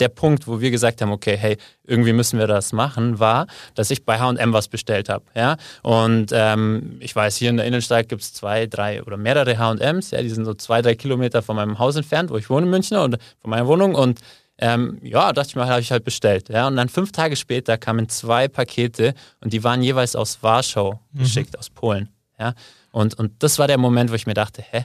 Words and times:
der 0.00 0.08
Punkt, 0.08 0.46
wo 0.46 0.60
wir 0.60 0.70
gesagt 0.70 1.02
haben, 1.02 1.12
okay, 1.12 1.36
hey, 1.36 1.56
irgendwie 1.84 2.12
müssen 2.12 2.38
wir 2.38 2.46
das 2.46 2.72
machen, 2.72 3.18
war, 3.18 3.46
dass 3.74 3.90
ich 3.90 4.04
bei 4.04 4.18
H&M 4.18 4.52
was 4.52 4.68
bestellt 4.68 5.08
habe. 5.08 5.24
Ja? 5.34 5.56
Und 5.82 6.30
ähm, 6.32 6.96
ich 7.00 7.14
weiß, 7.14 7.36
hier 7.36 7.50
in 7.50 7.56
der 7.56 7.66
Innenstadt 7.66 8.08
gibt 8.08 8.22
es 8.22 8.32
zwei, 8.32 8.66
drei 8.66 9.02
oder 9.02 9.16
mehrere 9.16 9.58
H&Ms. 9.58 10.12
Ja? 10.12 10.22
Die 10.22 10.30
sind 10.30 10.44
so 10.44 10.54
zwei, 10.54 10.82
drei 10.82 10.94
Kilometer 10.94 11.42
von 11.42 11.56
meinem 11.56 11.78
Haus 11.78 11.96
entfernt, 11.96 12.30
wo 12.30 12.36
ich 12.36 12.48
wohne 12.50 12.66
in 12.66 12.70
München 12.70 12.96
und 12.96 13.18
von 13.40 13.50
meiner 13.50 13.66
Wohnung. 13.66 13.94
Und 13.94 14.20
ähm, 14.58 14.98
ja, 15.02 15.32
dachte 15.32 15.48
ich 15.50 15.56
mal, 15.56 15.68
habe 15.68 15.80
ich 15.80 15.90
halt 15.90 16.04
bestellt. 16.04 16.48
Ja? 16.48 16.66
Und 16.66 16.76
dann 16.76 16.88
fünf 16.88 17.12
Tage 17.12 17.36
später 17.36 17.78
kamen 17.78 18.08
zwei 18.08 18.48
Pakete 18.48 19.14
und 19.40 19.52
die 19.52 19.64
waren 19.64 19.82
jeweils 19.82 20.16
aus 20.16 20.42
Warschau 20.42 21.00
mhm. 21.12 21.18
geschickt, 21.18 21.58
aus 21.58 21.70
Polen. 21.70 22.08
Ja? 22.38 22.54
Und, 22.92 23.14
und 23.18 23.42
das 23.42 23.58
war 23.58 23.68
der 23.68 23.78
Moment, 23.78 24.10
wo 24.10 24.14
ich 24.14 24.26
mir 24.26 24.34
dachte, 24.34 24.62
hä, 24.68 24.84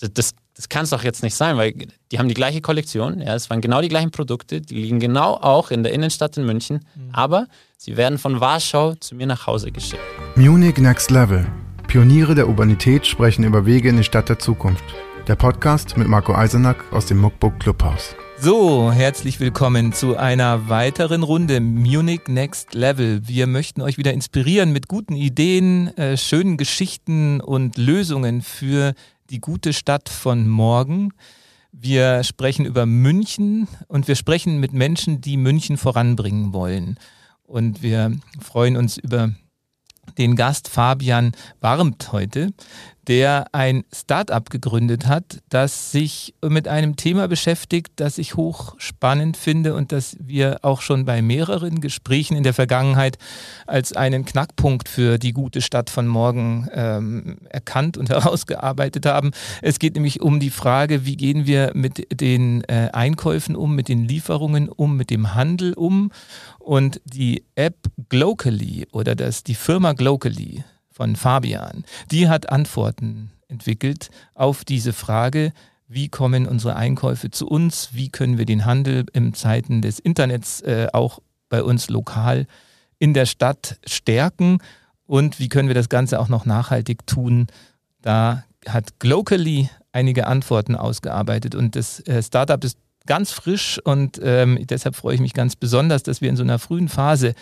das, 0.00 0.34
das 0.54 0.68
kann 0.68 0.84
es 0.84 0.90
doch 0.90 1.04
jetzt 1.04 1.22
nicht 1.22 1.34
sein, 1.34 1.56
weil 1.56 1.74
die 2.10 2.18
haben 2.18 2.28
die 2.28 2.34
gleiche 2.34 2.60
Kollektion, 2.60 3.20
ja, 3.20 3.34
es 3.34 3.50
waren 3.50 3.60
genau 3.60 3.80
die 3.80 3.88
gleichen 3.88 4.10
Produkte, 4.10 4.60
die 4.60 4.74
liegen 4.74 5.00
genau 5.00 5.34
auch 5.34 5.70
in 5.70 5.82
der 5.82 5.92
Innenstadt 5.92 6.36
in 6.36 6.46
München, 6.46 6.80
mhm. 6.94 7.10
aber 7.12 7.46
sie 7.76 7.96
werden 7.96 8.18
von 8.18 8.40
Warschau 8.40 8.94
zu 8.94 9.14
mir 9.14 9.26
nach 9.26 9.46
Hause 9.46 9.70
geschickt. 9.70 10.02
Munich 10.34 10.78
Next 10.78 11.10
Level. 11.10 11.46
Pioniere 11.88 12.34
der 12.34 12.48
Urbanität 12.48 13.06
sprechen 13.06 13.44
über 13.44 13.64
Wege 13.64 13.88
in 13.88 13.96
die 13.96 14.04
Stadt 14.04 14.28
der 14.28 14.38
Zukunft. 14.38 14.84
Der 15.28 15.36
Podcast 15.36 15.96
mit 15.96 16.08
Marco 16.08 16.34
Eisenack 16.34 16.84
aus 16.92 17.06
dem 17.06 17.18
Muckbook 17.18 17.58
Clubhaus. 17.60 18.16
So, 18.38 18.92
herzlich 18.92 19.40
willkommen 19.40 19.94
zu 19.94 20.16
einer 20.16 20.68
weiteren 20.68 21.22
Runde 21.22 21.60
Munich 21.60 22.28
Next 22.28 22.74
Level. 22.74 23.26
Wir 23.26 23.46
möchten 23.46 23.80
euch 23.80 23.96
wieder 23.96 24.12
inspirieren 24.12 24.72
mit 24.72 24.88
guten 24.88 25.16
Ideen, 25.16 25.96
äh, 25.96 26.18
schönen 26.18 26.58
Geschichten 26.58 27.40
und 27.40 27.78
Lösungen 27.78 28.42
für 28.42 28.94
die 29.30 29.40
gute 29.40 29.72
Stadt 29.72 30.08
von 30.08 30.48
morgen. 30.48 31.12
Wir 31.72 32.22
sprechen 32.24 32.64
über 32.64 32.86
München 32.86 33.68
und 33.88 34.08
wir 34.08 34.16
sprechen 34.16 34.60
mit 34.60 34.72
Menschen, 34.72 35.20
die 35.20 35.36
München 35.36 35.76
voranbringen 35.76 36.52
wollen. 36.52 36.98
Und 37.42 37.82
wir 37.82 38.12
freuen 38.40 38.76
uns 38.76 38.96
über 38.96 39.32
den 40.18 40.36
Gast 40.36 40.68
Fabian 40.68 41.32
Warmt 41.60 42.12
heute 42.12 42.52
der 43.08 43.46
ein 43.52 43.84
Startup 43.92 44.48
gegründet 44.50 45.06
hat, 45.06 45.40
das 45.48 45.92
sich 45.92 46.34
mit 46.42 46.68
einem 46.68 46.96
Thema 46.96 47.28
beschäftigt, 47.28 47.92
das 47.96 48.18
ich 48.18 48.36
hochspannend 48.36 49.36
finde 49.36 49.74
und 49.74 49.92
das 49.92 50.16
wir 50.20 50.58
auch 50.62 50.80
schon 50.80 51.04
bei 51.04 51.22
mehreren 51.22 51.80
Gesprächen 51.80 52.36
in 52.36 52.42
der 52.42 52.54
Vergangenheit 52.54 53.18
als 53.66 53.92
einen 53.92 54.24
Knackpunkt 54.24 54.88
für 54.88 55.18
die 55.18 55.32
gute 55.32 55.60
Stadt 55.60 55.90
von 55.90 56.06
morgen 56.06 56.68
ähm, 56.72 57.38
erkannt 57.48 57.96
und 57.96 58.08
herausgearbeitet 58.10 59.06
haben. 59.06 59.30
Es 59.62 59.78
geht 59.78 59.94
nämlich 59.94 60.20
um 60.20 60.40
die 60.40 60.50
Frage, 60.50 61.06
wie 61.06 61.16
gehen 61.16 61.46
wir 61.46 61.72
mit 61.74 62.20
den 62.20 62.64
äh, 62.64 62.90
Einkäufen 62.92 63.56
um, 63.56 63.74
mit 63.74 63.88
den 63.88 64.04
Lieferungen 64.04 64.68
um, 64.68 64.96
mit 64.96 65.10
dem 65.10 65.34
Handel 65.34 65.74
um. 65.74 66.10
Und 66.58 67.00
die 67.04 67.44
App 67.54 67.76
Glocally 68.08 68.88
oder 68.90 69.14
das, 69.14 69.44
die 69.44 69.54
Firma 69.54 69.92
Glocally 69.92 70.64
von 70.96 71.14
Fabian, 71.14 71.84
die 72.10 72.26
hat 72.26 72.48
Antworten 72.48 73.30
entwickelt 73.48 74.08
auf 74.34 74.64
diese 74.64 74.94
Frage, 74.94 75.52
wie 75.88 76.08
kommen 76.08 76.46
unsere 76.46 76.74
Einkäufe 76.74 77.30
zu 77.30 77.46
uns, 77.46 77.90
wie 77.92 78.08
können 78.08 78.38
wir 78.38 78.46
den 78.46 78.64
Handel 78.64 79.04
in 79.12 79.34
Zeiten 79.34 79.82
des 79.82 79.98
Internets 79.98 80.62
äh, 80.62 80.88
auch 80.94 81.20
bei 81.50 81.62
uns 81.62 81.90
lokal 81.90 82.46
in 82.98 83.12
der 83.12 83.26
Stadt 83.26 83.78
stärken? 83.86 84.58
Und 85.04 85.38
wie 85.38 85.50
können 85.50 85.68
wir 85.68 85.74
das 85.74 85.90
Ganze 85.90 86.18
auch 86.18 86.28
noch 86.28 86.46
nachhaltig 86.46 87.06
tun. 87.06 87.46
Da 88.00 88.44
hat 88.66 88.98
Glocally 88.98 89.68
einige 89.92 90.26
Antworten 90.26 90.74
ausgearbeitet. 90.74 91.54
Und 91.54 91.76
das 91.76 92.00
äh, 92.00 92.22
Startup 92.22 92.62
ist 92.64 92.78
ganz 93.06 93.30
frisch 93.32 93.78
und 93.84 94.18
ähm, 94.22 94.58
deshalb 94.66 94.96
freue 94.96 95.14
ich 95.14 95.20
mich 95.20 95.34
ganz 95.34 95.54
besonders, 95.54 96.02
dass 96.02 96.20
wir 96.20 96.28
in 96.28 96.36
so 96.36 96.42
einer 96.42 96.58
frühen 96.58 96.88
Phase 96.88 97.34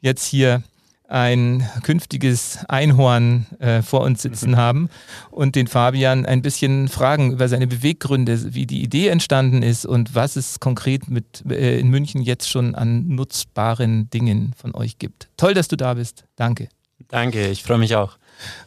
jetzt 0.00 0.24
hier 0.24 0.62
ein 1.08 1.66
künftiges 1.82 2.58
Einhorn 2.68 3.46
äh, 3.58 3.80
vor 3.82 4.02
uns 4.02 4.22
sitzen 4.22 4.52
mhm. 4.52 4.56
haben 4.56 4.90
und 5.30 5.56
den 5.56 5.66
Fabian 5.66 6.26
ein 6.26 6.42
bisschen 6.42 6.88
fragen 6.88 7.32
über 7.32 7.48
seine 7.48 7.66
Beweggründe, 7.66 8.54
wie 8.54 8.66
die 8.66 8.82
Idee 8.82 9.08
entstanden 9.08 9.62
ist 9.62 9.86
und 9.86 10.14
was 10.14 10.36
es 10.36 10.60
konkret 10.60 11.08
mit 11.08 11.44
äh, 11.48 11.80
in 11.80 11.88
München 11.88 12.20
jetzt 12.20 12.48
schon 12.48 12.74
an 12.74 13.08
nutzbaren 13.08 14.10
Dingen 14.10 14.52
von 14.56 14.74
euch 14.74 14.98
gibt. 14.98 15.28
Toll, 15.38 15.54
dass 15.54 15.68
du 15.68 15.76
da 15.76 15.94
bist. 15.94 16.24
Danke. 16.36 16.68
Danke, 17.08 17.48
ich 17.48 17.62
freue 17.62 17.78
mich 17.78 17.96
auch. 17.96 18.18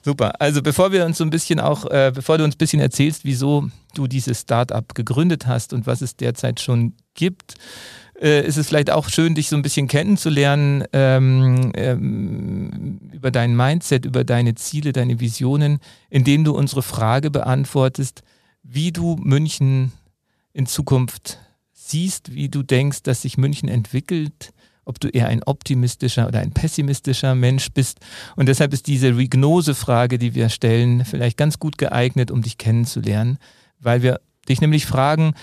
Super. 0.02 0.41
Also 0.41 0.62
bevor 0.62 0.91
wir 0.91 1.06
uns 1.06 1.19
so 1.19 1.23
ein 1.23 1.29
bisschen 1.29 1.59
auch, 1.59 1.85
äh, 1.85 2.12
bevor 2.13 2.40
du 2.40 2.44
uns 2.44 2.56
ein 2.56 2.58
bisschen 2.58 2.81
erzählst, 2.81 3.23
wieso 3.23 3.69
du 3.94 4.08
dieses 4.08 4.41
Startup 4.41 4.96
gegründet 4.96 5.46
hast 5.46 5.73
und 5.73 5.85
was 5.85 6.02
es 6.02 6.16
derzeit 6.16 6.59
schon 6.59 6.94
gibt, 7.13 7.56
äh, 8.22 8.46
ist 8.46 8.58
es 8.58 8.68
vielleicht 8.68 8.92
auch 8.92 9.09
schön, 9.09 9.36
dich 9.36 9.50
so 9.50 9.56
ein 9.56 9.62
bisschen 9.62 9.88
kennenzulernen 9.88 10.84
ähm, 10.94 11.72
ähm, 11.76 13.00
über 13.12 13.32
dein 13.32 13.56
Mindset, 13.56 14.06
über 14.06 14.24
deine 14.24 14.56
Ziele, 14.56 14.94
deine 14.94 15.20
Visionen, 15.20 15.80
indem 16.09 16.44
du 16.44 16.54
unsere 16.54 16.84
Frage 16.84 17.32
beantwortest, 17.32 18.22
wie 18.64 18.92
du 18.92 19.16
München 19.16 19.92
in 20.54 20.68
Zukunft 20.68 21.40
siehst, 21.74 22.34
wie 22.34 22.50
du 22.50 22.64
denkst, 22.64 23.04
dass 23.04 23.24
sich 23.24 23.38
München 23.38 23.70
entwickelt, 23.70 24.53
ob 24.86 25.00
du 25.00 25.08
eher 25.08 25.28
ein 25.28 25.44
optimistischer 25.44 26.28
oder 26.28 26.40
ein 26.40 26.52
pessimistischer 26.52 27.36
Mensch 27.36 27.70
bist. 27.72 28.00
Und 28.36 28.48
deshalb 28.48 28.74
ist 28.74 28.88
diese 28.88 29.18
Regnose-Frage, 29.18 30.18
die 30.18 30.36
wir 30.36 30.50
stellen, 30.50 31.06
vielleicht 31.06 31.38
ganz 31.38 31.59
gut 31.59 31.78
geeignet, 31.78 32.32
um 32.32 32.42
dich 32.42 32.58
kennenzulernen, 32.58 33.38
weil 33.80 34.02
wir 34.02 34.22
dich 34.48 34.62
nämlich 34.62 34.86
fragen, 34.86 35.34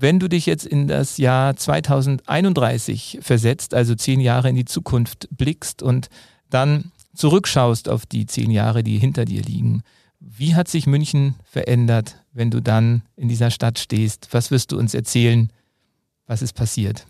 wenn 0.00 0.18
du 0.18 0.28
dich 0.28 0.46
jetzt 0.46 0.66
in 0.66 0.88
das 0.88 1.18
Jahr 1.18 1.56
2031 1.56 3.18
versetzt, 3.20 3.74
also 3.74 3.94
zehn 3.94 4.20
Jahre 4.20 4.48
in 4.48 4.56
die 4.56 4.64
Zukunft 4.64 5.28
blickst 5.30 5.82
und 5.82 6.08
dann 6.50 6.92
zurückschaust 7.14 7.88
auf 7.88 8.06
die 8.06 8.26
zehn 8.26 8.50
Jahre, 8.50 8.82
die 8.82 8.98
hinter 8.98 9.24
dir 9.24 9.42
liegen, 9.42 9.82
wie 10.20 10.54
hat 10.54 10.68
sich 10.68 10.86
München 10.86 11.34
verändert, 11.44 12.16
wenn 12.32 12.50
du 12.50 12.60
dann 12.60 13.02
in 13.16 13.28
dieser 13.28 13.50
Stadt 13.50 13.78
stehst? 13.78 14.28
Was 14.32 14.50
wirst 14.50 14.72
du 14.72 14.78
uns 14.78 14.94
erzählen? 14.94 15.52
Was 16.26 16.42
ist 16.42 16.54
passiert? 16.54 17.06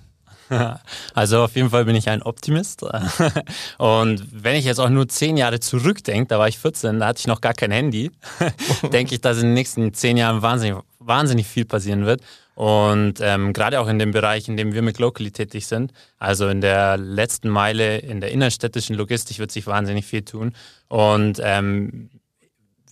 Also 1.15 1.43
auf 1.43 1.57
jeden 1.57 1.71
Fall 1.71 1.85
bin 1.85 1.97
ich 1.97 2.09
ein 2.09 2.23
Optimist. 2.23 2.83
Und 3.79 4.27
wenn 4.31 4.57
ich 4.57 4.67
jetzt 4.67 4.79
auch 4.79 4.91
nur 4.91 5.09
zehn 5.09 5.37
Jahre 5.39 5.59
zurückdenke, 5.59 6.29
da 6.29 6.39
war 6.39 6.49
ich 6.49 6.59
14, 6.59 7.01
da 7.01 7.07
hatte 7.07 7.21
ich 7.21 7.27
noch 7.27 7.41
gar 7.41 7.55
kein 7.55 7.71
Handy, 7.71 8.11
denke 8.93 9.15
ich, 9.15 9.23
dass 9.23 9.39
in 9.39 9.45
den 9.45 9.55
nächsten 9.55 9.95
zehn 9.95 10.17
Jahren 10.17 10.43
wahnsinnig, 10.43 10.83
wahnsinnig 10.99 11.47
viel 11.47 11.65
passieren 11.65 12.05
wird. 12.05 12.21
Und 12.55 13.15
ähm, 13.21 13.53
gerade 13.53 13.81
auch 13.81 13.89
in 13.89 13.99
dem 13.99 14.13
Bereich, 14.13 14.49
in 14.49 14.57
dem 14.57 14.73
wir 14.75 14.83
mit 14.83 14.99
Locally 14.99 15.33
tätig 15.33 15.67
sind, 15.67 15.93
also 16.19 16.49
in 16.49 16.61
der 16.61 16.97
letzten 16.97 17.49
Meile, 17.49 17.99
in 17.99 18.21
der 18.21 18.31
innerstädtischen 18.31 18.95
Logistik 18.95 19.39
wird 19.39 19.51
sich 19.51 19.67
wahnsinnig 19.67 20.07
viel 20.07 20.23
tun. 20.23 20.55
Und 20.89 21.41
ähm, 21.43 22.11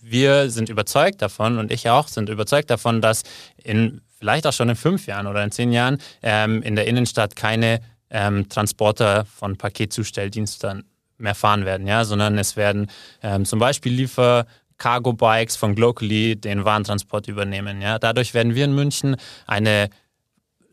wir 0.01 0.49
sind 0.49 0.69
überzeugt 0.69 1.21
davon 1.21 1.57
und 1.57 1.71
ich 1.71 1.89
auch 1.89 2.09
sind 2.09 2.27
überzeugt 2.27 2.69
davon, 2.69 3.01
dass 3.01 3.23
in 3.63 4.01
vielleicht 4.19 4.47
auch 4.47 4.53
schon 4.53 4.69
in 4.69 4.75
fünf 4.75 5.05
Jahren 5.07 5.27
oder 5.27 5.43
in 5.43 5.51
zehn 5.51 5.71
Jahren 5.71 5.97
ähm, 6.21 6.61
in 6.61 6.75
der 6.75 6.87
Innenstadt 6.87 7.35
keine 7.35 7.81
ähm, 8.09 8.47
Transporter 8.47 9.25
von 9.25 9.57
Paketzustelldiensten 9.57 10.83
mehr 11.17 11.35
fahren 11.35 11.65
werden, 11.65 11.87
ja, 11.87 12.05
sondern 12.05 12.37
es 12.37 12.55
werden 12.55 12.87
ähm, 13.21 13.45
zum 13.45 13.59
Beispiel 13.59 13.93
Liefer 13.93 14.45
Cargo 14.83 15.13
Bikes 15.13 15.55
von 15.55 15.75
Glocally 15.75 16.35
den 16.35 16.65
Warentransport 16.65 17.29
übernehmen. 17.29 17.81
Ja. 17.81 17.99
Dadurch 17.99 18.33
werden 18.33 18.53
wir 18.53 18.65
in 18.65 18.75
München 18.75 19.15
eine 19.47 19.89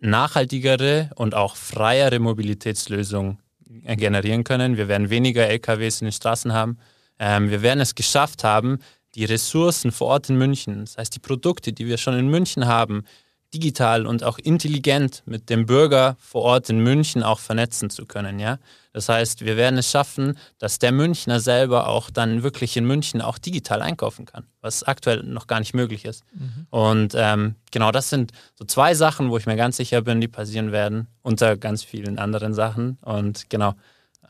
nachhaltigere 0.00 1.10
und 1.14 1.36
auch 1.36 1.54
freiere 1.54 2.18
Mobilitätslösung 2.18 3.38
generieren 3.86 4.42
können. 4.42 4.76
Wir 4.76 4.88
werden 4.88 5.10
weniger 5.10 5.46
LKWs 5.46 6.00
in 6.00 6.06
den 6.06 6.12
Straßen 6.12 6.52
haben. 6.52 6.76
Ähm, 7.20 7.50
wir 7.50 7.62
werden 7.62 7.78
es 7.78 7.94
geschafft 7.94 8.42
haben, 8.42 8.80
die 9.14 9.26
Ressourcen 9.26 9.92
vor 9.92 10.08
Ort 10.08 10.28
in 10.28 10.38
München, 10.38 10.80
das 10.80 10.98
heißt 10.98 11.14
die 11.14 11.20
Produkte, 11.20 11.72
die 11.72 11.86
wir 11.86 11.96
schon 11.96 12.18
in 12.18 12.28
München 12.28 12.66
haben, 12.66 13.04
digital 13.52 14.06
und 14.06 14.22
auch 14.24 14.38
intelligent 14.38 15.22
mit 15.26 15.50
dem 15.50 15.66
Bürger 15.66 16.16
vor 16.20 16.42
Ort 16.42 16.70
in 16.70 16.80
München 16.80 17.22
auch 17.22 17.38
vernetzen 17.38 17.90
zu 17.90 18.06
können. 18.06 18.38
Ja? 18.38 18.58
Das 18.92 19.08
heißt, 19.08 19.44
wir 19.44 19.56
werden 19.56 19.78
es 19.78 19.90
schaffen, 19.90 20.38
dass 20.58 20.78
der 20.78 20.92
Münchner 20.92 21.40
selber 21.40 21.88
auch 21.88 22.10
dann 22.10 22.42
wirklich 22.42 22.76
in 22.76 22.86
München 22.86 23.20
auch 23.20 23.38
digital 23.38 23.82
einkaufen 23.82 24.24
kann, 24.24 24.44
was 24.60 24.82
aktuell 24.82 25.22
noch 25.22 25.46
gar 25.46 25.60
nicht 25.60 25.74
möglich 25.74 26.04
ist. 26.04 26.24
Mhm. 26.32 26.66
Und 26.70 27.14
ähm, 27.16 27.54
genau 27.70 27.92
das 27.92 28.10
sind 28.10 28.32
so 28.58 28.64
zwei 28.64 28.94
Sachen, 28.94 29.30
wo 29.30 29.36
ich 29.36 29.46
mir 29.46 29.56
ganz 29.56 29.76
sicher 29.76 30.02
bin, 30.02 30.20
die 30.20 30.28
passieren 30.28 30.72
werden, 30.72 31.08
unter 31.22 31.56
ganz 31.56 31.82
vielen 31.84 32.18
anderen 32.18 32.54
Sachen. 32.54 32.98
Und 33.02 33.50
genau, 33.50 33.74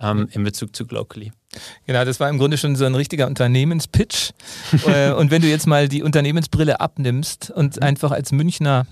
ähm, 0.00 0.28
in 0.32 0.44
Bezug 0.44 0.74
zu 0.74 0.86
Glocally. 0.86 1.32
Genau, 1.86 2.04
das 2.04 2.20
war 2.20 2.28
im 2.28 2.38
Grunde 2.38 2.56
schon 2.56 2.76
so 2.76 2.84
ein 2.84 2.94
richtiger 2.94 3.26
Unternehmenspitch. 3.26 4.30
Äh, 4.86 5.12
und 5.12 5.30
wenn 5.30 5.42
du 5.42 5.48
jetzt 5.48 5.66
mal 5.66 5.88
die 5.88 6.02
Unternehmensbrille 6.02 6.80
abnimmst 6.80 7.50
und 7.50 7.76
mhm. 7.76 7.82
einfach 7.82 8.12
als 8.12 8.30
Münchner 8.30 8.86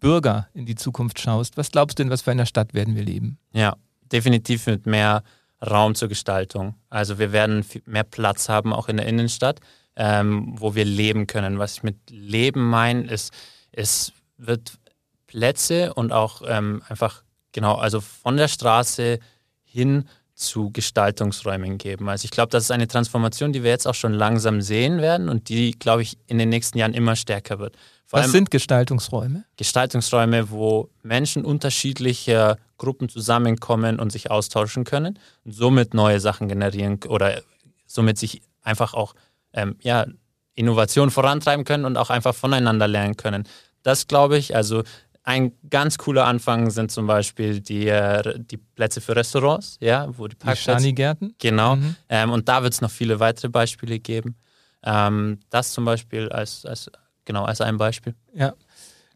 Bürger 0.00 0.48
in 0.54 0.66
die 0.66 0.74
Zukunft 0.74 1.20
schaust, 1.20 1.56
was 1.56 1.70
glaubst 1.70 1.98
du 1.98 2.02
denn, 2.02 2.10
was 2.10 2.22
für 2.22 2.30
einer 2.30 2.46
Stadt 2.46 2.74
werden 2.74 2.96
wir 2.96 3.04
leben? 3.04 3.38
Ja, 3.52 3.76
definitiv 4.12 4.66
mit 4.66 4.86
mehr 4.86 5.22
Raum 5.64 5.94
zur 5.94 6.08
Gestaltung. 6.08 6.74
Also 6.88 7.18
wir 7.18 7.32
werden 7.32 7.64
mehr 7.84 8.04
Platz 8.04 8.48
haben, 8.48 8.72
auch 8.72 8.88
in 8.88 8.96
der 8.96 9.06
Innenstadt, 9.06 9.60
ähm, 9.96 10.54
wo 10.56 10.74
wir 10.74 10.84
leben 10.84 11.26
können. 11.26 11.58
Was 11.58 11.74
ich 11.74 11.82
mit 11.82 11.96
Leben 12.10 12.68
meine, 12.68 13.10
ist, 13.10 13.32
es 13.72 14.12
wird 14.36 14.78
Plätze 15.26 15.94
und 15.94 16.12
auch 16.12 16.42
ähm, 16.46 16.82
einfach, 16.88 17.22
genau, 17.52 17.74
also 17.74 18.00
von 18.00 18.36
der 18.36 18.48
Straße 18.48 19.18
hin 19.64 20.08
zu 20.34 20.70
Gestaltungsräumen 20.70 21.78
geben. 21.78 22.08
Also 22.08 22.24
ich 22.24 22.30
glaube, 22.30 22.50
das 22.50 22.64
ist 22.64 22.70
eine 22.70 22.86
Transformation, 22.86 23.52
die 23.52 23.64
wir 23.64 23.70
jetzt 23.70 23.88
auch 23.88 23.94
schon 23.94 24.12
langsam 24.12 24.62
sehen 24.62 25.00
werden 25.00 25.28
und 25.28 25.48
die, 25.48 25.72
glaube 25.72 26.02
ich, 26.02 26.16
in 26.28 26.38
den 26.38 26.48
nächsten 26.48 26.78
Jahren 26.78 26.94
immer 26.94 27.16
stärker 27.16 27.58
wird. 27.58 27.76
Was 28.10 28.32
sind 28.32 28.50
Gestaltungsräume? 28.50 29.44
Gestaltungsräume, 29.56 30.50
wo 30.50 30.90
Menschen 31.02 31.44
unterschiedlicher 31.44 32.58
Gruppen 32.78 33.08
zusammenkommen 33.08 34.00
und 34.00 34.10
sich 34.10 34.30
austauschen 34.30 34.84
können 34.84 35.18
und 35.44 35.52
somit 35.52 35.94
neue 35.94 36.20
Sachen 36.20 36.48
generieren 36.48 37.00
oder 37.08 37.42
somit 37.86 38.18
sich 38.18 38.42
einfach 38.62 38.94
auch 38.94 39.14
ähm, 39.52 39.76
ja, 39.80 40.06
Innovation 40.54 41.10
vorantreiben 41.10 41.64
können 41.64 41.84
und 41.84 41.96
auch 41.96 42.10
einfach 42.10 42.34
voneinander 42.34 42.88
lernen 42.88 43.16
können. 43.16 43.44
Das 43.82 44.06
glaube 44.06 44.38
ich, 44.38 44.56
also 44.56 44.82
ein 45.22 45.52
ganz 45.68 45.98
cooler 45.98 46.24
Anfang 46.24 46.70
sind 46.70 46.90
zum 46.90 47.06
Beispiel 47.06 47.60
die, 47.60 47.88
äh, 47.88 48.38
die 48.38 48.56
Plätze 48.56 49.00
für 49.02 49.14
Restaurants, 49.14 49.76
ja, 49.80 50.08
wo 50.16 50.26
die 50.26 50.36
Parkplätze. 50.36 50.82
Die 50.82 50.94
gärten 50.94 51.34
Genau. 51.38 51.76
Mhm. 51.76 51.96
Ähm, 52.08 52.30
und 52.30 52.48
da 52.48 52.62
wird 52.62 52.72
es 52.72 52.80
noch 52.80 52.90
viele 52.90 53.20
weitere 53.20 53.50
Beispiele 53.50 53.98
geben. 53.98 54.36
Ähm, 54.82 55.40
das 55.50 55.72
zum 55.72 55.84
Beispiel 55.84 56.30
als, 56.30 56.64
als, 56.64 56.90
genau, 57.28 57.44
als 57.44 57.60
ein 57.60 57.78
Beispiel. 57.78 58.14
Ja. 58.34 58.54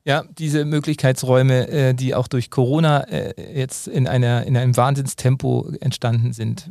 Ja, 0.05 0.25
diese 0.37 0.65
Möglichkeitsräume, 0.65 1.69
äh, 1.69 1.95
die 1.95 2.15
auch 2.15 2.27
durch 2.27 2.51
Corona 2.51 3.03
äh, 3.05 3.59
jetzt 3.59 3.87
in, 3.87 4.09
einer, 4.09 4.45
in 4.45 4.57
einem 4.57 4.77
Wahnsinnstempo 4.77 5.73
entstanden 5.81 6.33
sind, 6.33 6.69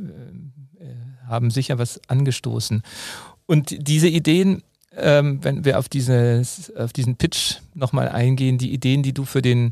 äh, 0.79 1.27
haben 1.27 1.49
sicher 1.49 1.77
was 1.77 1.99
angestoßen. 2.07 2.83
Und 3.45 3.87
diese 3.87 4.07
Ideen 4.07 4.63
ähm, 4.97 5.41
wenn 5.41 5.63
wir 5.63 5.79
auf, 5.79 5.87
dieses, 5.87 6.75
auf 6.75 6.91
diesen 6.91 7.15
Pitch 7.15 7.59
nochmal 7.73 8.09
eingehen, 8.09 8.57
die 8.57 8.73
Ideen, 8.73 9.03
die 9.03 9.13
du 9.13 9.23
für 9.23 9.41
den 9.41 9.71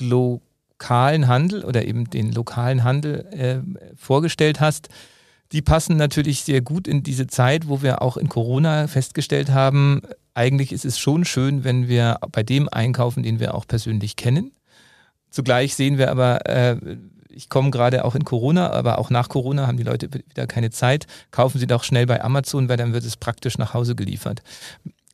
lokalen 0.00 1.28
Handel 1.28 1.64
oder 1.64 1.84
eben 1.86 2.10
den 2.10 2.32
lokalen 2.32 2.82
Handel 2.82 3.62
vorgestellt 3.94 4.60
hast, 4.60 4.88
die 5.52 5.62
passen 5.62 5.96
natürlich 5.96 6.42
sehr 6.42 6.60
gut 6.60 6.88
in 6.88 7.04
diese 7.04 7.28
Zeit, 7.28 7.68
wo 7.68 7.82
wir 7.82 8.02
auch 8.02 8.16
in 8.16 8.28
Corona 8.28 8.88
festgestellt 8.88 9.50
haben, 9.50 10.02
eigentlich 10.34 10.72
ist 10.72 10.84
es 10.84 10.98
schon 10.98 11.24
schön, 11.24 11.64
wenn 11.64 11.88
wir 11.88 12.18
bei 12.30 12.42
dem 12.42 12.68
einkaufen, 12.70 13.22
den 13.22 13.40
wir 13.40 13.54
auch 13.54 13.66
persönlich 13.66 14.16
kennen. 14.16 14.52
Zugleich 15.30 15.74
sehen 15.74 15.98
wir 15.98 16.10
aber, 16.10 16.46
äh, 16.46 16.76
ich 17.28 17.48
komme 17.48 17.70
gerade 17.70 18.04
auch 18.04 18.14
in 18.14 18.24
Corona, 18.24 18.70
aber 18.70 18.98
auch 18.98 19.10
nach 19.10 19.28
Corona 19.28 19.66
haben 19.66 19.78
die 19.78 19.82
Leute 19.82 20.12
wieder 20.12 20.46
keine 20.46 20.70
Zeit. 20.70 21.06
Kaufen 21.30 21.58
Sie 21.58 21.66
doch 21.66 21.84
schnell 21.84 22.06
bei 22.06 22.22
Amazon, 22.22 22.68
weil 22.68 22.76
dann 22.76 22.92
wird 22.92 23.04
es 23.04 23.16
praktisch 23.16 23.58
nach 23.58 23.74
Hause 23.74 23.94
geliefert. 23.94 24.42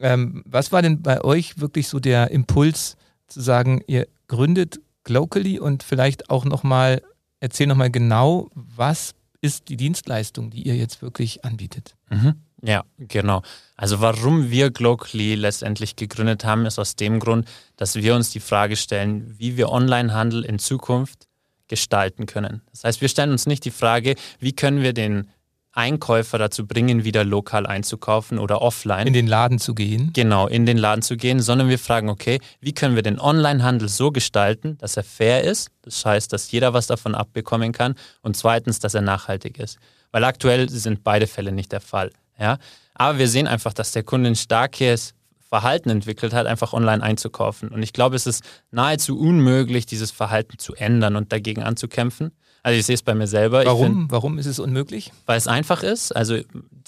Ähm, 0.00 0.43
was 0.47 0.73
war 0.73 0.82
denn 0.82 1.03
bei 1.03 1.23
euch 1.23 1.59
wirklich 1.59 1.88
so 1.88 2.00
der 2.00 2.31
Impuls 2.31 2.97
zu 3.29 3.41
sagen, 3.41 3.82
ihr 3.87 4.06
gründet 4.26 4.81
Glocally 5.05 5.59
und 5.59 5.82
vielleicht 5.82 6.31
auch 6.31 6.44
nochmal, 6.44 7.03
erzähl 7.41 7.67
nochmal 7.67 7.91
genau, 7.91 8.49
was 8.55 9.15
ist 9.41 9.69
die 9.69 9.76
Dienstleistung, 9.76 10.50
die 10.50 10.62
ihr 10.62 10.76
jetzt 10.76 11.03
wirklich 11.03 11.44
anbietet? 11.44 11.94
Mhm. 12.11 12.35
Ja, 12.62 12.84
genau. 12.99 13.43
Also 13.76 14.00
warum 14.00 14.50
wir 14.50 14.70
Glocally 14.70 15.34
letztendlich 15.37 15.96
gegründet 15.96 16.44
haben, 16.44 16.66
ist 16.66 16.78
aus 16.78 16.96
dem 16.96 17.20
Grund, 17.20 17.49
dass 17.76 17.94
wir 17.94 18.14
uns 18.14 18.31
die 18.31 18.40
Frage 18.40 18.76
stellen, 18.76 19.34
wie 19.38 19.56
wir 19.56 19.70
Onlinehandel 19.70 20.44
in 20.44 20.58
Zukunft 20.58 21.28
gestalten 21.69 22.26
können. 22.26 22.62
Das 22.70 22.84
heißt, 22.84 23.00
wir 23.00 23.08
stellen 23.08 23.31
uns 23.31 23.46
nicht 23.46 23.64
die 23.64 23.70
Frage, 23.70 24.16
wie 24.40 24.52
können 24.52 24.82
wir 24.82 24.93
den 24.93 25.28
Einkäufer 25.72 26.38
dazu 26.38 26.66
bringen, 26.66 27.05
wieder 27.05 27.25
lokal 27.25 27.66
einzukaufen 27.66 28.38
oder 28.38 28.62
offline. 28.62 29.06
In 29.06 29.12
den 29.12 29.28
Laden 29.28 29.60
zu 29.60 29.76
gehen. 29.76 30.10
Genau, 30.12 30.49
in 30.49 30.66
den 30.66 30.76
Laden 30.76 31.02
zu 31.02 31.16
gehen, 31.16 31.40
sondern 31.40 31.69
wir 31.69 31.78
fragen, 31.78 32.08
okay, 32.08 32.40
wie 32.60 32.72
können 32.72 32.96
wir 32.96 33.02
den 33.02 33.20
Onlinehandel 33.20 33.88
so 33.88 34.10
gestalten, 34.10 34.76
dass 34.78 34.96
er 34.96 35.05
fair 35.05 35.44
ist, 35.44 35.70
das 35.82 36.05
heißt, 36.05 36.32
dass 36.32 36.50
jeder 36.50 36.75
was 36.75 36.88
davon 36.88 37.14
abbekommen 37.14 37.70
kann 37.72 37.94
und 38.22 38.37
zweitens, 38.37 38.81
dass 38.81 38.94
er 38.94 39.02
nachhaltig 39.02 39.58
ist. 39.58 39.78
Weil 40.10 40.25
aktuell 40.25 40.69
sind 40.69 41.05
beide 41.05 41.28
Fälle 41.28 41.52
nicht 41.52 41.70
der 41.70 41.81
Fall. 41.81 42.10
Ja? 42.38 42.58
Aber 42.94 43.19
wir 43.19 43.29
sehen 43.29 43.46
einfach, 43.46 43.73
dass 43.73 43.93
der 43.93 44.02
Kunde 44.02 44.31
ein 44.31 44.37
starkes 44.37 45.14
Verhalten 45.49 45.88
entwickelt 45.88 46.35
hat, 46.35 46.46
einfach 46.46 46.73
online 46.73 47.02
einzukaufen. 47.02 47.70
Und 47.70 47.82
ich 47.82 47.93
glaube, 47.93 48.17
es 48.17 48.26
ist 48.26 48.44
nahezu 48.70 49.19
unmöglich, 49.19 49.87
dieses 49.87 50.11
Verhalten 50.11 50.58
zu 50.58 50.75
ändern 50.75 51.17
und 51.17 51.32
dagegen 51.32 51.62
anzukämpfen. 51.62 52.32
Also 52.62 52.79
ich 52.79 52.85
sehe 52.85 52.96
es 52.96 53.02
bei 53.02 53.14
mir 53.14 53.26
selber. 53.26 53.64
Warum? 53.64 53.87
Find, 53.87 54.12
Warum 54.12 54.38
ist 54.38 54.46
es 54.46 54.58
unmöglich? 54.58 55.11
Weil 55.25 55.38
es 55.38 55.46
einfach 55.46 55.82
ist. 55.82 56.14
Also 56.14 56.38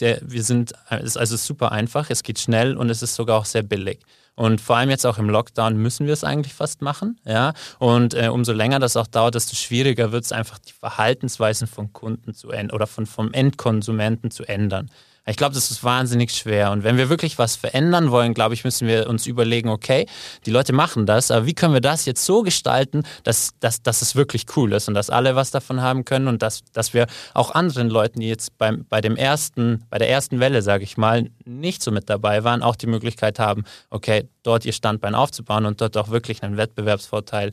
der, 0.00 0.20
wir 0.22 0.42
sind, 0.42 0.72
es 0.90 1.04
ist 1.04 1.16
also 1.16 1.36
super 1.36 1.72
einfach, 1.72 2.10
es 2.10 2.22
geht 2.22 2.38
schnell 2.38 2.76
und 2.76 2.90
es 2.90 3.02
ist 3.02 3.14
sogar 3.14 3.38
auch 3.38 3.46
sehr 3.46 3.62
billig. 3.62 4.00
Und 4.34 4.60
vor 4.60 4.76
allem 4.76 4.90
jetzt 4.90 5.06
auch 5.06 5.18
im 5.18 5.28
Lockdown 5.28 5.76
müssen 5.76 6.06
wir 6.06 6.12
es 6.12 6.24
eigentlich 6.24 6.54
fast 6.54 6.82
machen. 6.82 7.18
Ja? 7.24 7.52
Und 7.78 8.14
äh, 8.14 8.28
umso 8.28 8.52
länger 8.52 8.78
das 8.78 8.96
auch 8.96 9.06
dauert, 9.06 9.34
desto 9.34 9.54
schwieriger 9.54 10.12
wird 10.12 10.24
es 10.24 10.32
einfach, 10.32 10.58
die 10.58 10.72
Verhaltensweisen 10.72 11.66
von 11.66 11.92
Kunden 11.92 12.34
zu 12.34 12.50
ändern 12.50 12.74
oder 12.74 12.86
von, 12.86 13.06
vom 13.06 13.32
Endkonsumenten 13.32 14.30
zu 14.30 14.44
ändern. 14.44 14.90
Ich 15.26 15.36
glaube, 15.36 15.54
das 15.54 15.70
ist 15.70 15.84
wahnsinnig 15.84 16.32
schwer. 16.32 16.70
Und 16.70 16.82
wenn 16.82 16.96
wir 16.96 17.08
wirklich 17.08 17.38
was 17.38 17.54
verändern 17.54 18.10
wollen, 18.10 18.34
glaube 18.34 18.54
ich, 18.54 18.64
müssen 18.64 18.88
wir 18.88 19.08
uns 19.08 19.26
überlegen, 19.26 19.68
okay, 19.68 20.06
die 20.46 20.50
Leute 20.50 20.72
machen 20.72 21.06
das, 21.06 21.30
aber 21.30 21.46
wie 21.46 21.54
können 21.54 21.74
wir 21.74 21.80
das 21.80 22.06
jetzt 22.06 22.24
so 22.24 22.42
gestalten, 22.42 23.02
dass, 23.22 23.50
dass, 23.60 23.82
dass 23.82 24.02
es 24.02 24.16
wirklich 24.16 24.46
cool 24.56 24.72
ist 24.72 24.88
und 24.88 24.94
dass 24.94 25.10
alle 25.10 25.36
was 25.36 25.50
davon 25.50 25.82
haben 25.82 26.04
können 26.04 26.26
und 26.26 26.42
dass, 26.42 26.62
dass 26.72 26.94
wir 26.94 27.06
auch 27.34 27.54
anderen 27.54 27.90
Leuten, 27.90 28.20
die 28.20 28.28
jetzt 28.28 28.56
beim, 28.58 28.86
bei 28.88 29.00
dem 29.00 29.16
ersten, 29.16 29.84
bei 29.90 29.98
der 29.98 30.08
ersten 30.08 30.40
Welle, 30.40 30.62
sage 30.62 30.84
ich 30.84 30.96
mal, 30.96 31.30
nicht 31.44 31.82
so 31.82 31.90
mit 31.90 32.08
dabei 32.08 32.42
waren, 32.44 32.62
auch 32.62 32.76
die 32.76 32.86
Möglichkeit 32.86 33.38
haben, 33.38 33.64
okay, 33.90 34.28
dort 34.42 34.64
ihr 34.64 34.72
Standbein 34.72 35.14
aufzubauen 35.14 35.66
und 35.66 35.80
dort 35.80 35.96
auch 35.96 36.08
wirklich 36.08 36.42
einen 36.42 36.56
Wettbewerbsvorteil 36.56 37.52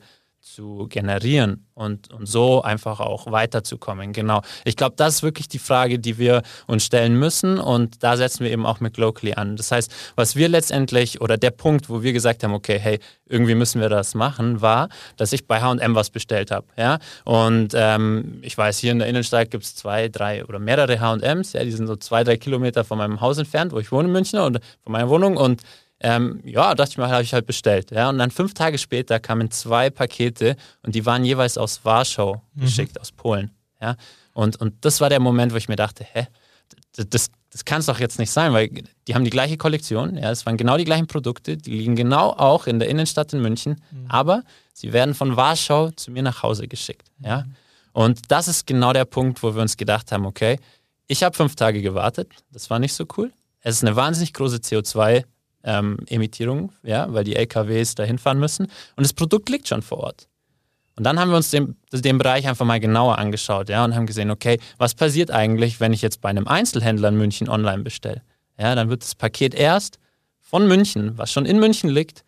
zu 0.53 0.87
generieren 0.89 1.67
und, 1.73 2.11
und 2.11 2.25
so 2.25 2.61
einfach 2.61 2.99
auch 2.99 3.31
weiterzukommen. 3.31 4.13
Genau. 4.13 4.41
Ich 4.65 4.75
glaube, 4.75 4.95
das 4.95 5.15
ist 5.15 5.23
wirklich 5.23 5.47
die 5.47 5.59
Frage, 5.59 5.99
die 5.99 6.17
wir 6.17 6.41
uns 6.65 6.83
stellen 6.85 7.17
müssen 7.17 7.59
und 7.59 8.03
da 8.03 8.17
setzen 8.17 8.43
wir 8.43 8.51
eben 8.51 8.65
auch 8.65 8.79
mit 8.79 8.97
Locally 8.97 9.33
an. 9.33 9.55
Das 9.55 9.71
heißt, 9.71 9.93
was 10.15 10.35
wir 10.35 10.49
letztendlich 10.49 11.21
oder 11.21 11.37
der 11.37 11.51
Punkt, 11.51 11.89
wo 11.89 12.01
wir 12.01 12.13
gesagt 12.13 12.43
haben, 12.43 12.53
okay, 12.53 12.79
hey, 12.79 12.99
irgendwie 13.25 13.55
müssen 13.55 13.81
wir 13.81 13.89
das 13.89 14.15
machen, 14.15 14.61
war, 14.61 14.89
dass 15.17 15.33
ich 15.33 15.47
bei 15.47 15.61
H&M 15.61 15.95
was 15.95 16.09
bestellt 16.09 16.51
habe. 16.51 16.67
Ja? 16.77 16.99
Und 17.25 17.73
ähm, 17.75 18.39
ich 18.41 18.57
weiß, 18.57 18.79
hier 18.79 18.91
in 18.91 18.99
der 18.99 19.07
Innenstadt 19.07 19.51
gibt 19.51 19.63
es 19.63 19.75
zwei, 19.75 20.07
drei 20.09 20.45
oder 20.45 20.59
mehrere 20.59 20.99
H&Ms, 20.99 21.53
ja, 21.53 21.63
die 21.63 21.71
sind 21.71 21.87
so 21.87 21.95
zwei, 21.95 22.23
drei 22.23 22.37
Kilometer 22.37 22.83
von 22.83 22.97
meinem 22.97 23.21
Haus 23.21 23.37
entfernt, 23.37 23.73
wo 23.73 23.79
ich 23.79 23.91
wohne 23.91 24.07
in 24.07 24.13
München 24.13 24.39
und 24.39 24.59
von 24.83 24.91
meiner 24.91 25.09
Wohnung 25.09 25.37
und 25.37 25.61
ähm, 25.99 26.41
ja, 26.43 26.75
dachte 26.75 26.91
ich 26.91 26.97
mir, 26.97 27.09
habe 27.09 27.23
ich 27.23 27.33
halt 27.33 27.45
bestellt. 27.45 27.91
Ja, 27.91 28.09
und 28.09 28.17
dann 28.17 28.31
fünf 28.31 28.53
Tage 28.53 28.77
später 28.77 29.19
kamen 29.19 29.49
zwei 29.51 29.89
Pakete 29.89 30.55
und 30.83 30.93
die 30.95 31.05
waren 31.05 31.25
jeweils 31.25 31.57
aus 31.57 31.83
Warschau 31.85 32.41
mhm. 32.53 32.61
geschickt, 32.61 32.99
aus 33.01 33.11
Polen. 33.11 33.51
Ja, 33.81 33.95
und, 34.33 34.55
und 34.57 34.73
das 34.85 35.01
war 35.01 35.09
der 35.09 35.19
Moment, 35.19 35.53
wo 35.53 35.57
ich 35.57 35.69
mir 35.69 35.75
dachte, 35.75 36.05
hä, 36.11 36.27
das, 36.95 37.29
das 37.51 37.65
kann 37.65 37.79
es 37.79 37.85
doch 37.87 37.99
jetzt 37.99 38.19
nicht 38.19 38.31
sein, 38.31 38.53
weil 38.53 38.69
die 39.07 39.15
haben 39.15 39.23
die 39.23 39.29
gleiche 39.29 39.57
Kollektion, 39.57 40.17
ja, 40.17 40.31
es 40.31 40.45
waren 40.45 40.57
genau 40.57 40.77
die 40.77 40.83
gleichen 40.83 41.07
Produkte, 41.07 41.57
die 41.57 41.71
liegen 41.71 41.95
genau 41.95 42.31
auch 42.31 42.67
in 42.67 42.79
der 42.79 42.89
Innenstadt 42.89 43.33
in 43.33 43.41
München, 43.41 43.81
mhm. 43.91 44.05
aber 44.09 44.43
sie 44.73 44.93
werden 44.93 45.15
von 45.15 45.35
Warschau 45.35 45.91
zu 45.91 46.11
mir 46.11 46.23
nach 46.23 46.43
Hause 46.43 46.67
geschickt. 46.67 47.07
Ja, 47.19 47.43
mhm. 47.43 47.55
und 47.93 48.31
das 48.31 48.47
ist 48.47 48.67
genau 48.67 48.93
der 48.93 49.05
Punkt, 49.05 49.41
wo 49.41 49.55
wir 49.55 49.61
uns 49.61 49.77
gedacht 49.77 50.11
haben, 50.11 50.25
okay, 50.25 50.59
ich 51.07 51.23
habe 51.23 51.35
fünf 51.35 51.55
Tage 51.55 51.81
gewartet, 51.81 52.31
das 52.51 52.69
war 52.69 52.79
nicht 52.79 52.93
so 52.93 53.05
cool. 53.17 53.31
Es 53.61 53.77
ist 53.77 53.83
eine 53.83 53.95
wahnsinnig 53.95 54.33
große 54.33 54.57
CO2- 54.57 55.23
ähm, 55.67 55.97
Emittierung, 56.07 56.71
ja, 56.81 57.11
weil 57.13 57.23
die 57.23 57.35
LKWs 57.35 57.93
dahin 57.93 58.17
fahren 58.17 58.39
müssen. 58.39 58.65
Und 58.95 59.05
das 59.05 59.13
Produkt 59.13 59.49
liegt 59.49 59.67
schon 59.67 59.81
vor 59.81 59.99
Ort. 59.99 60.27
Und 60.95 61.03
dann 61.03 61.19
haben 61.19 61.29
wir 61.29 61.37
uns 61.37 61.51
den, 61.51 61.75
den 61.91 62.17
Bereich 62.17 62.47
einfach 62.47 62.65
mal 62.65 62.79
genauer 62.79 63.19
angeschaut, 63.19 63.69
ja, 63.69 63.85
und 63.85 63.93
haben 63.93 64.07
gesehen, 64.07 64.31
okay, 64.31 64.59
was 64.79 64.95
passiert 64.95 65.29
eigentlich, 65.29 65.79
wenn 65.79 65.93
ich 65.93 66.01
jetzt 66.01 66.21
bei 66.21 66.29
einem 66.29 66.47
Einzelhändler 66.47 67.09
in 67.09 67.17
München 67.17 67.49
online 67.49 67.83
bestelle? 67.83 68.23
Ja, 68.57 68.73
dann 68.73 68.89
wird 68.89 69.03
das 69.03 69.13
Paket 69.13 69.53
erst 69.53 69.99
von 70.41 70.67
München, 70.67 71.15
was 71.17 71.31
schon 71.31 71.45
in 71.45 71.59
München 71.59 71.89
liegt, 71.89 72.23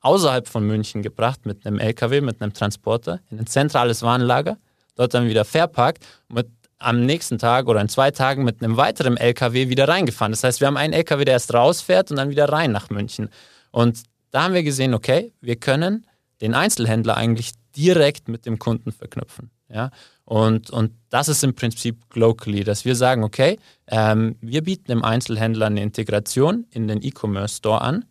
außerhalb 0.00 0.48
von 0.48 0.66
München 0.66 1.02
gebracht 1.02 1.44
mit 1.44 1.66
einem 1.66 1.78
LKW, 1.78 2.20
mit 2.22 2.40
einem 2.40 2.54
Transporter 2.54 3.20
in 3.30 3.40
ein 3.40 3.46
zentrales 3.46 4.02
Warenlager, 4.02 4.56
dort 4.94 5.12
dann 5.12 5.28
wieder 5.28 5.44
verpackt, 5.44 6.06
mit 6.28 6.46
am 6.78 7.04
nächsten 7.06 7.38
Tag 7.38 7.68
oder 7.68 7.80
in 7.80 7.88
zwei 7.88 8.10
Tagen 8.10 8.44
mit 8.44 8.62
einem 8.62 8.76
weiteren 8.76 9.16
LKW 9.16 9.68
wieder 9.68 9.88
reingefahren. 9.88 10.32
Das 10.32 10.44
heißt, 10.44 10.60
wir 10.60 10.66
haben 10.66 10.76
einen 10.76 10.92
LKW, 10.92 11.24
der 11.24 11.34
erst 11.34 11.54
rausfährt 11.54 12.10
und 12.10 12.16
dann 12.16 12.30
wieder 12.30 12.48
rein 12.50 12.72
nach 12.72 12.90
München. 12.90 13.30
Und 13.70 14.02
da 14.30 14.44
haben 14.44 14.54
wir 14.54 14.62
gesehen, 14.62 14.94
okay, 14.94 15.32
wir 15.40 15.56
können 15.56 16.06
den 16.40 16.54
Einzelhändler 16.54 17.16
eigentlich 17.16 17.52
direkt 17.76 18.28
mit 18.28 18.46
dem 18.46 18.58
Kunden 18.58 18.92
verknüpfen. 18.92 19.50
Ja? 19.68 19.90
Und, 20.24 20.70
und 20.70 20.92
das 21.08 21.28
ist 21.28 21.44
im 21.44 21.54
Prinzip 21.54 22.10
Glocally, 22.10 22.64
dass 22.64 22.84
wir 22.84 22.96
sagen, 22.96 23.22
okay, 23.24 23.58
ähm, 23.86 24.36
wir 24.40 24.62
bieten 24.62 24.86
dem 24.88 25.04
Einzelhändler 25.04 25.66
eine 25.66 25.82
Integration 25.82 26.66
in 26.70 26.88
den 26.88 27.02
E-Commerce 27.02 27.56
Store 27.56 27.80
an, 27.80 28.04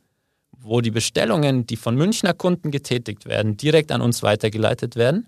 wo 0.57 0.81
die 0.81 0.91
Bestellungen, 0.91 1.67
die 1.67 1.75
von 1.75 1.95
Münchner 1.95 2.34
Kunden 2.34 2.72
getätigt 2.72 3.25
werden, 3.25 3.57
direkt 3.57 3.91
an 3.91 4.01
uns 4.01 4.24
weitergeleitet 4.24 4.95
werden. 4.95 5.27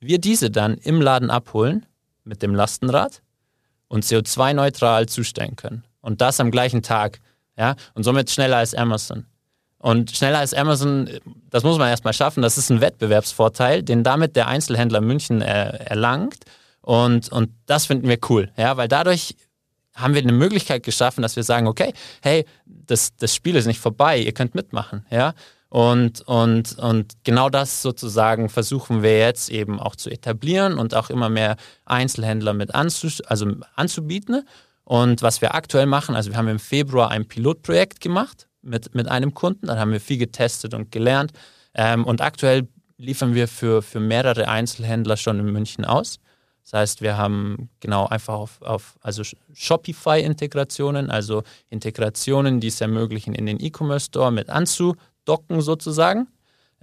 Wir 0.00 0.18
diese 0.18 0.50
dann 0.50 0.74
im 0.74 1.00
Laden 1.00 1.30
abholen 1.30 1.86
mit 2.26 2.42
dem 2.42 2.54
Lastenrad 2.54 3.22
und 3.88 4.04
CO2-neutral 4.04 5.06
zustellen 5.06 5.56
können. 5.56 5.84
Und 6.00 6.20
das 6.20 6.40
am 6.40 6.50
gleichen 6.50 6.82
Tag. 6.82 7.20
Ja? 7.56 7.76
Und 7.94 8.04
somit 8.04 8.30
schneller 8.30 8.58
als 8.58 8.74
Amazon. 8.74 9.26
Und 9.78 10.10
schneller 10.10 10.38
als 10.38 10.54
Amazon, 10.54 11.08
das 11.50 11.62
muss 11.62 11.78
man 11.78 11.88
erstmal 11.88 12.12
schaffen. 12.12 12.42
Das 12.42 12.58
ist 12.58 12.70
ein 12.70 12.80
Wettbewerbsvorteil, 12.80 13.82
den 13.82 14.02
damit 14.02 14.36
der 14.36 14.48
Einzelhändler 14.48 15.00
München 15.00 15.42
äh, 15.42 15.76
erlangt. 15.84 16.44
Und, 16.80 17.30
und 17.30 17.50
das 17.66 17.86
finden 17.86 18.08
wir 18.08 18.18
cool, 18.28 18.50
ja, 18.56 18.76
weil 18.76 18.86
dadurch 18.86 19.34
haben 19.96 20.14
wir 20.14 20.22
eine 20.22 20.32
Möglichkeit 20.32 20.84
geschaffen, 20.84 21.22
dass 21.22 21.34
wir 21.34 21.42
sagen, 21.42 21.66
okay, 21.66 21.92
hey, 22.22 22.44
das, 22.64 23.16
das 23.16 23.34
Spiel 23.34 23.56
ist 23.56 23.66
nicht 23.66 23.80
vorbei, 23.80 24.18
ihr 24.18 24.32
könnt 24.32 24.54
mitmachen, 24.54 25.04
ja. 25.10 25.34
Und, 25.76 26.22
und, 26.22 26.78
und 26.78 27.22
genau 27.22 27.50
das 27.50 27.82
sozusagen 27.82 28.48
versuchen 28.48 29.02
wir 29.02 29.18
jetzt 29.18 29.50
eben 29.50 29.78
auch 29.78 29.94
zu 29.94 30.08
etablieren 30.08 30.78
und 30.78 30.94
auch 30.94 31.10
immer 31.10 31.28
mehr 31.28 31.56
Einzelhändler 31.84 32.54
mit 32.54 32.74
anzu, 32.74 33.08
also 33.26 33.52
anzubieten. 33.74 34.48
Und 34.84 35.20
was 35.20 35.42
wir 35.42 35.54
aktuell 35.54 35.84
machen, 35.84 36.14
also 36.14 36.30
wir 36.30 36.38
haben 36.38 36.48
im 36.48 36.60
Februar 36.60 37.10
ein 37.10 37.28
Pilotprojekt 37.28 38.00
gemacht 38.00 38.48
mit, 38.62 38.94
mit 38.94 39.06
einem 39.08 39.34
Kunden, 39.34 39.66
dann 39.66 39.78
haben 39.78 39.92
wir 39.92 40.00
viel 40.00 40.16
getestet 40.16 40.72
und 40.72 40.90
gelernt. 40.92 41.32
Ähm, 41.74 42.06
und 42.06 42.22
aktuell 42.22 42.68
liefern 42.96 43.34
wir 43.34 43.46
für, 43.46 43.82
für 43.82 44.00
mehrere 44.00 44.48
Einzelhändler 44.48 45.18
schon 45.18 45.38
in 45.40 45.52
München 45.52 45.84
aus. 45.84 46.20
Das 46.64 46.72
heißt, 46.72 47.02
wir 47.02 47.18
haben 47.18 47.68
genau 47.80 48.06
einfach 48.06 48.32
auf, 48.32 48.62
auf 48.62 48.96
also 49.02 49.24
Shopify-Integrationen, 49.52 51.10
also 51.10 51.42
Integrationen, 51.68 52.60
die 52.60 52.68
es 52.68 52.80
ermöglichen, 52.80 53.34
in 53.34 53.44
den 53.44 53.60
E-Commerce-Store 53.60 54.32
mit 54.32 54.48
anzudocken 55.26 55.60
sozusagen, 55.60 56.28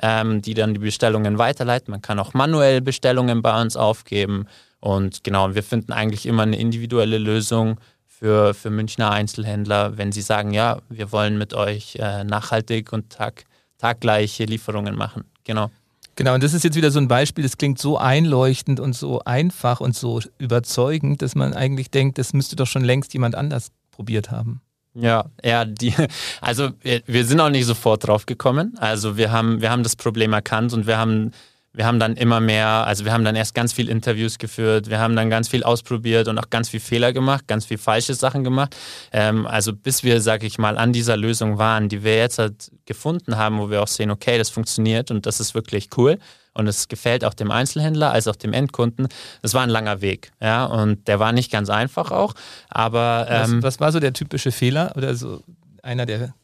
ähm, 0.02 0.42
die 0.42 0.54
dann 0.54 0.74
die 0.74 0.80
Bestellungen 0.80 1.38
weiterleiten. 1.38 1.92
Man 1.92 2.02
kann 2.02 2.20
auch 2.20 2.34
manuell 2.34 2.82
Bestellungen 2.82 3.42
bei 3.42 3.62
uns 3.62 3.76
aufgeben. 3.76 4.48
Und 4.80 5.24
genau, 5.24 5.56
wir 5.56 5.64
finden 5.64 5.94
eigentlich 5.94 6.26
immer 6.26 6.44
eine 6.44 6.58
individuelle 6.58 7.18
Lösung 7.18 7.80
für, 8.06 8.54
für 8.54 8.70
Münchner 8.70 9.12
Einzelhändler, 9.12 9.98
wenn 9.98 10.12
sie 10.12 10.22
sagen, 10.22 10.52
ja, 10.52 10.80
wir 10.90 11.12
wollen 11.12 11.38
mit 11.38 11.54
euch 11.54 11.96
äh, 12.00 12.24
nachhaltig 12.24 12.92
und 12.94 13.10
tag, 13.10 13.46
taggleiche 13.78 14.46
Lieferungen 14.46 14.96
machen. 14.96 15.26
Genau. 15.44 15.70
Genau, 16.16 16.36
und 16.36 16.44
das 16.44 16.54
ist 16.54 16.64
jetzt 16.64 16.76
wieder 16.76 16.92
so 16.92 17.00
ein 17.00 17.08
Beispiel, 17.08 17.44
das 17.44 17.58
klingt 17.58 17.80
so 17.80 17.98
einleuchtend 17.98 18.80
und 18.80 18.94
so 18.94 19.22
einfach 19.22 19.80
und 19.80 19.96
so 19.96 20.22
überzeugend, 20.38 21.24
dass 21.24 21.34
man 21.34 21.54
eigentlich 21.56 21.90
denkt, 21.90 22.20
das 22.20 22.34
müsste 22.34 22.56
doch 22.56 22.68
schon 22.68 22.84
längst 22.84 23.14
jemand 23.14 23.34
anders 23.34 23.72
probiert 23.90 24.30
haben. 24.30 24.62
Ja, 24.96 25.26
ja, 25.44 25.66
die, 25.66 25.94
also 26.42 26.70
wir, 26.82 27.02
wir 27.06 27.26
sind 27.26 27.40
auch 27.40 27.50
nicht 27.50 27.66
sofort 27.66 28.08
drauf 28.08 28.26
gekommen. 28.26 28.76
Also 28.78 29.18
wir 29.18 29.32
haben, 29.32 29.62
wir 29.62 29.72
haben 29.72 29.84
das 29.84 29.96
Problem 29.96 30.34
erkannt 30.34 30.74
und 30.74 30.88
wir 30.88 30.98
haben 30.98 31.32
wir 31.74 31.86
haben 31.86 32.00
dann 32.00 32.16
immer 32.16 32.40
mehr, 32.40 32.68
also 32.68 33.04
wir 33.04 33.12
haben 33.12 33.26
dann 33.26 33.36
erst 33.36 33.56
ganz 33.56 33.74
viel 33.74 33.90
Interviews 33.90 34.38
geführt, 34.38 34.90
wir 34.90 35.00
haben 35.00 35.16
dann 35.16 35.30
ganz 35.30 35.50
viel 35.50 35.64
ausprobiert 35.64 36.28
und 36.28 36.38
auch 36.38 36.50
ganz 36.50 36.70
viel 36.70 36.80
Fehler 36.80 37.14
gemacht, 37.14 37.48
ganz 37.48 37.66
viel 37.66 37.80
falsche 37.80 38.14
Sachen 38.14 38.44
gemacht. 38.44 38.76
Ähm, 39.12 39.48
also 39.48 39.74
bis 39.74 40.04
wir, 40.04 40.22
sag 40.22 40.44
ich 40.44 40.60
mal, 40.60 40.78
an 40.78 40.94
dieser 40.94 41.18
Lösung 41.18 41.58
waren, 41.58 41.90
die 41.90 42.04
wir 42.04 42.18
jetzt 42.18 42.38
halt 42.38 42.72
gefunden 42.86 43.38
haben, 43.38 43.58
wo 43.60 43.72
wir 43.72 43.82
auch 43.82 43.88
sehen, 43.88 44.12
okay, 44.12 44.38
das 44.38 44.52
funktioniert 44.52 45.10
und 45.10 45.26
das 45.26 45.40
ist 45.40 45.56
wirklich 45.56 45.90
cool 45.98 46.20
und 46.54 46.68
es 46.68 46.88
gefällt 46.88 47.26
auch 47.26 47.34
dem 47.34 47.50
Einzelhändler 47.50 48.12
als 48.12 48.28
auch 48.28 48.36
dem 48.36 48.54
Endkunden. 48.54 49.08
Das 49.42 49.56
war 49.56 49.64
ein 49.64 49.70
langer 49.70 50.02
Weg, 50.02 50.32
ja, 50.40 50.66
und 50.66 51.08
der 51.08 51.20
war 51.20 51.32
nicht 51.32 51.52
ganz 51.52 51.70
einfach 51.70 52.12
auch, 52.12 52.36
aber... 52.70 53.26
Ähm, 53.30 53.64
was, 53.64 53.76
was 53.76 53.80
war 53.80 53.92
so 53.92 54.00
der 54.00 54.14
typische 54.14 54.52
Fehler 54.52 54.94
oder 54.96 55.16
so 55.16 55.42
einer 55.82 56.06
der 56.06 56.36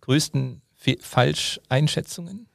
größten 0.00 0.60
Fe 0.74 0.96
Falscheinschätzungen? 1.00 2.48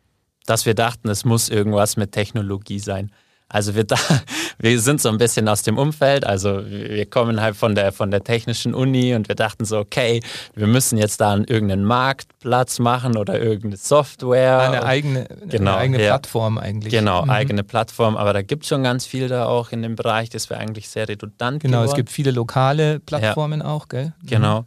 Dass 0.48 0.66
wir 0.66 0.74
dachten, 0.74 1.10
es 1.10 1.26
muss 1.26 1.50
irgendwas 1.50 1.98
mit 1.98 2.12
Technologie 2.12 2.80
sein. 2.80 3.12
Also 3.50 3.76
wir, 3.76 3.86
da, 3.86 3.96
wir 4.60 4.80
sind 4.80 5.02
so 5.02 5.10
ein 5.10 5.18
bisschen 5.18 5.48
aus 5.48 5.62
dem 5.62 5.78
Umfeld, 5.78 6.26
also 6.26 6.66
wir 6.66 7.06
kommen 7.06 7.40
halt 7.40 7.56
von 7.56 7.76
der, 7.76 7.94
von 7.94 8.12
der 8.12 8.24
technischen 8.24 8.74
Uni 8.74 9.16
und 9.16 9.30
wir 9.30 9.36
dachten 9.36 9.64
so, 9.64 9.78
okay, 9.78 10.22
wir 10.54 10.68
müssen 10.68 10.98
jetzt 10.98 11.22
da 11.22 11.34
irgendeinen 11.38 11.86
Marktplatz 11.86 12.80
machen 12.80 13.16
oder 13.16 13.40
irgendeine 13.40 13.78
Software. 13.78 14.60
Eine 14.60 14.84
eigene, 14.84 15.28
genau, 15.48 15.72
eine 15.72 15.80
eigene 15.80 16.04
ja. 16.04 16.10
Plattform 16.10 16.58
eigentlich. 16.58 16.92
Genau, 16.92 17.24
mhm. 17.24 17.30
eigene 17.30 17.64
Plattform, 17.64 18.18
aber 18.18 18.34
da 18.34 18.42
gibt 18.42 18.64
es 18.64 18.70
schon 18.70 18.84
ganz 18.84 19.06
viel 19.06 19.30
da 19.30 19.46
auch 19.46 19.72
in 19.72 19.82
dem 19.82 19.96
Bereich, 19.96 20.30
das 20.30 20.50
wäre 20.50 20.60
eigentlich 20.60 20.90
sehr 20.90 21.08
redundant 21.08 21.62
Genau, 21.62 21.78
geworden. 21.78 21.90
es 21.90 21.96
gibt 21.96 22.10
viele 22.10 22.32
lokale 22.32 23.00
Plattformen 23.00 23.62
ja. 23.62 23.68
auch, 23.68 23.88
gell? 23.88 24.14
Mhm. 24.24 24.28
Genau. 24.28 24.66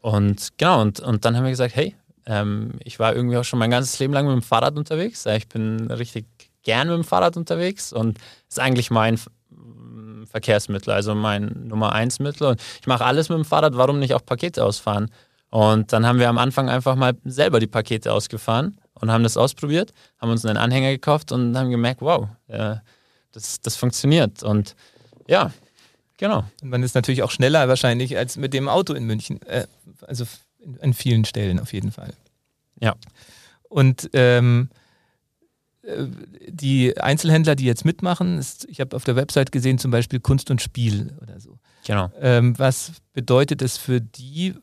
Und 0.00 0.48
genau, 0.58 0.82
und, 0.82 1.00
und 1.00 1.24
dann 1.24 1.36
haben 1.36 1.44
wir 1.44 1.50
gesagt, 1.50 1.74
hey, 1.74 1.94
ähm, 2.28 2.72
ich 2.84 2.98
war 2.98 3.16
irgendwie 3.16 3.38
auch 3.38 3.44
schon 3.44 3.58
mein 3.58 3.70
ganzes 3.70 3.98
Leben 3.98 4.12
lang 4.12 4.26
mit 4.26 4.34
dem 4.34 4.42
Fahrrad 4.42 4.76
unterwegs. 4.76 5.24
Ich 5.26 5.48
bin 5.48 5.90
richtig 5.90 6.26
gern 6.62 6.88
mit 6.88 6.96
dem 6.98 7.04
Fahrrad 7.04 7.36
unterwegs 7.36 7.92
und 7.92 8.18
ist 8.48 8.60
eigentlich 8.60 8.90
mein 8.90 9.18
Verkehrsmittel, 10.26 10.92
also 10.92 11.14
mein 11.14 11.66
Nummer 11.66 11.92
eins 11.92 12.18
Mittel. 12.18 12.48
Und 12.48 12.60
ich 12.80 12.86
mache 12.86 13.04
alles 13.04 13.30
mit 13.30 13.38
dem 13.38 13.46
Fahrrad, 13.46 13.76
warum 13.76 13.98
nicht 13.98 14.12
auch 14.12 14.24
Pakete 14.24 14.62
ausfahren? 14.62 15.10
Und 15.50 15.94
dann 15.94 16.04
haben 16.04 16.18
wir 16.18 16.28
am 16.28 16.36
Anfang 16.36 16.68
einfach 16.68 16.94
mal 16.94 17.14
selber 17.24 17.58
die 17.58 17.66
Pakete 17.66 18.12
ausgefahren 18.12 18.78
und 18.92 19.10
haben 19.10 19.22
das 19.22 19.38
ausprobiert, 19.38 19.94
haben 20.18 20.30
uns 20.30 20.44
einen 20.44 20.58
Anhänger 20.58 20.90
gekauft 20.90 21.32
und 21.32 21.56
haben 21.56 21.70
gemerkt, 21.70 22.02
wow, 22.02 22.28
äh, 22.48 22.76
das, 23.32 23.60
das 23.62 23.76
funktioniert. 23.76 24.42
Und 24.42 24.76
ja, 25.26 25.52
genau. 26.18 26.44
Und 26.60 26.68
man 26.68 26.82
ist 26.82 26.94
natürlich 26.94 27.22
auch 27.22 27.30
schneller 27.30 27.66
wahrscheinlich 27.68 28.18
als 28.18 28.36
mit 28.36 28.52
dem 28.52 28.68
Auto 28.68 28.92
in 28.92 29.04
München. 29.04 29.40
Äh, 29.46 29.66
also 30.06 30.26
an 30.80 30.94
vielen 30.94 31.24
Stellen 31.24 31.60
auf 31.60 31.72
jeden 31.72 31.92
Fall. 31.92 32.12
Ja. 32.80 32.94
Und 33.68 34.10
ähm, 34.12 34.68
äh, 35.82 36.06
die 36.48 36.98
Einzelhändler, 36.98 37.54
die 37.54 37.64
jetzt 37.64 37.84
mitmachen, 37.84 38.38
ist, 38.38 38.66
ich 38.68 38.80
habe 38.80 38.96
auf 38.96 39.04
der 39.04 39.16
Website 39.16 39.52
gesehen, 39.52 39.78
zum 39.78 39.90
Beispiel 39.90 40.20
Kunst 40.20 40.50
und 40.50 40.62
Spiel 40.62 41.16
oder 41.20 41.40
so. 41.40 41.58
Genau. 41.86 42.10
Ähm, 42.20 42.58
was 42.58 42.92
bedeutet 43.12 43.62
es 43.62 43.76
für 43.76 44.00
die, 44.00 44.54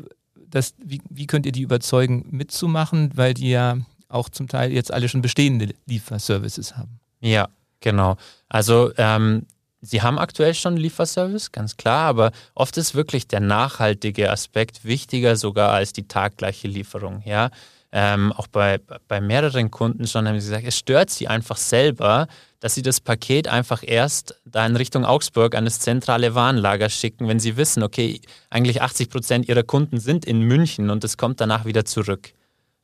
dass, 0.48 0.74
wie, 0.84 1.02
wie 1.10 1.28
könnt 1.28 1.46
ihr 1.46 1.52
die 1.52 1.62
überzeugen, 1.62 2.26
mitzumachen, 2.32 3.12
weil 3.16 3.34
die 3.34 3.50
ja 3.50 3.78
auch 4.08 4.30
zum 4.30 4.48
Teil 4.48 4.72
jetzt 4.72 4.94
alle 4.94 5.10
schon 5.10 5.22
bestehende 5.22 5.74
Lieferservices 5.86 6.78
haben? 6.78 7.00
Ja, 7.20 7.50
genau. 7.80 8.18
Also 8.48 8.92
ähm, 8.98 9.46
Sie 9.86 10.02
haben 10.02 10.18
aktuell 10.18 10.54
schon 10.54 10.78
Lieferservice, 10.78 11.52
ganz 11.52 11.78
klar, 11.78 12.08
aber 12.08 12.32
oft 12.56 12.76
ist 12.78 12.96
wirklich 12.96 13.28
der 13.28 13.40
nachhaltige 13.40 14.32
Aspekt 14.32 14.84
wichtiger 14.84 15.36
sogar 15.36 15.72
als 15.72 15.94
die 15.94 16.08
taggleiche 16.08 16.68
Lieferung. 16.68 17.22
Ja? 17.26 17.52
Ähm, 17.92 18.34
auch 18.34 18.48
bei, 18.48 18.80
bei 19.08 19.22
mehreren 19.22 19.72
Kunden 19.72 20.08
schon 20.08 20.28
haben 20.28 20.40
sie 20.40 20.50
gesagt, 20.50 20.68
es 20.68 20.78
stört 20.78 21.10
sie 21.12 21.28
einfach 21.28 21.58
selber, 21.58 22.28
dass 22.60 22.74
sie 22.74 22.82
das 22.82 23.00
Paket 23.00 23.48
einfach 23.48 23.84
erst 23.86 24.42
da 24.44 24.66
in 24.66 24.76
Richtung 24.76 25.06
Augsburg 25.06 25.54
an 25.54 25.66
das 25.66 25.80
zentrale 25.80 26.34
Warenlager 26.34 26.90
schicken, 26.90 27.28
wenn 27.28 27.40
sie 27.40 27.56
wissen, 27.56 27.84
okay, 27.84 28.20
eigentlich 28.50 28.82
80 28.82 29.10
Prozent 29.10 29.48
ihrer 29.48 29.64
Kunden 29.64 30.00
sind 30.00 30.26
in 30.26 30.42
München 30.42 30.90
und 30.90 31.04
es 31.04 31.16
kommt 31.16 31.40
danach 31.40 31.66
wieder 31.66 31.86
zurück. 31.86 32.34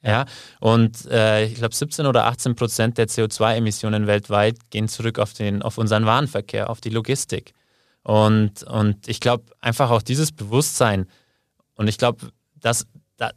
Ja, 0.04 0.26
und 0.60 1.06
äh, 1.12 1.46
ich 1.46 1.56
glaube 1.56 1.76
17 1.76 2.08
oder 2.08 2.26
18 2.26 2.56
Prozent 2.56 2.98
der 2.98 3.08
CO2-Emissionen 3.08 4.08
weltweit 4.08 4.58
gehen 4.72 4.88
zurück 4.88 5.20
auf, 5.20 5.34
den, 5.34 5.62
auf 5.62 5.78
unseren 5.78 6.08
Warenverkehr, 6.08 6.72
auf 6.72 6.82
die 6.82 6.90
Logistik. 6.90 7.54
Und, 8.04 8.64
und 8.64 9.08
ich 9.08 9.20
glaube 9.20 9.46
einfach 9.60 9.92
auch 9.92 10.02
dieses 10.02 10.32
Bewusstsein 10.32 11.06
und 11.76 11.88
ich 11.88 11.98
glaube, 11.98 12.32
das, 12.60 12.86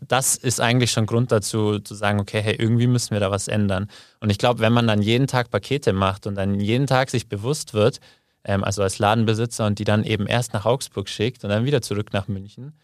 das 0.06 0.36
ist 0.36 0.60
eigentlich 0.60 0.90
schon 0.90 1.06
Grund 1.06 1.32
dazu, 1.32 1.78
zu 1.78 1.94
sagen, 1.94 2.20
okay, 2.20 2.42
hey, 2.42 2.54
irgendwie 2.54 2.86
müssen 2.86 3.12
wir 3.12 3.20
da 3.20 3.30
was 3.30 3.48
ändern. 3.48 3.88
Und 4.20 4.30
ich 4.30 4.36
glaube, 4.38 4.60
wenn 4.60 4.72
man 4.72 4.86
dann 4.86 5.00
jeden 5.00 5.26
Tag 5.26 5.50
Pakete 5.50 5.92
macht 5.92 6.26
und 6.26 6.34
dann 6.34 6.60
jeden 6.60 6.86
Tag 6.86 7.10
sich 7.10 7.28
bewusst 7.28 7.74
wird, 7.74 8.00
ähm, 8.44 8.62
also 8.64 8.82
als 8.82 8.98
Ladenbesitzer 8.98 9.66
und 9.66 9.78
die 9.78 9.84
dann 9.84 10.04
eben 10.04 10.26
erst 10.26 10.52
nach 10.52 10.66
Augsburg 10.66 11.08
schickt 11.08 11.44
und 11.44 11.50
dann 11.50 11.64
wieder 11.64 11.82
zurück 11.82 12.12
nach 12.12 12.28
München, 12.28 12.74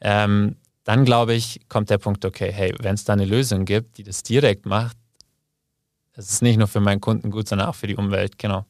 ähm, 0.00 0.56
dann 0.84 1.04
glaube 1.04 1.34
ich, 1.34 1.60
kommt 1.68 1.90
der 1.90 1.98
Punkt, 1.98 2.24
okay, 2.24 2.50
hey, 2.52 2.74
wenn 2.80 2.94
es 2.94 3.04
da 3.04 3.12
eine 3.12 3.24
Lösung 3.24 3.64
gibt, 3.64 3.98
die 3.98 4.02
das 4.02 4.22
direkt 4.22 4.66
macht, 4.66 4.96
das 6.14 6.30
ist 6.30 6.42
nicht 6.42 6.58
nur 6.58 6.68
für 6.68 6.80
meinen 6.80 7.00
Kunden 7.00 7.30
gut, 7.30 7.48
sondern 7.48 7.68
auch 7.68 7.74
für 7.74 7.86
die 7.86 7.96
Umwelt, 7.96 8.38
genau. 8.38 8.64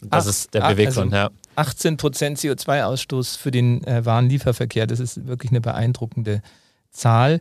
das 0.00 0.24
Ach, 0.24 0.30
ist 0.30 0.54
der 0.54 0.64
ah, 0.64 0.70
Beweggrund, 0.70 1.12
also 1.12 1.30
ja. 1.56 1.62
18% 1.62 2.38
CO2-Ausstoß 2.38 3.36
für 3.36 3.50
den 3.50 3.84
äh, 3.84 4.04
Warenlieferverkehr, 4.04 4.86
das 4.86 5.00
ist 5.00 5.26
wirklich 5.26 5.50
eine 5.50 5.60
beeindruckende 5.60 6.42
Zahl, 6.90 7.40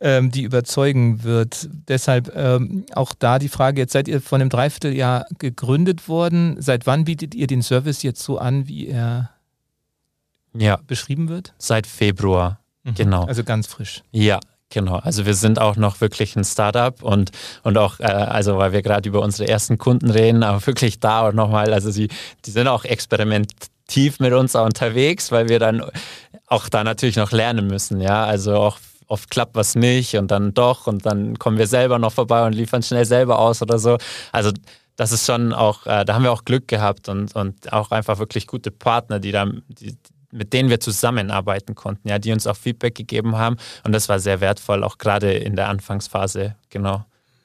ähm, 0.00 0.30
die 0.30 0.42
überzeugen 0.42 1.22
wird. 1.22 1.68
Deshalb 1.88 2.34
ähm, 2.36 2.84
auch 2.94 3.14
da 3.18 3.38
die 3.38 3.48
Frage, 3.48 3.80
jetzt 3.80 3.92
seid 3.92 4.08
ihr 4.08 4.20
vor 4.20 4.36
einem 4.36 4.50
Dreivierteljahr 4.50 5.26
gegründet 5.38 6.08
worden. 6.08 6.56
Seit 6.60 6.86
wann 6.86 7.04
bietet 7.04 7.34
ihr 7.34 7.46
den 7.46 7.62
Service 7.62 8.02
jetzt 8.02 8.22
so 8.22 8.38
an, 8.38 8.68
wie 8.68 8.88
er 8.88 9.30
ja. 10.52 10.78
beschrieben 10.86 11.28
wird? 11.28 11.54
Seit 11.58 11.86
Februar 11.86 12.63
Mhm. 12.84 12.94
Genau. 12.94 13.24
Also 13.24 13.44
ganz 13.44 13.66
frisch. 13.66 14.02
Ja, 14.12 14.38
Genau, 14.70 14.96
also 14.96 15.24
wir 15.24 15.34
sind 15.34 15.60
auch 15.60 15.76
noch 15.76 16.00
wirklich 16.00 16.34
ein 16.34 16.42
Startup 16.42 17.00
und, 17.00 17.30
und 17.62 17.78
auch, 17.78 18.00
äh, 18.00 18.04
also 18.06 18.58
weil 18.58 18.72
wir 18.72 18.82
gerade 18.82 19.08
über 19.08 19.20
unsere 19.20 19.48
ersten 19.48 19.78
Kunden 19.78 20.10
reden, 20.10 20.42
aber 20.42 20.66
wirklich 20.66 20.98
da 20.98 21.28
und 21.28 21.36
nochmal, 21.36 21.72
also 21.72 21.92
sie, 21.92 22.08
die 22.44 22.50
sind 22.50 22.66
auch 22.66 22.84
experimentativ 22.84 24.18
mit 24.18 24.32
uns 24.32 24.56
unterwegs, 24.56 25.30
weil 25.30 25.48
wir 25.48 25.60
dann 25.60 25.84
auch 26.48 26.68
da 26.68 26.82
natürlich 26.82 27.14
noch 27.14 27.30
lernen 27.30 27.68
müssen, 27.68 28.00
ja, 28.00 28.24
also 28.24 28.56
auch 28.56 28.78
oft 29.06 29.30
klappt 29.30 29.54
was 29.54 29.76
nicht 29.76 30.16
und 30.16 30.32
dann 30.32 30.54
doch 30.54 30.88
und 30.88 31.06
dann 31.06 31.38
kommen 31.38 31.58
wir 31.58 31.68
selber 31.68 32.00
noch 32.00 32.12
vorbei 32.12 32.44
und 32.44 32.54
liefern 32.54 32.82
schnell 32.82 33.04
selber 33.04 33.38
aus 33.38 33.62
oder 33.62 33.78
so. 33.78 33.98
Also 34.32 34.50
das 34.96 35.12
ist 35.12 35.26
schon 35.26 35.52
auch, 35.52 35.86
äh, 35.86 36.04
da 36.04 36.14
haben 36.14 36.24
wir 36.24 36.32
auch 36.32 36.44
Glück 36.44 36.66
gehabt 36.66 37.08
und, 37.08 37.36
und 37.36 37.72
auch 37.72 37.90
einfach 37.92 38.18
wirklich 38.18 38.46
gute 38.48 38.70
Partner, 38.70 39.20
die 39.20 39.30
da, 39.30 39.46
die, 39.68 39.96
mit 40.34 40.52
denen 40.52 40.68
wir 40.68 40.80
zusammenarbeiten 40.80 41.74
konnten, 41.74 42.08
ja, 42.08 42.18
die 42.18 42.32
uns 42.32 42.46
auch 42.46 42.56
Feedback 42.56 42.94
gegeben 42.94 43.36
haben. 43.36 43.56
Und 43.84 43.92
das 43.92 44.08
war 44.08 44.18
sehr 44.18 44.40
wertvoll, 44.40 44.82
auch 44.82 44.98
gerade 44.98 45.32
in 45.32 45.56
der 45.56 45.68
Anfangsphase, 45.68 46.56
genau. 46.70 47.04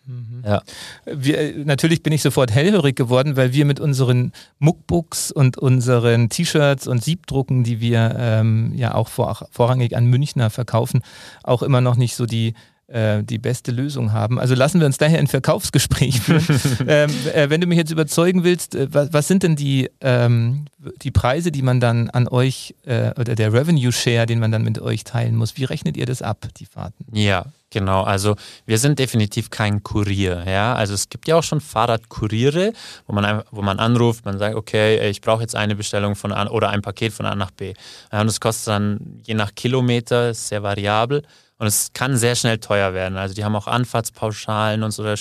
Mhm. 0.09 0.43
Ja. 0.43 0.63
Wir, 1.05 1.65
natürlich 1.65 2.01
bin 2.01 2.13
ich 2.13 2.23
sofort 2.23 2.51
hellhörig 2.51 2.95
geworden, 2.95 3.37
weil 3.37 3.53
wir 3.53 3.65
mit 3.65 3.79
unseren 3.79 4.33
Muckbooks 4.57 5.31
und 5.31 5.57
unseren 5.57 6.29
T-Shirts 6.29 6.87
und 6.87 7.03
Siebdrucken, 7.03 7.63
die 7.63 7.79
wir 7.79 8.15
ähm, 8.17 8.73
ja 8.75 8.95
auch 8.95 9.07
vor, 9.07 9.47
vorrangig 9.51 9.95
an 9.95 10.07
Münchner 10.07 10.49
verkaufen, 10.49 11.03
auch 11.43 11.61
immer 11.61 11.81
noch 11.81 11.95
nicht 11.95 12.15
so 12.15 12.25
die 12.25 12.55
äh, 12.89 13.23
die 13.23 13.37
beste 13.37 13.71
Lösung 13.71 14.11
haben. 14.13 14.39
Also 14.39 14.55
lassen 14.55 14.79
wir 14.79 14.87
uns 14.87 14.97
daher 14.97 15.19
ein 15.19 15.27
Verkaufsgespräch 15.27 16.21
führen. 16.21 16.45
ähm, 16.87 17.11
äh, 17.33 17.49
wenn 17.49 17.61
du 17.61 17.67
mich 17.67 17.77
jetzt 17.77 17.91
überzeugen 17.91 18.43
willst, 18.43 18.75
äh, 18.75 18.87
was, 18.91 19.13
was, 19.13 19.27
sind 19.27 19.43
denn 19.43 19.55
die, 19.55 19.89
ähm, 20.01 20.65
die 21.01 21.11
Preise, 21.11 21.51
die 21.51 21.61
man 21.61 21.79
dann 21.79 22.09
an 22.09 22.27
euch 22.27 22.75
äh, 22.85 23.11
oder 23.19 23.35
der 23.35 23.53
Revenue 23.53 23.91
Share, 23.91 24.25
den 24.25 24.39
man 24.39 24.51
dann 24.51 24.63
mit 24.63 24.79
euch 24.79 25.03
teilen 25.03 25.35
muss? 25.35 25.57
Wie 25.57 25.65
rechnet 25.65 25.97
ihr 25.97 26.05
das 26.05 26.21
ab, 26.21 26.47
die 26.57 26.65
Fahrten? 26.65 27.05
Ja, 27.11 27.45
Genau, 27.71 28.01
also 28.01 28.35
wir 28.65 28.79
sind 28.79 28.97
definitiv 28.97 29.51
kein 29.51 29.83
Kurier. 29.83 30.43
Ja? 30.47 30.73
Also 30.73 30.95
es 30.95 31.09
gibt 31.09 31.27
ja 31.27 31.35
auch 31.35 31.43
schon 31.43 31.61
Fahrradkuriere, 31.61 32.73
wo 33.05 33.13
man, 33.13 33.43
wo 33.51 33.61
man 33.61 33.79
anruft, 33.79 34.25
man 34.25 34.39
sagt, 34.39 34.55
okay, 34.55 35.07
ich 35.09 35.21
brauche 35.21 35.41
jetzt 35.41 35.55
eine 35.55 35.75
Bestellung 35.75 36.15
von 36.15 36.31
A 36.31 36.47
oder 36.49 36.69
ein 36.69 36.81
Paket 36.81 37.13
von 37.13 37.27
A 37.27 37.35
nach 37.35 37.51
B. 37.51 37.73
und 38.11 38.25
das 38.25 38.39
kostet 38.39 38.69
dann 38.69 39.21
je 39.23 39.35
nach 39.35 39.53
Kilometer, 39.53 40.31
ist 40.31 40.47
sehr 40.47 40.63
variabel. 40.63 41.21
Und 41.59 41.67
es 41.67 41.91
kann 41.93 42.17
sehr 42.17 42.35
schnell 42.35 42.57
teuer 42.57 42.93
werden. 42.93 43.17
Also 43.17 43.35
die 43.35 43.43
haben 43.43 43.55
auch 43.55 43.67
Anfahrtspauschalen 43.67 44.81
und 44.81 44.91
so, 44.91 45.03
da 45.03 45.15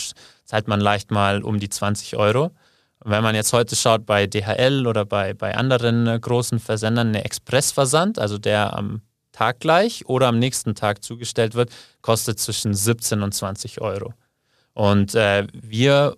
zahlt 0.45 0.69
man 0.69 0.81
leicht 0.81 1.11
mal 1.11 1.43
um 1.43 1.59
die 1.59 1.69
20 1.69 2.17
Euro. 2.17 2.53
Und 3.01 3.11
wenn 3.11 3.23
man 3.23 3.35
jetzt 3.35 3.53
heute 3.53 3.77
schaut 3.77 4.07
bei 4.07 4.27
DHL 4.27 4.87
oder 4.87 5.05
bei, 5.05 5.35
bei 5.35 5.57
anderen 5.57 6.07
äh, 6.07 6.19
großen 6.19 6.61
Versendern, 6.61 7.09
eine 7.09 7.25
Expressversand, 7.25 8.19
also 8.19 8.39
der 8.39 8.77
am 8.77 9.03
Tag 9.33 9.61
gleich 9.61 10.07
oder 10.07 10.29
am 10.29 10.39
nächsten 10.39 10.75
Tag 10.75 11.05
zugestellt 11.05 11.55
wird, 11.55 11.71
kostet 12.03 12.39
zwischen 12.41 12.73
17 12.73 13.23
und 13.23 13.35
20 13.35 13.81
Euro. 13.81 14.15
Und 14.75 15.15
äh, 15.15 15.47
wir 15.53 16.17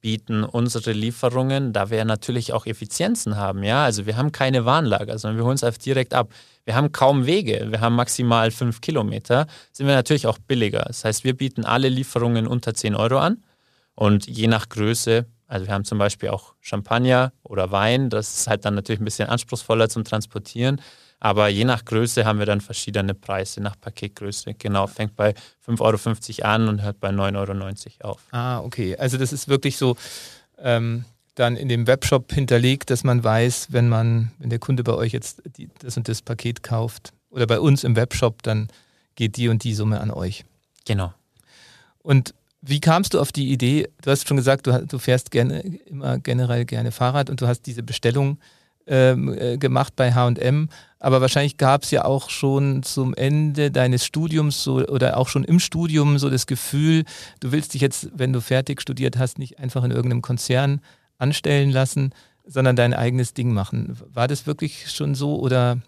bieten 0.00 0.44
unsere 0.44 0.92
Lieferungen, 0.92 1.72
da 1.72 1.90
wir 1.90 2.04
natürlich 2.04 2.52
auch 2.52 2.66
Effizienzen 2.66 3.36
haben. 3.36 3.62
Ja? 3.62 3.84
Also 3.84 4.06
wir 4.06 4.16
haben 4.16 4.32
keine 4.32 4.64
Warnlager, 4.64 5.18
sondern 5.18 5.38
wir 5.38 5.44
holen 5.44 5.54
es 5.54 5.64
einfach 5.64 5.80
direkt 5.80 6.14
ab. 6.14 6.32
Wir 6.64 6.74
haben 6.74 6.92
kaum 6.92 7.26
Wege, 7.26 7.68
wir 7.70 7.80
haben 7.80 7.94
maximal 7.94 8.50
fünf 8.50 8.80
Kilometer, 8.80 9.46
sind 9.72 9.86
wir 9.86 9.94
natürlich 9.94 10.26
auch 10.26 10.38
billiger. 10.38 10.84
Das 10.86 11.04
heißt, 11.04 11.24
wir 11.24 11.36
bieten 11.36 11.64
alle 11.64 11.88
Lieferungen 11.88 12.46
unter 12.46 12.74
10 12.74 12.94
Euro 12.94 13.18
an 13.18 13.44
und 13.94 14.26
je 14.26 14.48
nach 14.48 14.68
Größe, 14.68 15.26
also 15.46 15.66
wir 15.66 15.72
haben 15.72 15.84
zum 15.84 15.98
Beispiel 15.98 16.30
auch 16.30 16.54
Champagner 16.60 17.32
oder 17.44 17.70
Wein, 17.70 18.10
das 18.10 18.40
ist 18.40 18.46
halt 18.48 18.64
dann 18.64 18.74
natürlich 18.74 19.00
ein 19.00 19.04
bisschen 19.04 19.28
anspruchsvoller 19.28 19.88
zum 19.88 20.02
Transportieren. 20.02 20.80
Aber 21.18 21.48
je 21.48 21.64
nach 21.64 21.84
Größe 21.84 22.24
haben 22.24 22.38
wir 22.38 22.46
dann 22.46 22.60
verschiedene 22.60 23.14
Preise, 23.14 23.60
nach 23.60 23.80
Paketgröße. 23.80 24.54
Genau, 24.54 24.86
fängt 24.86 25.16
bei 25.16 25.34
5,50 25.66 26.42
Euro 26.42 26.48
an 26.48 26.68
und 26.68 26.82
hört 26.82 27.00
bei 27.00 27.08
9,90 27.08 28.02
Euro 28.02 28.12
auf. 28.12 28.20
Ah, 28.32 28.60
okay. 28.60 28.96
Also 28.96 29.16
das 29.16 29.32
ist 29.32 29.48
wirklich 29.48 29.78
so 29.78 29.96
ähm, 30.58 31.04
dann 31.34 31.56
in 31.56 31.68
dem 31.68 31.86
Webshop 31.86 32.32
hinterlegt, 32.32 32.90
dass 32.90 33.04
man 33.04 33.22
weiß, 33.22 33.68
wenn 33.70 33.88
man, 33.88 34.32
wenn 34.38 34.50
der 34.50 34.58
Kunde 34.58 34.82
bei 34.82 34.92
euch 34.92 35.12
jetzt 35.12 35.42
die, 35.56 35.68
das 35.78 35.96
und 35.96 36.08
das 36.08 36.22
Paket 36.22 36.62
kauft 36.62 37.12
oder 37.30 37.46
bei 37.46 37.60
uns 37.60 37.84
im 37.84 37.96
Webshop, 37.96 38.42
dann 38.42 38.68
geht 39.14 39.36
die 39.36 39.48
und 39.48 39.64
die 39.64 39.74
Summe 39.74 40.00
an 40.00 40.10
euch. 40.10 40.44
Genau. 40.86 41.12
Und 41.98 42.34
wie 42.62 42.80
kamst 42.80 43.14
du 43.14 43.20
auf 43.20 43.32
die 43.32 43.52
Idee? 43.52 43.88
Du 44.02 44.10
hast 44.10 44.26
schon 44.26 44.36
gesagt, 44.36 44.66
du, 44.66 44.86
du 44.86 44.98
fährst 44.98 45.30
gerne, 45.30 45.60
immer 45.60 46.18
generell 46.18 46.64
gerne 46.64 46.90
Fahrrad 46.90 47.30
und 47.30 47.40
du 47.40 47.46
hast 47.46 47.62
diese 47.62 47.82
Bestellung 47.82 48.38
ähm, 48.86 49.34
äh, 49.36 49.58
gemacht 49.58 49.94
bei 49.96 50.12
HM. 50.12 50.68
Aber 50.98 51.20
wahrscheinlich 51.20 51.56
gab 51.56 51.82
es 51.82 51.90
ja 51.90 52.04
auch 52.04 52.30
schon 52.30 52.82
zum 52.82 53.14
Ende 53.14 53.70
deines 53.70 54.04
Studiums 54.04 54.62
so, 54.62 54.76
oder 54.86 55.16
auch 55.18 55.28
schon 55.28 55.44
im 55.44 55.60
Studium 55.60 56.18
so 56.18 56.30
das 56.30 56.46
Gefühl, 56.46 57.04
du 57.40 57.52
willst 57.52 57.74
dich 57.74 57.82
jetzt, 57.82 58.08
wenn 58.14 58.32
du 58.32 58.40
fertig 58.40 58.80
studiert 58.80 59.18
hast, 59.18 59.38
nicht 59.38 59.58
einfach 59.58 59.84
in 59.84 59.90
irgendeinem 59.90 60.22
Konzern 60.22 60.80
anstellen 61.18 61.70
lassen, 61.70 62.12
sondern 62.44 62.76
dein 62.76 62.94
eigenes 62.94 63.34
Ding 63.34 63.52
machen. 63.52 63.96
War 64.12 64.28
das 64.28 64.46
wirklich 64.46 64.90
schon 64.90 65.14
so 65.14 65.38
oder 65.38 65.78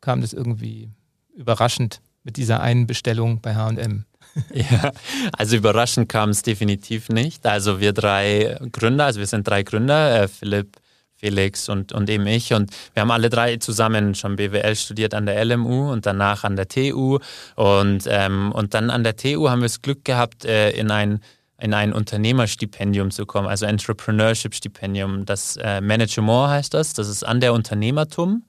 kam 0.00 0.20
das 0.20 0.32
irgendwie 0.32 0.88
überraschend 1.34 2.00
mit 2.24 2.36
dieser 2.36 2.60
einen 2.60 2.86
Bestellung 2.86 3.40
bei 3.40 3.54
HM? 3.54 4.04
Ja, 4.52 4.92
also 5.32 5.56
überraschend 5.56 6.08
kam 6.08 6.30
es 6.30 6.42
definitiv 6.42 7.08
nicht. 7.08 7.44
Also 7.46 7.80
wir 7.80 7.92
drei 7.92 8.56
Gründer, 8.70 9.06
also 9.06 9.18
wir 9.18 9.26
sind 9.26 9.48
drei 9.48 9.64
Gründer, 9.64 10.22
äh, 10.22 10.28
Philipp, 10.28 10.76
Felix 11.18 11.68
und, 11.68 11.92
und 11.92 12.08
eben 12.08 12.26
ich. 12.26 12.54
Und 12.54 12.70
wir 12.94 13.02
haben 13.02 13.10
alle 13.10 13.28
drei 13.28 13.56
zusammen 13.56 14.14
schon 14.14 14.36
BWL 14.36 14.76
studiert 14.76 15.14
an 15.14 15.26
der 15.26 15.44
LMU 15.44 15.90
und 15.90 16.06
danach 16.06 16.44
an 16.44 16.56
der 16.56 16.68
TU. 16.68 17.18
Und, 17.56 18.04
ähm, 18.06 18.52
und 18.52 18.74
dann 18.74 18.90
an 18.90 19.04
der 19.04 19.16
TU 19.16 19.48
haben 19.48 19.60
wir 19.60 19.66
das 19.66 19.82
Glück 19.82 20.04
gehabt, 20.04 20.44
äh, 20.44 20.70
in 20.70 20.90
ein 20.90 21.20
in 21.60 21.74
ein 21.74 21.92
Unternehmerstipendium 21.92 23.10
zu 23.10 23.26
kommen, 23.26 23.48
also 23.48 23.66
Entrepreneurship-Stipendium. 23.66 25.24
Das 25.24 25.56
äh, 25.56 25.80
Management 25.80 26.50
heißt 26.50 26.72
das. 26.72 26.92
Das 26.92 27.08
ist 27.08 27.24
an 27.24 27.40
der 27.40 27.52
Unternehmertum. 27.52 28.44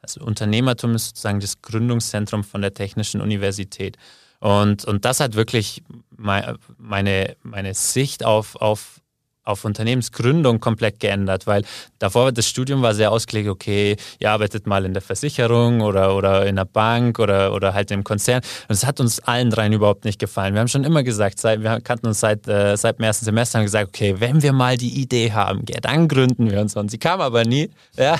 Also 0.00 0.20
Unternehmertum 0.20 0.94
ist 0.94 1.06
sozusagen 1.08 1.40
das 1.40 1.62
Gründungszentrum 1.62 2.44
von 2.44 2.62
der 2.62 2.72
Technischen 2.72 3.20
Universität. 3.20 3.96
Und, 4.38 4.84
und 4.84 5.04
das 5.04 5.18
hat 5.18 5.34
wirklich 5.34 5.82
meine, 6.16 7.36
meine 7.42 7.74
Sicht 7.74 8.24
auf, 8.24 8.54
auf 8.56 9.00
auf 9.44 9.64
Unternehmensgründung 9.64 10.58
komplett 10.58 11.00
geändert, 11.00 11.46
weil 11.46 11.64
davor 11.98 12.32
das 12.32 12.48
Studium 12.48 12.82
war 12.82 12.94
sehr 12.94 13.12
ausgelegt, 13.12 13.48
okay, 13.48 13.96
ihr 14.18 14.30
arbeitet 14.30 14.66
mal 14.66 14.84
in 14.84 14.94
der 14.94 15.02
Versicherung 15.02 15.82
oder, 15.82 16.16
oder 16.16 16.46
in 16.46 16.56
der 16.56 16.64
Bank 16.64 17.18
oder, 17.18 17.52
oder 17.52 17.74
halt 17.74 17.90
im 17.90 18.04
Konzern. 18.04 18.40
Und 18.68 18.74
es 18.74 18.86
hat 18.86 19.00
uns 19.00 19.20
allen 19.20 19.50
dreien 19.50 19.72
überhaupt 19.72 20.04
nicht 20.04 20.18
gefallen. 20.18 20.54
Wir 20.54 20.60
haben 20.60 20.68
schon 20.68 20.84
immer 20.84 21.02
gesagt, 21.02 21.38
seit, 21.38 21.62
wir 21.62 21.80
kannten 21.80 22.06
uns 22.06 22.20
seit, 22.20 22.48
äh, 22.48 22.76
seit 22.76 22.98
dem 22.98 23.04
ersten 23.04 23.26
Semester 23.26 23.58
und 23.58 23.66
gesagt, 23.66 23.88
okay, 23.88 24.16
wenn 24.18 24.42
wir 24.42 24.52
mal 24.52 24.76
die 24.76 25.00
Idee 25.00 25.32
haben, 25.32 25.64
ja, 25.68 25.80
dann 25.80 26.08
gründen 26.08 26.50
wir 26.50 26.60
uns. 26.60 26.74
Und 26.76 26.90
sie 26.90 26.98
kam 26.98 27.20
aber 27.20 27.44
nie. 27.44 27.70
Ja? 27.96 28.18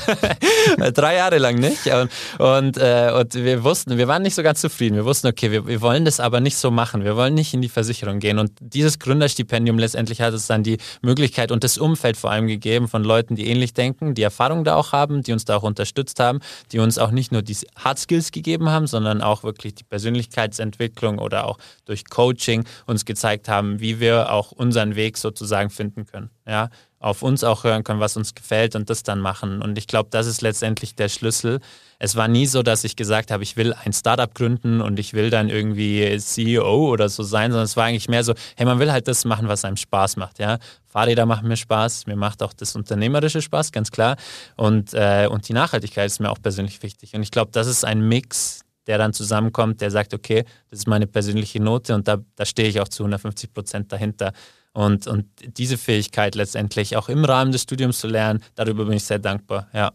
Drei 0.92 1.16
Jahre 1.16 1.38
lang 1.38 1.56
nicht. 1.56 1.86
Und, 1.86 2.10
und, 2.38 2.78
äh, 2.78 3.12
und 3.14 3.34
wir 3.34 3.64
wussten, 3.64 3.98
wir 3.98 4.08
waren 4.08 4.22
nicht 4.22 4.34
so 4.34 4.42
ganz 4.42 4.60
zufrieden. 4.60 4.94
Wir 4.94 5.04
wussten, 5.04 5.26
okay, 5.26 5.50
wir, 5.50 5.66
wir 5.66 5.80
wollen 5.82 6.04
das 6.04 6.20
aber 6.20 6.40
nicht 6.40 6.56
so 6.56 6.70
machen. 6.70 7.04
Wir 7.04 7.16
wollen 7.16 7.34
nicht 7.34 7.52
in 7.52 7.60
die 7.60 7.68
Versicherung 7.68 8.18
gehen. 8.18 8.38
Und 8.38 8.52
dieses 8.60 8.98
Gründerstipendium 8.98 9.78
letztendlich 9.78 10.20
hat 10.22 10.32
es 10.32 10.46
dann 10.46 10.62
die 10.62 10.78
Möglichkeit, 11.02 11.13
Möglichkeit 11.14 11.52
und 11.52 11.62
das 11.62 11.78
Umfeld 11.78 12.16
vor 12.16 12.32
allem 12.32 12.48
gegeben 12.48 12.88
von 12.88 13.04
Leuten, 13.04 13.36
die 13.36 13.46
ähnlich 13.46 13.72
denken, 13.72 14.14
die 14.14 14.22
Erfahrung 14.22 14.64
da 14.64 14.74
auch 14.74 14.90
haben, 14.90 15.22
die 15.22 15.32
uns 15.32 15.44
da 15.44 15.56
auch 15.56 15.62
unterstützt 15.62 16.18
haben, 16.18 16.40
die 16.72 16.80
uns 16.80 16.98
auch 16.98 17.12
nicht 17.12 17.30
nur 17.30 17.42
die 17.42 17.56
Hard 17.76 18.00
Skills 18.00 18.32
gegeben 18.32 18.68
haben, 18.68 18.88
sondern 18.88 19.22
auch 19.22 19.44
wirklich 19.44 19.76
die 19.76 19.84
Persönlichkeitsentwicklung 19.84 21.20
oder 21.20 21.46
auch 21.46 21.58
durch 21.84 22.10
Coaching 22.10 22.64
uns 22.86 23.04
gezeigt 23.04 23.48
haben, 23.48 23.78
wie 23.78 24.00
wir 24.00 24.32
auch 24.32 24.50
unseren 24.50 24.96
Weg 24.96 25.16
sozusagen 25.16 25.70
finden 25.70 26.04
können. 26.04 26.30
Ja, 26.48 26.68
auf 27.04 27.22
uns 27.22 27.44
auch 27.44 27.64
hören 27.64 27.84
können, 27.84 28.00
was 28.00 28.16
uns 28.16 28.34
gefällt 28.34 28.74
und 28.74 28.88
das 28.88 29.02
dann 29.02 29.20
machen. 29.20 29.60
Und 29.60 29.76
ich 29.76 29.86
glaube, 29.86 30.08
das 30.10 30.26
ist 30.26 30.40
letztendlich 30.40 30.94
der 30.94 31.10
Schlüssel. 31.10 31.60
Es 31.98 32.16
war 32.16 32.28
nie 32.28 32.46
so, 32.46 32.62
dass 32.62 32.82
ich 32.82 32.96
gesagt 32.96 33.30
habe, 33.30 33.42
ich 33.42 33.58
will 33.58 33.74
ein 33.74 33.92
Startup 33.92 34.34
gründen 34.34 34.80
und 34.80 34.98
ich 34.98 35.12
will 35.12 35.28
dann 35.28 35.50
irgendwie 35.50 36.18
CEO 36.18 36.88
oder 36.88 37.10
so 37.10 37.22
sein, 37.22 37.50
sondern 37.50 37.66
es 37.66 37.76
war 37.76 37.84
eigentlich 37.84 38.08
mehr 38.08 38.24
so, 38.24 38.32
hey, 38.56 38.64
man 38.64 38.78
will 38.78 38.90
halt 38.90 39.06
das 39.06 39.26
machen, 39.26 39.48
was 39.48 39.66
einem 39.66 39.76
Spaß 39.76 40.16
macht. 40.16 40.38
Ja? 40.38 40.58
Fahrräder 40.86 41.26
machen 41.26 41.46
mir 41.46 41.58
Spaß, 41.58 42.06
mir 42.06 42.16
macht 42.16 42.42
auch 42.42 42.54
das 42.54 42.74
Unternehmerische 42.74 43.42
Spaß, 43.42 43.70
ganz 43.70 43.90
klar. 43.90 44.16
Und, 44.56 44.94
äh, 44.94 45.28
und 45.30 45.46
die 45.46 45.52
Nachhaltigkeit 45.52 46.06
ist 46.06 46.20
mir 46.20 46.30
auch 46.30 46.40
persönlich 46.40 46.82
wichtig. 46.82 47.14
Und 47.14 47.22
ich 47.22 47.30
glaube, 47.30 47.50
das 47.52 47.66
ist 47.66 47.84
ein 47.84 48.00
Mix, 48.08 48.64
der 48.86 48.98
dann 48.98 49.12
zusammenkommt, 49.12 49.80
der 49.80 49.90
sagt, 49.90 50.14
okay, 50.14 50.44
das 50.70 50.80
ist 50.80 50.88
meine 50.88 51.06
persönliche 51.06 51.60
Note 51.60 51.94
und 51.94 52.08
da, 52.08 52.18
da 52.36 52.44
stehe 52.44 52.68
ich 52.68 52.80
auch 52.80 52.88
zu 52.88 53.02
150 53.02 53.52
Prozent 53.52 53.92
dahinter. 53.92 54.32
Und, 54.72 55.06
und 55.06 55.26
diese 55.56 55.78
Fähigkeit 55.78 56.34
letztendlich 56.34 56.96
auch 56.96 57.08
im 57.08 57.24
Rahmen 57.24 57.52
des 57.52 57.62
Studiums 57.62 58.00
zu 58.00 58.08
lernen, 58.08 58.42
darüber 58.56 58.84
bin 58.84 58.94
ich 58.94 59.04
sehr 59.04 59.20
dankbar, 59.20 59.68
ja. 59.72 59.92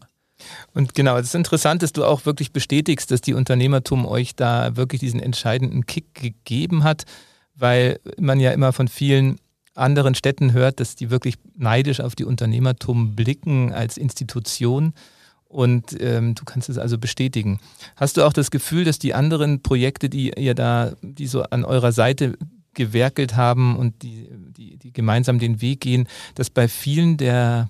Und 0.72 0.94
genau, 0.94 1.18
es 1.18 1.26
ist 1.26 1.34
interessant, 1.34 1.82
dass 1.82 1.92
du 1.92 2.02
auch 2.02 2.24
wirklich 2.24 2.50
bestätigst, 2.52 3.10
dass 3.10 3.20
die 3.20 3.34
Unternehmertum 3.34 4.06
euch 4.06 4.34
da 4.34 4.74
wirklich 4.74 5.00
diesen 5.00 5.20
entscheidenden 5.20 5.84
Kick 5.84 6.14
gegeben 6.14 6.82
hat, 6.82 7.04
weil 7.54 8.00
man 8.18 8.40
ja 8.40 8.52
immer 8.52 8.72
von 8.72 8.88
vielen 8.88 9.36
anderen 9.74 10.14
Städten 10.14 10.52
hört, 10.52 10.80
dass 10.80 10.96
die 10.96 11.10
wirklich 11.10 11.36
neidisch 11.56 12.00
auf 12.00 12.14
die 12.14 12.24
Unternehmertum 12.24 13.14
blicken 13.14 13.72
als 13.72 13.96
Institution. 13.96 14.94
Und 15.50 16.00
ähm, 16.00 16.36
du 16.36 16.44
kannst 16.44 16.68
es 16.68 16.78
also 16.78 16.96
bestätigen. 16.96 17.58
Hast 17.96 18.16
du 18.16 18.22
auch 18.22 18.32
das 18.32 18.52
Gefühl, 18.52 18.84
dass 18.84 19.00
die 19.00 19.14
anderen 19.14 19.62
Projekte, 19.62 20.08
die 20.08 20.32
ihr 20.36 20.54
da, 20.54 20.92
die 21.02 21.26
so 21.26 21.42
an 21.42 21.64
eurer 21.64 21.90
Seite 21.90 22.38
gewerkelt 22.72 23.34
haben 23.34 23.76
und 23.76 24.02
die, 24.04 24.28
die, 24.30 24.76
die 24.76 24.92
gemeinsam 24.92 25.40
den 25.40 25.60
Weg 25.60 25.80
gehen, 25.80 26.06
dass 26.36 26.50
bei 26.50 26.68
vielen 26.68 27.16
der 27.16 27.68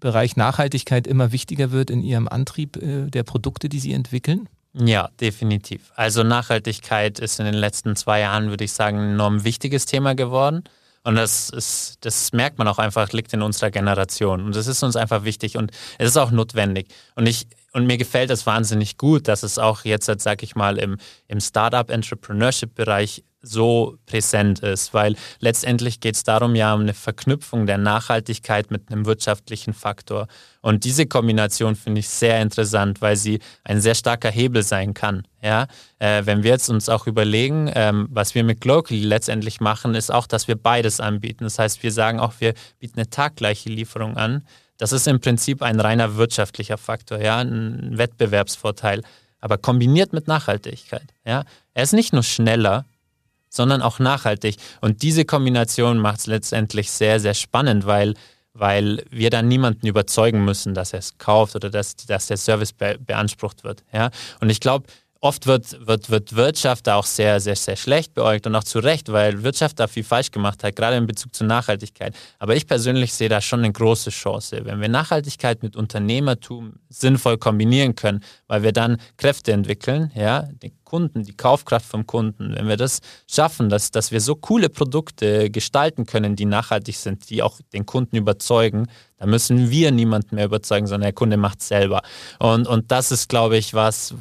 Bereich 0.00 0.36
Nachhaltigkeit 0.36 1.06
immer 1.06 1.30
wichtiger 1.30 1.70
wird 1.70 1.90
in 1.90 2.02
ihrem 2.02 2.28
Antrieb 2.28 2.76
äh, 2.76 3.10
der 3.10 3.24
Produkte, 3.24 3.68
die 3.68 3.78
sie 3.78 3.92
entwickeln? 3.92 4.48
Ja, 4.72 5.10
definitiv. 5.20 5.92
Also 5.96 6.22
Nachhaltigkeit 6.22 7.18
ist 7.18 7.40
in 7.40 7.46
den 7.46 7.54
letzten 7.54 7.94
zwei 7.94 8.20
Jahren, 8.20 8.48
würde 8.48 8.64
ich 8.64 8.72
sagen, 8.72 8.98
ein 8.98 9.10
enorm 9.10 9.44
wichtiges 9.44 9.84
Thema 9.84 10.14
geworden. 10.14 10.64
Und 11.04 11.14
das 11.14 11.50
ist, 11.50 11.96
das 12.00 12.32
merkt 12.32 12.58
man 12.58 12.68
auch 12.68 12.78
einfach, 12.78 13.12
liegt 13.12 13.32
in 13.32 13.42
unserer 13.42 13.70
Generation. 13.70 14.44
Und 14.44 14.56
das 14.56 14.66
ist 14.66 14.82
uns 14.82 14.96
einfach 14.96 15.24
wichtig 15.24 15.56
und 15.56 15.70
es 15.98 16.10
ist 16.10 16.16
auch 16.16 16.30
notwendig. 16.30 16.88
Und 17.14 17.26
ich, 17.26 17.46
und 17.72 17.86
mir 17.86 17.98
gefällt 17.98 18.30
es 18.30 18.46
wahnsinnig 18.46 18.98
gut, 18.98 19.28
dass 19.28 19.42
es 19.42 19.58
auch 19.58 19.84
jetzt, 19.84 20.10
sag 20.20 20.42
ich 20.42 20.54
mal, 20.54 20.78
im, 20.78 20.98
im 21.28 21.40
Startup-Entrepreneurship-Bereich 21.40 23.24
so 23.40 23.96
präsent 24.06 24.60
ist, 24.60 24.92
weil 24.94 25.14
letztendlich 25.38 26.00
geht 26.00 26.16
es 26.16 26.24
darum 26.24 26.54
ja 26.54 26.74
um 26.74 26.80
eine 26.80 26.94
Verknüpfung 26.94 27.66
der 27.66 27.78
Nachhaltigkeit 27.78 28.70
mit 28.70 28.90
einem 28.90 29.06
wirtschaftlichen 29.06 29.74
Faktor. 29.74 30.26
Und 30.60 30.84
diese 30.84 31.06
Kombination 31.06 31.76
finde 31.76 32.00
ich 32.00 32.08
sehr 32.08 32.42
interessant, 32.42 33.00
weil 33.00 33.16
sie 33.16 33.38
ein 33.64 33.80
sehr 33.80 33.94
starker 33.94 34.30
Hebel 34.30 34.62
sein 34.62 34.92
kann. 34.92 35.22
Ja? 35.40 35.66
Äh, 35.98 36.26
wenn 36.26 36.42
wir 36.42 36.50
jetzt 36.50 36.68
uns 36.68 36.88
auch 36.88 37.06
überlegen, 37.06 37.70
ähm, 37.74 38.08
was 38.10 38.34
wir 38.34 38.42
mit 38.42 38.60
Glocally 38.60 39.04
letztendlich 39.04 39.60
machen, 39.60 39.94
ist 39.94 40.12
auch, 40.12 40.26
dass 40.26 40.48
wir 40.48 40.56
beides 40.56 40.98
anbieten. 40.98 41.44
Das 41.44 41.58
heißt, 41.58 41.82
wir 41.82 41.92
sagen 41.92 42.18
auch, 42.18 42.34
wir 42.38 42.54
bieten 42.80 42.98
eine 42.98 43.08
taggleiche 43.08 43.68
Lieferung 43.68 44.16
an. 44.16 44.44
Das 44.78 44.92
ist 44.92 45.06
im 45.06 45.20
Prinzip 45.20 45.62
ein 45.62 45.80
reiner 45.80 46.16
wirtschaftlicher 46.16 46.78
Faktor, 46.78 47.20
ja, 47.20 47.38
ein 47.38 47.98
Wettbewerbsvorteil, 47.98 49.02
aber 49.40 49.58
kombiniert 49.58 50.12
mit 50.12 50.26
Nachhaltigkeit. 50.26 51.14
Ja? 51.24 51.44
Er 51.74 51.82
ist 51.82 51.92
nicht 51.92 52.12
nur 52.12 52.22
schneller, 52.24 52.84
sondern 53.48 53.82
auch 53.82 53.98
nachhaltig. 53.98 54.56
Und 54.80 55.02
diese 55.02 55.24
Kombination 55.24 55.98
macht 55.98 56.20
es 56.20 56.26
letztendlich 56.26 56.90
sehr, 56.90 57.20
sehr 57.20 57.34
spannend, 57.34 57.86
weil, 57.86 58.14
weil 58.52 59.04
wir 59.10 59.30
dann 59.30 59.48
niemanden 59.48 59.86
überzeugen 59.86 60.44
müssen, 60.44 60.74
dass 60.74 60.92
er 60.92 61.00
es 61.00 61.18
kauft 61.18 61.56
oder 61.56 61.70
dass, 61.70 61.96
dass 61.96 62.26
der 62.26 62.36
Service 62.36 62.72
be 62.72 62.98
beansprucht 62.98 63.64
wird. 63.64 63.84
Ja? 63.92 64.10
Und 64.40 64.50
ich 64.50 64.60
glaube, 64.60 64.86
oft 65.20 65.46
wird, 65.46 65.86
wird, 65.86 66.10
wird 66.10 66.36
Wirtschaft 66.36 66.86
da 66.86 66.96
auch 66.96 67.06
sehr, 67.06 67.40
sehr, 67.40 67.56
sehr 67.56 67.76
schlecht 67.76 68.14
beäugt 68.14 68.46
und 68.46 68.54
auch 68.54 68.64
zu 68.64 68.78
Recht, 68.78 69.10
weil 69.10 69.42
Wirtschaft 69.42 69.80
da 69.80 69.88
viel 69.88 70.04
falsch 70.04 70.30
gemacht 70.30 70.62
hat, 70.62 70.76
gerade 70.76 70.96
in 70.96 71.06
Bezug 71.06 71.34
zur 71.34 71.46
Nachhaltigkeit. 71.46 72.14
Aber 72.38 72.54
ich 72.54 72.66
persönlich 72.66 73.12
sehe 73.12 73.28
da 73.28 73.40
schon 73.40 73.60
eine 73.60 73.72
große 73.72 74.10
Chance. 74.10 74.60
Wenn 74.64 74.80
wir 74.80 74.88
Nachhaltigkeit 74.88 75.62
mit 75.62 75.74
Unternehmertum 75.74 76.74
sinnvoll 76.88 77.36
kombinieren 77.38 77.96
können, 77.96 78.22
weil 78.46 78.62
wir 78.62 78.72
dann 78.72 78.98
Kräfte 79.16 79.52
entwickeln, 79.52 80.12
ja, 80.14 80.48
die 80.62 80.72
Kunden, 80.84 81.22
die 81.22 81.36
Kaufkraft 81.36 81.84
vom 81.84 82.06
Kunden, 82.06 82.54
wenn 82.54 82.66
wir 82.66 82.78
das 82.78 83.00
schaffen, 83.30 83.68
dass, 83.68 83.90
dass 83.90 84.10
wir 84.10 84.22
so 84.22 84.36
coole 84.36 84.70
Produkte 84.70 85.50
gestalten 85.50 86.06
können, 86.06 86.34
die 86.34 86.46
nachhaltig 86.46 86.96
sind, 86.96 87.28
die 87.28 87.42
auch 87.42 87.60
den 87.74 87.84
Kunden 87.84 88.16
überzeugen, 88.16 88.86
dann 89.18 89.28
müssen 89.28 89.70
wir 89.70 89.90
niemanden 89.90 90.36
mehr 90.36 90.46
überzeugen, 90.46 90.86
sondern 90.86 91.08
der 91.08 91.12
Kunde 91.12 91.36
macht 91.36 91.60
es 91.60 91.68
selber. 91.68 92.00
Und, 92.38 92.66
und 92.66 92.90
das 92.90 93.12
ist, 93.12 93.28
glaube 93.28 93.58
ich, 93.58 93.74
was, 93.74 94.14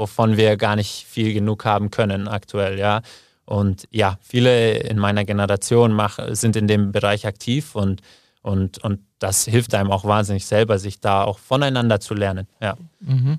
wovon 0.00 0.38
wir 0.38 0.56
gar 0.56 0.76
nicht 0.76 1.06
viel 1.06 1.34
genug 1.34 1.66
haben 1.66 1.90
können 1.90 2.26
aktuell, 2.26 2.78
ja. 2.78 3.02
Und 3.44 3.86
ja, 3.90 4.18
viele 4.22 4.78
in 4.78 4.98
meiner 4.98 5.24
Generation 5.24 5.92
mach, 5.92 6.18
sind 6.30 6.56
in 6.56 6.66
dem 6.66 6.90
Bereich 6.90 7.26
aktiv 7.26 7.74
und, 7.74 8.00
und, 8.42 8.78
und 8.78 9.00
das 9.18 9.44
hilft 9.44 9.74
einem 9.74 9.90
auch 9.90 10.04
wahnsinnig 10.04 10.46
selber, 10.46 10.78
sich 10.78 11.00
da 11.00 11.24
auch 11.24 11.38
voneinander 11.38 12.00
zu 12.00 12.14
lernen. 12.14 12.46
Ja. 12.62 12.76
Mhm. 13.00 13.38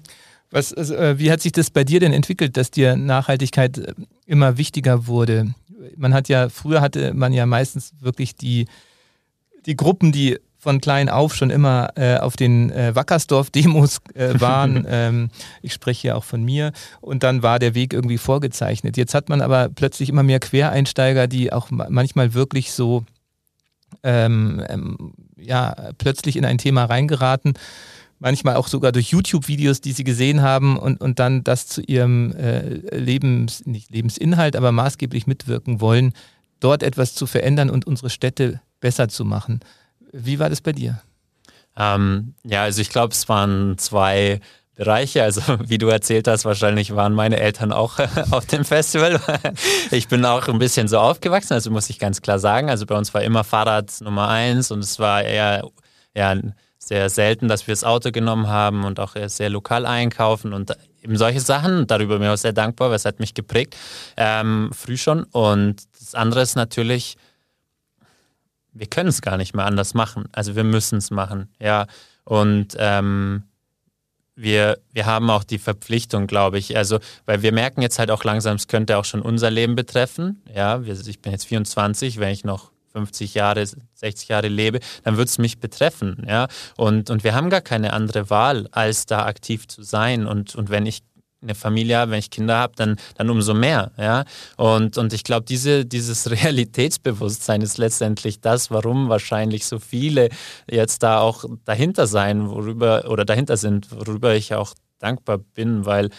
Was, 0.51 0.73
also, 0.73 0.93
wie 1.17 1.31
hat 1.31 1.41
sich 1.41 1.53
das 1.53 1.71
bei 1.71 1.83
dir 1.83 1.99
denn 1.99 2.13
entwickelt, 2.13 2.57
dass 2.57 2.69
dir 2.69 2.95
Nachhaltigkeit 2.95 3.77
äh, 3.79 3.93
immer 4.27 4.57
wichtiger 4.57 5.07
wurde? 5.07 5.55
Man 5.97 6.13
hat 6.13 6.29
ja, 6.29 6.49
früher 6.49 6.81
hatte 6.81 7.13
man 7.15 7.33
ja 7.33 7.45
meistens 7.47 7.93
wirklich 8.01 8.35
die, 8.35 8.67
die 9.65 9.75
Gruppen, 9.75 10.11
die 10.11 10.37
von 10.61 10.79
klein 10.79 11.09
auf 11.09 11.33
schon 11.33 11.49
immer 11.49 11.89
äh, 11.95 12.17
auf 12.17 12.35
den 12.35 12.69
äh, 12.71 12.95
Wackersdorf-Demos 12.95 13.99
äh, 14.13 14.39
waren. 14.39 14.85
ähm, 14.89 15.29
ich 15.63 15.73
spreche 15.73 16.09
ja 16.09 16.15
auch 16.15 16.23
von 16.23 16.43
mir. 16.43 16.71
Und 17.01 17.23
dann 17.23 17.41
war 17.41 17.57
der 17.57 17.73
Weg 17.73 17.93
irgendwie 17.93 18.19
vorgezeichnet. 18.19 18.95
Jetzt 18.95 19.15
hat 19.15 19.27
man 19.27 19.41
aber 19.41 19.69
plötzlich 19.69 20.07
immer 20.07 20.21
mehr 20.21 20.39
Quereinsteiger, 20.39 21.25
die 21.25 21.51
auch 21.51 21.71
manchmal 21.71 22.35
wirklich 22.35 22.73
so 22.73 23.03
ähm, 24.03 24.63
ähm, 24.69 25.13
ja, 25.35 25.75
plötzlich 25.97 26.37
in 26.37 26.45
ein 26.45 26.59
Thema 26.59 26.85
reingeraten 26.85 27.53
manchmal 28.19 28.55
auch 28.55 28.67
sogar 28.67 28.91
durch 28.91 29.09
YouTube-Videos, 29.09 29.81
die 29.81 29.93
sie 29.93 30.03
gesehen 30.03 30.43
haben 30.43 30.77
und, 30.77 31.01
und 31.01 31.17
dann 31.17 31.43
das 31.43 31.65
zu 31.65 31.81
ihrem 31.81 32.31
äh, 32.33 32.75
Lebens, 32.95 33.65
nicht 33.65 33.89
Lebensinhalt, 33.89 34.55
aber 34.55 34.71
maßgeblich 34.71 35.25
mitwirken 35.25 35.81
wollen, 35.81 36.13
dort 36.59 36.83
etwas 36.83 37.15
zu 37.15 37.25
verändern 37.25 37.71
und 37.71 37.87
unsere 37.87 38.11
Städte 38.11 38.61
besser 38.79 39.07
zu 39.07 39.25
machen. 39.25 39.61
Wie 40.11 40.39
war 40.39 40.49
das 40.49 40.61
bei 40.61 40.71
dir? 40.71 41.01
Ähm, 41.77 42.35
ja, 42.43 42.63
also 42.63 42.81
ich 42.81 42.89
glaube, 42.89 43.13
es 43.13 43.29
waren 43.29 43.77
zwei 43.77 44.41
Bereiche. 44.75 45.23
Also 45.23 45.41
wie 45.67 45.77
du 45.77 45.87
erzählt 45.87 46.27
hast, 46.27 46.45
wahrscheinlich 46.45 46.95
waren 46.95 47.13
meine 47.13 47.39
Eltern 47.39 47.71
auch 47.71 47.99
auf 48.31 48.45
dem 48.45 48.65
Festival. 48.65 49.19
Ich 49.91 50.07
bin 50.07 50.23
auch 50.25 50.47
ein 50.47 50.59
bisschen 50.59 50.87
so 50.87 50.99
aufgewachsen, 50.99 51.53
also 51.53 51.69
muss 51.69 51.89
ich 51.89 51.99
ganz 51.99 52.21
klar 52.21 52.39
sagen. 52.39 52.69
Also 52.69 52.85
bei 52.85 52.97
uns 52.97 53.13
war 53.13 53.21
immer 53.21 53.43
Fahrrad 53.43 53.91
Nummer 54.01 54.29
eins 54.29 54.71
und 54.71 54.79
es 54.79 54.99
war 54.99 55.23
eher, 55.23 55.67
eher 56.13 56.41
sehr 56.79 57.09
selten, 57.09 57.47
dass 57.47 57.67
wir 57.67 57.73
das 57.73 57.83
Auto 57.83 58.11
genommen 58.11 58.47
haben 58.47 58.85
und 58.85 58.99
auch 58.99 59.15
sehr 59.25 59.49
lokal 59.49 59.85
einkaufen 59.85 60.53
und 60.53 60.75
eben 61.03 61.17
solche 61.17 61.41
Sachen. 61.41 61.87
Darüber 61.87 62.17
bin 62.17 62.27
ich 62.27 62.33
auch 62.33 62.37
sehr 62.37 62.53
dankbar, 62.53 62.89
weil 62.89 62.95
es 62.95 63.05
hat 63.05 63.19
mich 63.19 63.33
geprägt, 63.33 63.75
ähm, 64.17 64.71
früh 64.73 64.97
schon. 64.97 65.23
Und 65.25 65.83
das 65.99 66.15
andere 66.15 66.41
ist 66.41 66.55
natürlich, 66.55 67.17
wir 68.73 68.87
können 68.87 69.09
es 69.09 69.21
gar 69.21 69.37
nicht 69.37 69.55
mehr 69.55 69.65
anders 69.65 69.93
machen. 69.93 70.25
Also 70.31 70.55
wir 70.55 70.63
müssen 70.63 70.97
es 70.97 71.11
machen, 71.11 71.49
ja. 71.59 71.87
Und 72.23 72.75
ähm, 72.77 73.43
wir, 74.35 74.79
wir 74.91 75.05
haben 75.05 75.29
auch 75.29 75.43
die 75.43 75.59
Verpflichtung, 75.59 76.27
glaube 76.27 76.57
ich. 76.57 76.77
Also, 76.77 76.99
weil 77.25 77.41
wir 77.41 77.51
merken 77.51 77.81
jetzt 77.81 77.99
halt 77.99 78.11
auch 78.11 78.23
langsam, 78.23 78.55
es 78.55 78.67
könnte 78.67 78.97
auch 78.97 79.05
schon 79.05 79.21
unser 79.21 79.51
Leben 79.51 79.75
betreffen. 79.75 80.41
Ja, 80.53 80.81
ich 80.81 81.21
bin 81.21 81.31
jetzt 81.31 81.45
24, 81.45 82.19
wenn 82.19 82.29
ich 82.29 82.43
noch 82.43 82.71
50 82.93 83.33
Jahre, 83.33 83.65
60 83.65 84.29
Jahre 84.29 84.47
lebe, 84.47 84.79
dann 85.03 85.17
wird 85.17 85.29
es 85.29 85.37
mich 85.37 85.59
betreffen. 85.59 86.25
Ja? 86.27 86.47
Und, 86.75 87.09
und 87.09 87.23
wir 87.23 87.33
haben 87.33 87.49
gar 87.49 87.61
keine 87.61 87.93
andere 87.93 88.29
Wahl, 88.29 88.67
als 88.71 89.05
da 89.05 89.25
aktiv 89.25 89.67
zu 89.67 89.83
sein. 89.83 90.27
Und, 90.27 90.55
und 90.55 90.69
wenn 90.69 90.85
ich 90.85 91.03
eine 91.41 91.55
Familie 91.55 91.97
habe, 91.97 92.11
wenn 92.11 92.19
ich 92.19 92.29
Kinder 92.29 92.57
habe, 92.57 92.73
dann, 92.75 92.97
dann 93.15 93.29
umso 93.29 93.53
mehr. 93.53 93.91
Ja? 93.97 94.25
Und, 94.57 94.97
und 94.97 95.13
ich 95.13 95.23
glaube, 95.23 95.45
diese, 95.45 95.85
dieses 95.85 96.29
Realitätsbewusstsein 96.43 97.61
ist 97.61 97.77
letztendlich 97.77 98.41
das, 98.41 98.71
warum 98.71 99.09
wahrscheinlich 99.09 99.65
so 99.65 99.79
viele 99.79 100.29
jetzt 100.69 101.03
da 101.03 101.19
auch 101.19 101.45
dahinter 101.65 102.07
sein, 102.07 102.49
worüber 102.49 103.05
oder 103.09 103.25
dahinter 103.25 103.57
sind, 103.57 103.91
worüber 103.91 104.35
ich 104.35 104.53
auch 104.53 104.73
dankbar 104.99 105.39
bin, 105.39 105.85
weil 105.85 106.09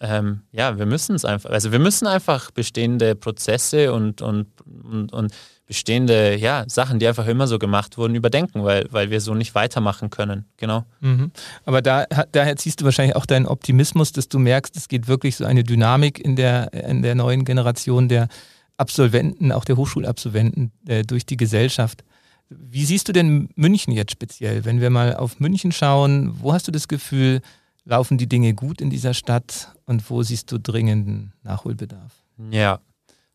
ähm, 0.00 0.42
ja, 0.50 0.78
wir 0.78 0.86
müssen 0.86 1.14
es 1.14 1.24
einfach, 1.24 1.50
also 1.50 1.70
wir 1.70 1.78
müssen 1.78 2.08
einfach 2.08 2.50
bestehende 2.50 3.14
Prozesse 3.14 3.92
und, 3.92 4.20
und, 4.20 4.48
und, 4.66 5.12
und 5.12 5.32
bestehende 5.72 6.36
ja, 6.36 6.64
Sachen, 6.68 6.98
die 6.98 7.08
einfach 7.08 7.26
immer 7.26 7.46
so 7.46 7.58
gemacht 7.58 7.96
wurden, 7.96 8.14
überdenken, 8.14 8.62
weil, 8.62 8.86
weil 8.90 9.10
wir 9.10 9.22
so 9.22 9.32
nicht 9.32 9.54
weitermachen 9.54 10.10
können. 10.10 10.44
Genau. 10.58 10.84
Mhm. 11.00 11.30
Aber 11.64 11.80
da, 11.80 12.04
daher 12.30 12.56
ziehst 12.56 12.82
du 12.82 12.84
wahrscheinlich 12.84 13.16
auch 13.16 13.24
deinen 13.24 13.46
Optimismus, 13.46 14.12
dass 14.12 14.28
du 14.28 14.38
merkst, 14.38 14.76
es 14.76 14.88
geht 14.88 15.08
wirklich 15.08 15.36
so 15.36 15.46
eine 15.46 15.64
Dynamik 15.64 16.22
in 16.22 16.36
der, 16.36 16.74
in 16.74 17.00
der 17.00 17.14
neuen 17.14 17.46
Generation 17.46 18.08
der 18.08 18.28
Absolventen, 18.76 19.50
auch 19.50 19.64
der 19.64 19.78
Hochschulabsolventen 19.78 20.72
äh, 20.86 21.04
durch 21.04 21.24
die 21.24 21.38
Gesellschaft. 21.38 22.04
Wie 22.50 22.84
siehst 22.84 23.08
du 23.08 23.14
denn 23.14 23.48
München 23.56 23.94
jetzt 23.94 24.12
speziell? 24.12 24.66
Wenn 24.66 24.82
wir 24.82 24.90
mal 24.90 25.16
auf 25.16 25.40
München 25.40 25.72
schauen, 25.72 26.34
wo 26.38 26.52
hast 26.52 26.68
du 26.68 26.70
das 26.70 26.86
Gefühl, 26.86 27.40
laufen 27.86 28.18
die 28.18 28.28
Dinge 28.28 28.52
gut 28.52 28.82
in 28.82 28.90
dieser 28.90 29.14
Stadt 29.14 29.74
und 29.86 30.10
wo 30.10 30.22
siehst 30.22 30.52
du 30.52 30.58
dringenden 30.58 31.32
Nachholbedarf? 31.42 32.12
Ja, 32.50 32.80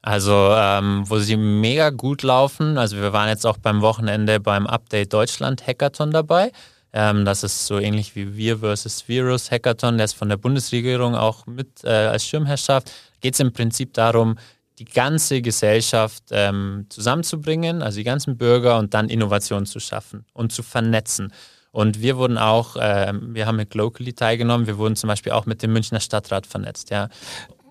also, 0.07 0.53
ähm, 0.55 1.03
wo 1.05 1.19
sie 1.19 1.35
mega 1.35 1.89
gut 1.89 2.23
laufen. 2.23 2.77
Also, 2.77 2.95
wir 2.95 3.11
waren 3.11 3.27
jetzt 3.27 3.45
auch 3.45 3.57
beim 3.57 3.81
Wochenende 3.81 4.39
beim 4.39 4.65
Update 4.65 5.11
Deutschland 5.11 5.67
Hackathon 5.67 6.11
dabei. 6.11 6.53
Ähm, 6.93 7.25
das 7.25 7.43
ist 7.43 7.67
so 7.67 7.77
ähnlich 7.77 8.15
wie 8.15 8.37
Wir 8.37 8.59
versus 8.59 9.05
Virus 9.09 9.51
Hackathon. 9.51 9.97
Der 9.97 10.05
ist 10.05 10.13
von 10.13 10.29
der 10.29 10.37
Bundesregierung 10.37 11.13
auch 11.13 11.45
mit 11.45 11.83
äh, 11.83 11.89
als 11.89 12.25
Schirmherrschaft. 12.25 12.89
Geht 13.19 13.33
es 13.33 13.41
im 13.41 13.51
Prinzip 13.51 13.93
darum, 13.95 14.37
die 14.79 14.85
ganze 14.85 15.41
Gesellschaft 15.41 16.23
ähm, 16.31 16.85
zusammenzubringen, 16.87 17.81
also 17.81 17.97
die 17.97 18.05
ganzen 18.05 18.37
Bürger 18.37 18.77
und 18.77 18.93
dann 18.93 19.09
Innovationen 19.09 19.65
zu 19.65 19.81
schaffen 19.81 20.23
und 20.31 20.53
zu 20.53 20.63
vernetzen. 20.63 21.33
Und 21.71 22.01
wir 22.01 22.15
wurden 22.15 22.37
auch, 22.37 22.77
äh, 22.77 23.11
wir 23.13 23.45
haben 23.45 23.57
mit 23.57 23.75
Locally 23.75 24.13
teilgenommen, 24.13 24.67
wir 24.67 24.77
wurden 24.77 24.95
zum 24.95 25.09
Beispiel 25.09 25.33
auch 25.33 25.45
mit 25.45 25.61
dem 25.63 25.73
Münchner 25.73 25.99
Stadtrat 25.99 26.47
vernetzt. 26.47 26.91
Ja. 26.91 27.09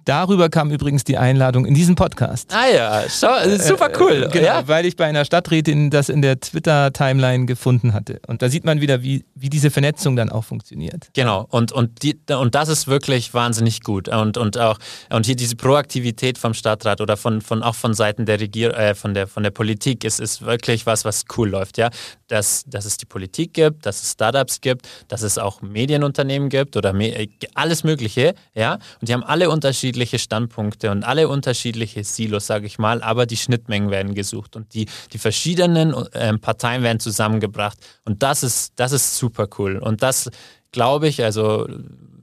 Darüber 0.06 0.48
kam 0.48 0.70
übrigens 0.70 1.02
die 1.02 1.18
Einladung 1.18 1.66
in 1.66 1.74
diesen 1.74 1.96
Podcast. 1.96 2.54
Ah 2.54 2.68
ja, 2.72 3.02
schau, 3.08 3.34
super 3.58 3.90
cool. 3.98 4.22
Äh, 4.22 4.28
genau, 4.28 4.46
ja? 4.46 4.68
weil 4.68 4.86
ich 4.86 4.94
bei 4.94 5.04
einer 5.04 5.24
Stadträtin 5.24 5.90
das 5.90 6.08
in 6.08 6.22
der 6.22 6.38
Twitter-Timeline 6.38 7.46
gefunden 7.46 7.92
hatte. 7.92 8.20
Und 8.28 8.40
da 8.40 8.48
sieht 8.48 8.64
man 8.64 8.80
wieder, 8.80 9.02
wie, 9.02 9.24
wie 9.34 9.50
diese 9.50 9.68
Vernetzung 9.68 10.14
dann 10.14 10.30
auch 10.30 10.44
funktioniert. 10.44 11.08
Genau, 11.14 11.48
und, 11.50 11.72
und, 11.72 12.04
die, 12.04 12.16
und 12.28 12.54
das 12.54 12.68
ist 12.68 12.86
wirklich 12.86 13.34
wahnsinnig 13.34 13.80
gut. 13.80 14.08
Und, 14.08 14.38
und 14.38 14.56
auch 14.58 14.78
und 15.10 15.26
hier 15.26 15.34
diese 15.34 15.56
Proaktivität 15.56 16.38
vom 16.38 16.54
Stadtrat 16.54 17.00
oder 17.00 17.16
von, 17.16 17.40
von 17.40 17.64
auch 17.64 17.74
von 17.74 17.92
Seiten 17.92 18.26
der 18.26 18.38
Regierung, 18.38 18.76
äh, 18.76 18.94
von, 18.94 19.12
der, 19.12 19.26
von 19.26 19.42
der 19.42 19.50
Politik 19.50 20.04
ist, 20.04 20.20
ist 20.20 20.42
wirklich 20.42 20.86
was, 20.86 21.04
was 21.04 21.24
cool 21.36 21.48
läuft, 21.48 21.78
ja. 21.78 21.90
Dass, 22.28 22.62
dass 22.68 22.84
es 22.84 22.96
die 22.96 23.06
Politik 23.06 23.54
gibt, 23.54 23.84
dass 23.84 24.04
es 24.04 24.12
Startups 24.12 24.60
gibt, 24.60 24.88
dass 25.08 25.22
es 25.22 25.36
auch 25.36 25.62
Medienunternehmen 25.62 26.48
gibt 26.48 26.76
oder 26.76 26.92
me 26.92 27.26
alles 27.54 27.82
Mögliche, 27.82 28.36
ja. 28.54 28.74
Und 29.00 29.08
die 29.08 29.12
haben 29.12 29.24
alle 29.24 29.50
unterschiedliche 29.50 29.95
unterschiedliche 29.96 30.18
Standpunkte 30.18 30.90
und 30.90 31.04
alle 31.04 31.26
unterschiedliche 31.26 32.04
Silos, 32.04 32.46
sage 32.46 32.66
ich 32.66 32.78
mal, 32.78 33.02
aber 33.02 33.24
die 33.24 33.36
Schnittmengen 33.36 33.90
werden 33.90 34.14
gesucht 34.14 34.54
und 34.54 34.74
die, 34.74 34.86
die 35.12 35.18
verschiedenen 35.18 35.94
äh, 36.12 36.36
Parteien 36.36 36.82
werden 36.82 37.00
zusammengebracht 37.00 37.78
und 38.04 38.22
das 38.22 38.42
ist, 38.42 38.74
das 38.76 38.92
ist 38.92 39.16
super 39.16 39.48
cool 39.58 39.78
und 39.78 40.02
das 40.02 40.30
glaube 40.70 41.08
ich, 41.08 41.24
also 41.24 41.66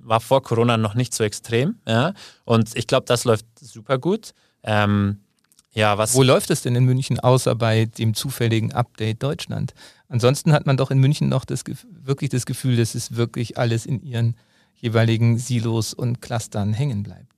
war 0.03 0.19
vor 0.19 0.43
Corona 0.43 0.77
noch 0.77 0.93
nicht 0.93 1.15
so 1.15 1.23
extrem 1.23 1.75
ja? 1.88 2.13
und 2.45 2.75
ich 2.75 2.86
glaube, 2.86 3.05
das 3.07 3.23
läuft 3.25 3.45
super 3.59 3.97
gut. 3.97 4.33
Ähm, 4.62 5.17
ja, 5.73 5.97
was 5.97 6.13
Wo 6.13 6.21
läuft 6.21 6.51
es 6.51 6.62
denn 6.62 6.75
in 6.75 6.86
München 6.86 7.19
außer 7.19 7.55
bei 7.55 7.86
dem 7.86 8.13
zufälligen 8.13 8.71
Update 8.73 9.23
Deutschland? 9.23 9.73
Ansonsten 10.07 10.53
hat 10.53 10.67
man 10.67 10.77
doch 10.77 10.91
in 10.91 10.99
München 10.99 11.27
noch 11.29 11.45
das, 11.45 11.63
wirklich 12.05 12.29
das 12.29 12.45
Gefühl, 12.45 12.77
dass 12.77 12.93
es 12.93 13.15
wirklich 13.15 13.57
alles 13.57 13.88
in 13.88 14.03
ihren 14.03 14.36
jeweiligen 14.83 15.38
Silos 15.38 15.93
und 15.93 16.21
Clustern 16.21 16.73
hängen 16.73 17.03
bleibt. 17.03 17.33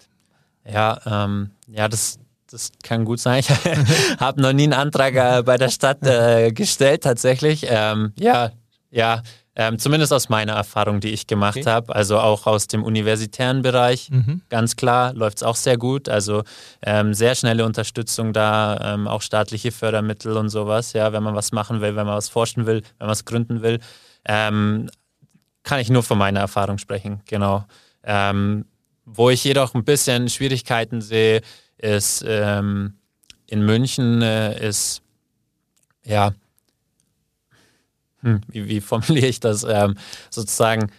Ja, 0.68 1.00
ähm, 1.06 1.52
ja, 1.68 1.88
das, 1.88 2.20
das 2.50 2.72
kann 2.84 3.06
gut 3.06 3.20
sein. 3.20 3.40
Ich 3.40 3.50
habe 4.20 4.42
noch 4.42 4.54
nie 4.54 4.64
einen 4.64 4.74
Antrag 4.74 5.16
äh, 5.16 5.44
bei 5.44 5.58
der 5.58 5.70
Stadt 5.70 6.06
äh, 6.06 6.52
gestellt, 6.52 7.04
tatsächlich. 7.04 7.66
Ähm, 7.70 8.14
ja, 8.18 8.52
ja, 8.90 9.22
ähm, 9.58 9.80
zumindest 9.80 10.12
aus 10.12 10.28
meiner 10.28 10.54
Erfahrung, 10.54 11.00
die 11.00 11.12
ich 11.12 11.28
gemacht 11.28 11.58
okay. 11.58 11.70
habe, 11.70 11.96
also 11.96 12.20
auch 12.20 12.46
aus 12.46 12.68
dem 12.68 12.84
universitären 12.84 13.62
Bereich, 13.62 14.10
mhm. 14.10 14.42
ganz 14.50 14.76
klar, 14.76 15.14
läuft 15.14 15.38
es 15.38 15.44
auch 15.44 15.56
sehr 15.56 15.78
gut. 15.78 16.10
Also 16.10 16.44
ähm, 16.82 17.14
sehr 17.14 17.36
schnelle 17.36 17.66
Unterstützung 17.66 18.34
da, 18.34 18.94
ähm, 18.94 19.08
auch 19.08 19.22
staatliche 19.22 19.72
Fördermittel 19.72 20.36
und 20.36 20.50
sowas, 20.50 20.92
ja, 20.92 21.14
wenn 21.14 21.24
man 21.24 21.36
was 21.36 21.54
machen 21.54 21.80
will, 21.80 21.96
wenn 21.96 22.06
man 22.06 22.18
was 22.18 22.28
forschen 22.28 22.66
will, 22.66 22.82
wenn 22.98 23.08
man 23.08 23.10
was 23.10 23.24
gründen 23.24 23.62
will. 23.62 23.80
Ähm, 24.26 24.90
kann 25.64 25.80
ich 25.80 25.90
nur 25.90 26.04
von 26.04 26.18
meiner 26.18 26.42
Erfahrung 26.42 26.78
sprechen, 26.78 27.22
genau. 27.26 27.66
Wo 29.06 29.30
ich 29.30 29.44
jedoch 29.44 29.74
ein 29.76 29.86
bisschen 29.86 30.30
Schwierigkeiten 30.30 31.02
sehe, 31.02 31.42
ist 31.78 32.24
ähm, 32.28 32.96
in 33.48 33.64
München 33.64 34.22
äh, 34.22 34.68
ist 34.68 35.02
ja 36.04 36.34
hm, 38.26 38.42
wie, 38.48 38.68
wie, 38.68 38.82
formuliere 38.82 39.28
ich 39.28 39.40
das, 39.40 39.64
ähm, 39.64 39.96
sozusagen 40.30 40.92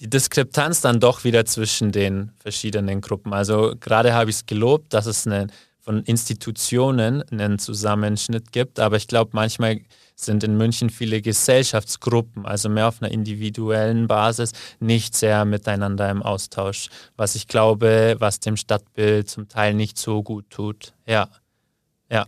die 0.00 0.10
Diskrepanz 0.10 0.82
dann 0.82 1.00
doch 1.00 1.24
wieder 1.24 1.46
zwischen 1.46 1.90
den 1.90 2.32
verschiedenen 2.38 3.00
Gruppen. 3.00 3.32
Also 3.32 3.74
gerade 3.80 4.12
habe 4.12 4.28
ich 4.28 4.36
es 4.36 4.46
gelobt, 4.46 4.92
dass 4.92 5.06
es 5.06 5.26
eine, 5.26 5.46
von 5.80 6.02
Institutionen 6.02 7.22
einen 7.30 7.58
Zusammenschnitt 7.58 8.52
gibt, 8.52 8.78
aber 8.78 8.96
ich 8.96 9.08
glaube, 9.08 9.30
manchmal 9.32 9.80
sind 10.16 10.42
in 10.42 10.56
München 10.56 10.90
viele 10.90 11.20
Gesellschaftsgruppen, 11.22 12.46
also 12.46 12.68
mehr 12.68 12.88
auf 12.88 13.00
einer 13.00 13.12
individuellen 13.12 14.08
Basis, 14.08 14.52
nicht 14.80 15.14
sehr 15.14 15.44
miteinander 15.44 16.10
im 16.10 16.22
Austausch, 16.22 16.88
was 17.16 17.34
ich 17.34 17.46
glaube, 17.46 18.16
was 18.18 18.40
dem 18.40 18.56
Stadtbild 18.56 19.28
zum 19.28 19.48
Teil 19.48 19.74
nicht 19.74 19.98
so 19.98 20.22
gut 20.22 20.50
tut. 20.50 20.94
Ja, 21.06 21.28
ja. 22.10 22.26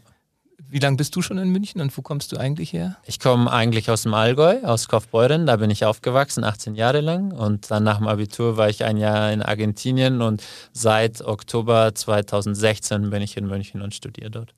Wie 0.70 0.80
lange 0.80 0.98
bist 0.98 1.16
du 1.16 1.22
schon 1.22 1.38
in 1.38 1.48
München 1.48 1.80
und 1.80 1.96
wo 1.96 2.02
kommst 2.02 2.30
du 2.30 2.36
eigentlich 2.36 2.74
her? 2.74 2.98
Ich 3.06 3.18
komme 3.18 3.50
eigentlich 3.50 3.90
aus 3.90 4.02
dem 4.02 4.12
Allgäu, 4.12 4.60
aus 4.64 4.86
Kaufbeuren. 4.86 5.46
Da 5.46 5.56
bin 5.56 5.70
ich 5.70 5.86
aufgewachsen, 5.86 6.44
18 6.44 6.74
Jahre 6.74 7.00
lang. 7.00 7.32
Und 7.32 7.70
dann 7.70 7.84
nach 7.84 7.96
dem 7.96 8.06
Abitur 8.06 8.58
war 8.58 8.68
ich 8.68 8.84
ein 8.84 8.98
Jahr 8.98 9.32
in 9.32 9.40
Argentinien 9.40 10.20
und 10.20 10.42
seit 10.72 11.22
Oktober 11.22 11.94
2016 11.94 13.08
bin 13.08 13.22
ich 13.22 13.38
in 13.38 13.46
München 13.46 13.80
und 13.80 13.94
studiere 13.94 14.30
dort. 14.30 14.54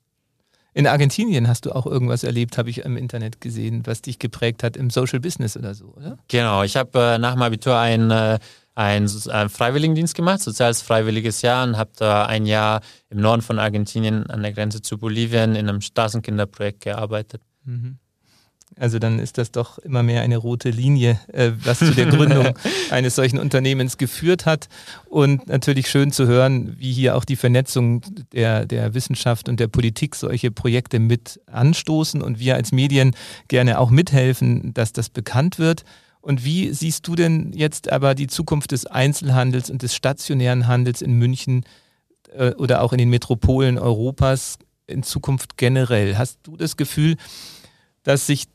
In 0.73 0.87
Argentinien 0.87 1.47
hast 1.47 1.65
du 1.65 1.71
auch 1.73 1.85
irgendwas 1.85 2.23
erlebt, 2.23 2.57
habe 2.57 2.69
ich 2.69 2.79
im 2.79 2.95
Internet 2.95 3.41
gesehen, 3.41 3.81
was 3.85 4.01
dich 4.01 4.19
geprägt 4.19 4.63
hat 4.63 4.77
im 4.77 4.89
Social 4.89 5.19
Business 5.19 5.57
oder 5.57 5.73
so, 5.73 5.93
oder? 5.97 6.17
Genau, 6.29 6.63
ich 6.63 6.77
habe 6.77 6.97
äh, 6.97 7.17
nach 7.17 7.33
dem 7.33 7.41
Abitur 7.41 7.77
ein 7.77 8.09
äh, 8.09 8.39
einen, 8.73 9.09
einen 9.29 9.49
Freiwilligendienst 9.49 10.15
gemacht, 10.15 10.41
soziales 10.41 10.81
freiwilliges 10.81 11.41
Jahr 11.41 11.65
und 11.65 11.77
habe 11.77 11.91
da 11.97 12.25
ein 12.25 12.45
Jahr 12.45 12.81
im 13.09 13.19
Norden 13.19 13.41
von 13.41 13.59
Argentinien 13.59 14.27
an 14.27 14.41
der 14.41 14.53
Grenze 14.53 14.81
zu 14.81 14.97
Bolivien 14.97 15.55
in 15.55 15.67
einem 15.67 15.81
Straßenkinderprojekt 15.81 16.81
gearbeitet. 16.81 17.41
Mhm. 17.65 17.97
Also 18.81 18.97
dann 18.97 19.19
ist 19.19 19.37
das 19.37 19.51
doch 19.51 19.77
immer 19.77 20.01
mehr 20.01 20.23
eine 20.23 20.37
rote 20.37 20.71
Linie, 20.71 21.19
äh, 21.31 21.51
was 21.63 21.77
zu 21.77 21.91
der 21.91 22.07
Gründung 22.07 22.55
eines 22.89 23.13
solchen 23.13 23.37
Unternehmens 23.37 23.99
geführt 23.99 24.47
hat. 24.47 24.69
Und 25.05 25.47
natürlich 25.47 25.87
schön 25.87 26.11
zu 26.11 26.25
hören, 26.25 26.79
wie 26.79 26.91
hier 26.91 27.15
auch 27.15 27.23
die 27.23 27.35
Vernetzung 27.35 28.01
der, 28.33 28.65
der 28.65 28.95
Wissenschaft 28.95 29.49
und 29.49 29.59
der 29.59 29.67
Politik 29.67 30.15
solche 30.15 30.49
Projekte 30.49 30.97
mit 30.97 31.39
anstoßen 31.45 32.23
und 32.23 32.39
wir 32.39 32.55
als 32.55 32.71
Medien 32.71 33.15
gerne 33.49 33.77
auch 33.77 33.91
mithelfen, 33.91 34.73
dass 34.73 34.93
das 34.93 35.09
bekannt 35.09 35.59
wird. 35.59 35.83
Und 36.19 36.43
wie 36.43 36.73
siehst 36.73 37.07
du 37.07 37.13
denn 37.13 37.53
jetzt 37.53 37.91
aber 37.91 38.15
die 38.15 38.27
Zukunft 38.27 38.71
des 38.71 38.87
Einzelhandels 38.87 39.69
und 39.69 39.83
des 39.83 39.93
stationären 39.93 40.65
Handels 40.65 41.03
in 41.03 41.13
München 41.13 41.65
äh, 42.33 42.55
oder 42.55 42.81
auch 42.81 42.93
in 42.93 42.97
den 42.97 43.11
Metropolen 43.11 43.77
Europas 43.77 44.57
in 44.87 45.03
Zukunft 45.03 45.55
generell? 45.57 46.17
Hast 46.17 46.39
du 46.41 46.57
das 46.57 46.77
Gefühl, 46.77 47.15
dass 48.01 48.25
sich 48.25 48.47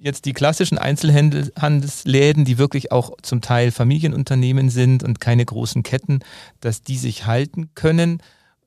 jetzt 0.00 0.24
die 0.24 0.32
klassischen 0.32 0.78
Einzelhandelsläden, 0.78 2.44
die 2.44 2.58
wirklich 2.58 2.90
auch 2.90 3.12
zum 3.22 3.40
Teil 3.40 3.70
Familienunternehmen 3.70 4.70
sind 4.70 5.04
und 5.04 5.20
keine 5.20 5.44
großen 5.44 5.82
Ketten, 5.82 6.20
dass 6.60 6.82
die 6.82 6.96
sich 6.96 7.26
halten 7.26 7.70
können? 7.74 8.22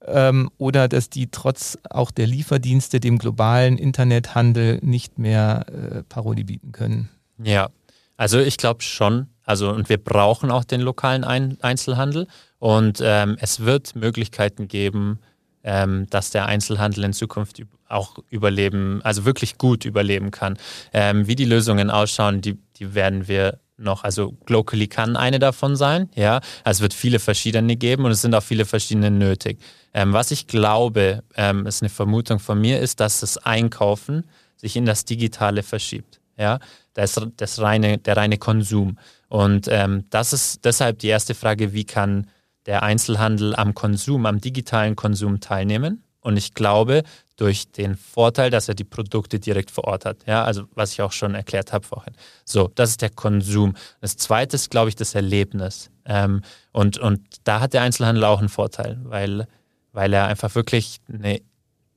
Ähm, 0.05 0.49
oder 0.57 0.87
dass 0.87 1.09
die 1.09 1.31
trotz 1.31 1.77
auch 1.89 2.11
der 2.11 2.27
Lieferdienste 2.27 2.99
dem 2.99 3.17
globalen 3.17 3.77
Internethandel 3.77 4.79
nicht 4.81 5.17
mehr 5.17 5.65
äh, 5.69 6.03
Paroli 6.03 6.43
bieten 6.43 6.71
können? 6.71 7.09
Ja, 7.41 7.69
also 8.17 8.39
ich 8.39 8.57
glaube 8.57 8.83
schon. 8.83 9.27
Also 9.43 9.69
und 9.71 9.89
wir 9.89 9.97
brauchen 9.97 10.51
auch 10.51 10.63
den 10.63 10.81
lokalen 10.81 11.23
Ein 11.23 11.57
Einzelhandel 11.61 12.27
und 12.59 13.01
ähm, 13.03 13.37
es 13.39 13.61
wird 13.61 13.95
Möglichkeiten 13.95 14.67
geben, 14.67 15.19
ähm, 15.63 16.07
dass 16.09 16.31
der 16.31 16.45
Einzelhandel 16.45 17.03
in 17.05 17.13
Zukunft 17.13 17.61
auch 17.87 18.17
überleben, 18.29 19.01
also 19.03 19.25
wirklich 19.25 19.57
gut 19.57 19.85
überleben 19.85 20.31
kann. 20.31 20.57
Ähm, 20.93 21.27
wie 21.27 21.35
die 21.35 21.45
Lösungen 21.45 21.89
ausschauen, 21.89 22.41
die, 22.41 22.57
die 22.77 22.93
werden 22.95 23.27
wir 23.27 23.59
noch, 23.77 24.03
also 24.03 24.33
Glocally 24.45 24.87
kann 24.87 25.15
eine 25.15 25.39
davon 25.39 25.75
sein, 25.75 26.09
ja. 26.15 26.41
Also 26.63 26.79
es 26.79 26.81
wird 26.81 26.93
viele 26.93 27.19
verschiedene 27.19 27.75
geben 27.75 28.05
und 28.05 28.11
es 28.11 28.21
sind 28.21 28.35
auch 28.35 28.43
viele 28.43 28.65
verschiedene 28.65 29.11
nötig. 29.11 29.59
Ähm, 29.93 30.13
was 30.13 30.31
ich 30.31 30.47
glaube, 30.47 31.23
ähm, 31.35 31.65
ist 31.65 31.81
eine 31.81 31.89
Vermutung 31.89 32.39
von 32.39 32.59
mir, 32.59 32.79
ist, 32.79 32.99
dass 32.99 33.19
das 33.19 33.37
Einkaufen 33.37 34.25
sich 34.57 34.75
in 34.75 34.85
das 34.85 35.05
Digitale 35.05 35.63
verschiebt. 35.63 36.19
Ja, 36.37 36.59
das, 36.93 37.19
das 37.37 37.61
reine, 37.61 37.99
der 37.99 38.17
reine 38.17 38.37
Konsum. 38.37 38.97
Und 39.27 39.67
ähm, 39.69 40.05
das 40.09 40.33
ist 40.33 40.65
deshalb 40.65 40.99
die 40.99 41.07
erste 41.07 41.35
Frage, 41.35 41.73
wie 41.73 41.85
kann 41.85 42.27
der 42.65 42.83
Einzelhandel 42.83 43.55
am 43.55 43.73
Konsum, 43.73 44.25
am 44.25 44.39
digitalen 44.39 44.95
Konsum 44.95 45.39
teilnehmen? 45.39 46.03
Und 46.21 46.37
ich 46.37 46.53
glaube, 46.53 47.03
durch 47.35 47.71
den 47.71 47.95
Vorteil, 47.95 48.49
dass 48.49 48.69
er 48.69 48.75
die 48.75 48.83
Produkte 48.83 49.39
direkt 49.39 49.71
vor 49.71 49.85
Ort 49.85 50.05
hat. 50.05 50.25
Ja, 50.25 50.43
also 50.43 50.63
was 50.73 50.93
ich 50.93 51.01
auch 51.01 51.11
schon 51.11 51.35
erklärt 51.35 51.73
habe 51.73 51.85
vorhin. 51.85 52.13
So, 52.45 52.71
das 52.75 52.91
ist 52.91 53.01
der 53.01 53.09
Konsum. 53.09 53.73
Das 54.01 54.15
zweite 54.17 54.55
ist, 54.55 54.69
glaube 54.69 54.89
ich, 54.89 54.95
das 54.95 55.15
Erlebnis. 55.15 55.89
Ähm, 56.05 56.41
und, 56.71 56.97
und 56.97 57.21
da 57.43 57.59
hat 57.59 57.73
der 57.73 57.81
Einzelhandel 57.81 58.23
auch 58.23 58.39
einen 58.39 58.49
Vorteil, 58.49 58.99
weil, 59.03 59.47
weil 59.91 60.13
er 60.13 60.27
einfach 60.27 60.53
wirklich 60.55 60.99
eine, 61.11 61.41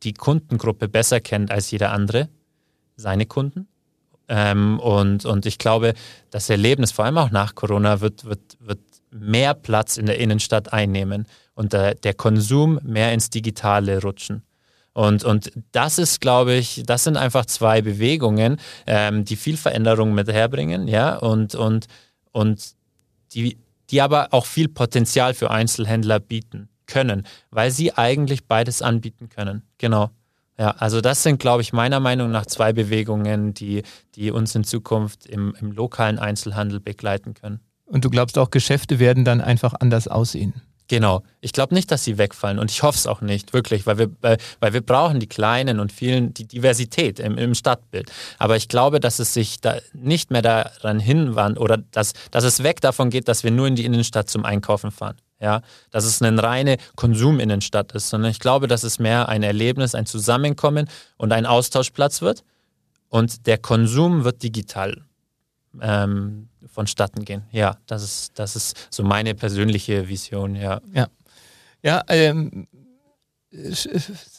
die 0.03 0.15
Kundengruppe 0.15 0.89
besser 0.89 1.21
kennt 1.21 1.51
als 1.51 1.71
jeder 1.71 1.93
andere, 1.93 2.29
seine 2.97 3.27
Kunden. 3.27 3.69
Ähm, 4.29 4.81
und, 4.81 5.25
und 5.25 5.47
ich 5.47 5.59
glaube, 5.59 5.95
das 6.31 6.51
Erlebnis, 6.51 6.93
vor 6.93 7.05
allem 7.05 7.19
auch 7.19 7.31
nach 7.31 7.55
Corona, 7.55 8.01
wird, 8.01 8.25
wird, 8.25 8.57
wird 8.59 8.81
mehr 9.11 9.55
Platz 9.55 9.97
in 9.97 10.07
der 10.07 10.19
Innenstadt 10.19 10.73
einnehmen 10.73 11.27
und 11.55 11.73
der, 11.73 11.95
der 11.95 12.15
Konsum 12.15 12.81
mehr 12.83 13.13
ins 13.13 13.31
Digitale 13.31 14.03
rutschen. 14.03 14.43
Und, 14.93 15.25
und 15.25 15.53
das 15.73 15.99
ist, 15.99 16.23
glaube 16.23 16.55
ich, 16.55 16.83
das 16.87 17.05
sind 17.05 17.19
einfach 17.19 17.45
zwei 17.45 17.83
Bewegungen, 17.83 18.57
ähm, 18.87 19.27
die 19.27 19.37
viel 19.37 19.59
Veränderung 19.59 20.15
mit 20.15 20.33
herbringen, 20.33 20.89
ja, 20.89 21.17
und, 21.17 21.55
und, 21.55 21.87
und 22.33 22.75
die, 23.33 23.59
die 23.91 24.01
aber 24.01 24.29
auch 24.33 24.47
viel 24.47 24.69
Potenzial 24.69 25.35
für 25.35 25.51
Einzelhändler 25.51 26.19
bieten 26.19 26.71
können, 26.87 27.27
weil 27.51 27.71
sie 27.71 27.93
eigentlich 27.93 28.47
beides 28.47 28.81
anbieten 28.81 29.29
können. 29.29 29.63
Genau. 29.77 30.11
Ja, 30.59 30.71
also 30.79 31.03
das 31.03 31.23
sind, 31.23 31.39
glaube 31.39 31.61
ich, 31.61 31.75
meiner 31.75 32.01
Meinung 32.01 32.31
nach 32.31 32.47
zwei 32.47 32.73
Bewegungen, 32.73 33.53
die, 33.53 33.83
die 34.15 34.31
uns 34.31 34.55
in 34.55 34.65
Zukunft 34.65 35.27
im, 35.27 35.55
im 35.61 35.73
lokalen 35.73 36.19
Einzelhandel 36.19 36.81
begleiten 36.81 37.35
können. 37.35 37.61
Und 37.87 38.05
du 38.05 38.11
glaubst 38.11 38.37
auch, 38.39 38.51
Geschäfte 38.51 38.99
werden 38.99 39.25
dann 39.25 39.41
einfach 39.41 39.75
anders 39.79 40.09
aussehen? 40.09 40.55
Genau. 40.89 41.23
Ich 41.41 41.53
glaube 41.53 41.75
nicht, 41.75 41.91
dass 41.91 42.05
sie 42.05 42.17
wegfallen 42.17 42.61
und 42.61 42.71
ich 42.71 42.83
hoffe 42.85 42.97
es 42.97 43.07
auch 43.09 43.21
nicht, 43.21 43.53
wirklich, 43.53 43.87
weil 43.87 43.99
wir, 43.99 44.11
weil 44.21 44.73
wir 44.73 44.81
brauchen 44.81 45.19
die 45.19 45.27
kleinen 45.27 45.81
und 45.81 45.91
vielen, 45.91 46.33
die 46.33 46.47
Diversität 46.47 47.19
im, 47.19 47.39
im 47.39 47.55
Stadtbild. 47.55 48.13
Aber 48.39 48.57
ich 48.57 48.69
glaube, 48.69 49.01
dass 49.01 49.19
es 49.19 49.35
sich 49.35 49.61
da 49.61 49.79
nicht 49.93 50.31
mehr 50.31 50.43
daran 50.43 51.01
hinwandt 51.01 51.59
oder 51.59 51.79
dass, 51.91 52.13
dass 52.31 52.45
es 52.45 52.63
weg 52.63 52.81
davon 52.81 53.11
geht, 53.11 53.27
dass 53.27 53.43
wir 53.43 53.51
nur 53.51 53.67
in 53.67 53.75
die 53.75 53.85
Innenstadt 53.85 54.31
zum 54.31 54.45
Einkaufen 54.45 54.91
fahren 54.91 55.17
ja, 55.41 55.61
dass 55.91 56.05
es 56.05 56.23
eine 56.23 56.43
reine 56.43 56.79
Konsuminnenstadt 56.95 57.93
ist, 57.93 58.09
sondern 58.09 58.31
ich 58.31 58.41
glaube, 58.41 58.69
dass 58.69 58.85
es 58.85 58.99
mehr 58.99 59.29
ein 59.29 59.43
Erlebnis, 59.43 59.95
ein 59.95 60.07
Zusammenkommen 60.07 60.89
und 61.19 61.33
ein 61.33 61.47
Austauschplatz 61.47 62.23
wird 62.23 62.43
und 63.09 63.47
der 63.47 63.59
Konsum 63.59 64.25
wird 64.25 64.43
digital 64.43 65.03
ähm, 65.83 66.49
vonstatten 66.67 67.25
gehen. 67.25 67.43
Ja, 67.53 67.77
das 67.87 68.03
ist, 68.03 68.39
das 68.39 68.57
ist 68.57 68.89
so 68.91 69.03
meine 69.03 69.35
persönliche 69.35 70.09
Vision, 70.09 70.55
ja. 70.55 70.81
Ja. 70.93 71.09
Ja, 71.83 72.03
ähm, 72.09 72.67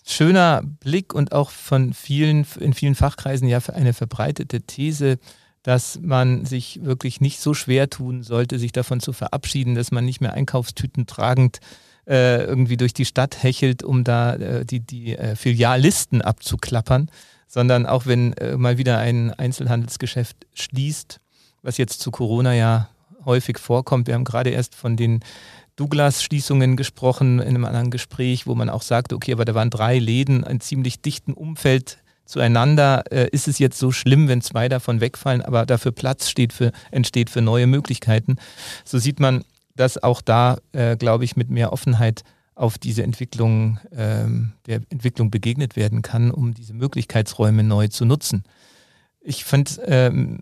schöner 0.06 0.62
Blick 0.64 1.14
und 1.14 1.32
auch 1.32 1.50
von 1.50 1.94
vielen, 1.94 2.46
in 2.60 2.74
vielen 2.74 2.96
Fachkreisen 2.96 3.48
ja 3.48 3.60
eine 3.74 3.94
verbreitete 3.94 4.62
These, 4.62 5.18
dass 5.64 6.00
man 6.02 6.46
sich 6.46 6.84
wirklich 6.84 7.22
nicht 7.22 7.40
so 7.40 7.54
schwer 7.54 7.90
tun 7.90 8.24
sollte, 8.24 8.60
sich 8.60 8.72
davon 8.72 9.00
zu 9.00 9.14
verabschieden, 9.14 9.76
dass 9.76 9.92
man 9.92 10.06
nicht 10.06 10.22
mehr 10.22 10.34
Einkaufstüten 10.34 11.08
tragend 11.08 11.60
äh, 12.08 12.44
irgendwie 12.44 12.78
durch 12.78 12.94
die 12.94 13.06
Stadt 13.06 13.44
hechelt, 13.44 13.84
um 13.84 14.04
da 14.04 14.36
äh, 14.36 14.66
die, 14.66 14.80
die 14.80 15.18
äh, 15.18 16.22
abzuklappern, 16.22 17.12
sondern 17.48 17.86
auch 17.86 18.06
wenn 18.06 18.34
äh, 18.34 18.56
mal 18.56 18.78
wieder 18.78 18.98
ein 18.98 19.34
Einzelhandelsgeschäft 19.34 20.38
schließt, 20.54 21.20
was 21.68 21.78
jetzt 21.78 22.00
zu 22.00 22.12
Corona 22.12 22.54
ja 22.56 22.90
häufig 23.26 23.60
vorkommt. 23.60 24.08
Wir 24.08 24.14
haben 24.14 24.24
gerade 24.24 24.52
erst 24.52 24.74
von 24.74 24.96
den 24.96 25.20
Douglas-Schließungen 25.76 26.78
gesprochen 26.78 27.40
in 27.40 27.50
einem 27.50 27.66
anderen 27.66 27.92
Gespräch, 27.92 28.48
wo 28.48 28.56
man 28.56 28.70
auch 28.70 28.82
sagte, 28.82 29.16
okay, 29.16 29.34
aber 29.34 29.44
da 29.44 29.54
waren 29.54 29.70
drei 29.70 30.00
Läden, 30.00 30.46
ein 30.46 30.62
ziemlich 30.62 31.02
dichten 31.02 31.34
Umfeld 31.34 31.98
zueinander. 32.26 33.04
Äh, 33.12 33.28
ist 33.32 33.50
es 33.50 33.60
jetzt 33.60 33.78
so 33.78 33.92
schlimm, 33.92 34.30
wenn 34.30 34.42
zwei 34.42 34.70
davon 34.70 35.02
wegfallen, 35.02 35.42
aber 35.42 35.66
dafür 35.66 35.92
Platz 35.92 36.34
für, 36.52 36.72
entsteht 36.90 37.30
für 37.30 37.42
neue 37.42 37.68
Möglichkeiten? 37.68 38.38
So 38.86 38.98
sieht 38.98 39.20
man, 39.20 39.44
dass 39.76 40.02
auch 40.02 40.22
da, 40.22 40.60
äh, 40.72 40.96
glaube 40.96 41.26
ich, 41.26 41.36
mit 41.36 41.50
mehr 41.50 41.74
Offenheit 41.74 42.24
auf 42.56 42.78
diese 42.78 43.04
Entwicklung, 43.04 43.78
ähm, 43.92 44.54
der 44.68 44.82
Entwicklung 44.90 45.32
begegnet 45.32 45.76
werden 45.76 46.02
kann, 46.02 46.32
um 46.32 46.54
diese 46.54 46.74
Möglichkeitsräume 46.74 47.62
neu 47.62 47.90
zu 47.90 48.06
nutzen. 48.06 48.44
Ich 49.20 49.44
fand 49.44 49.82
ähm, 49.86 50.40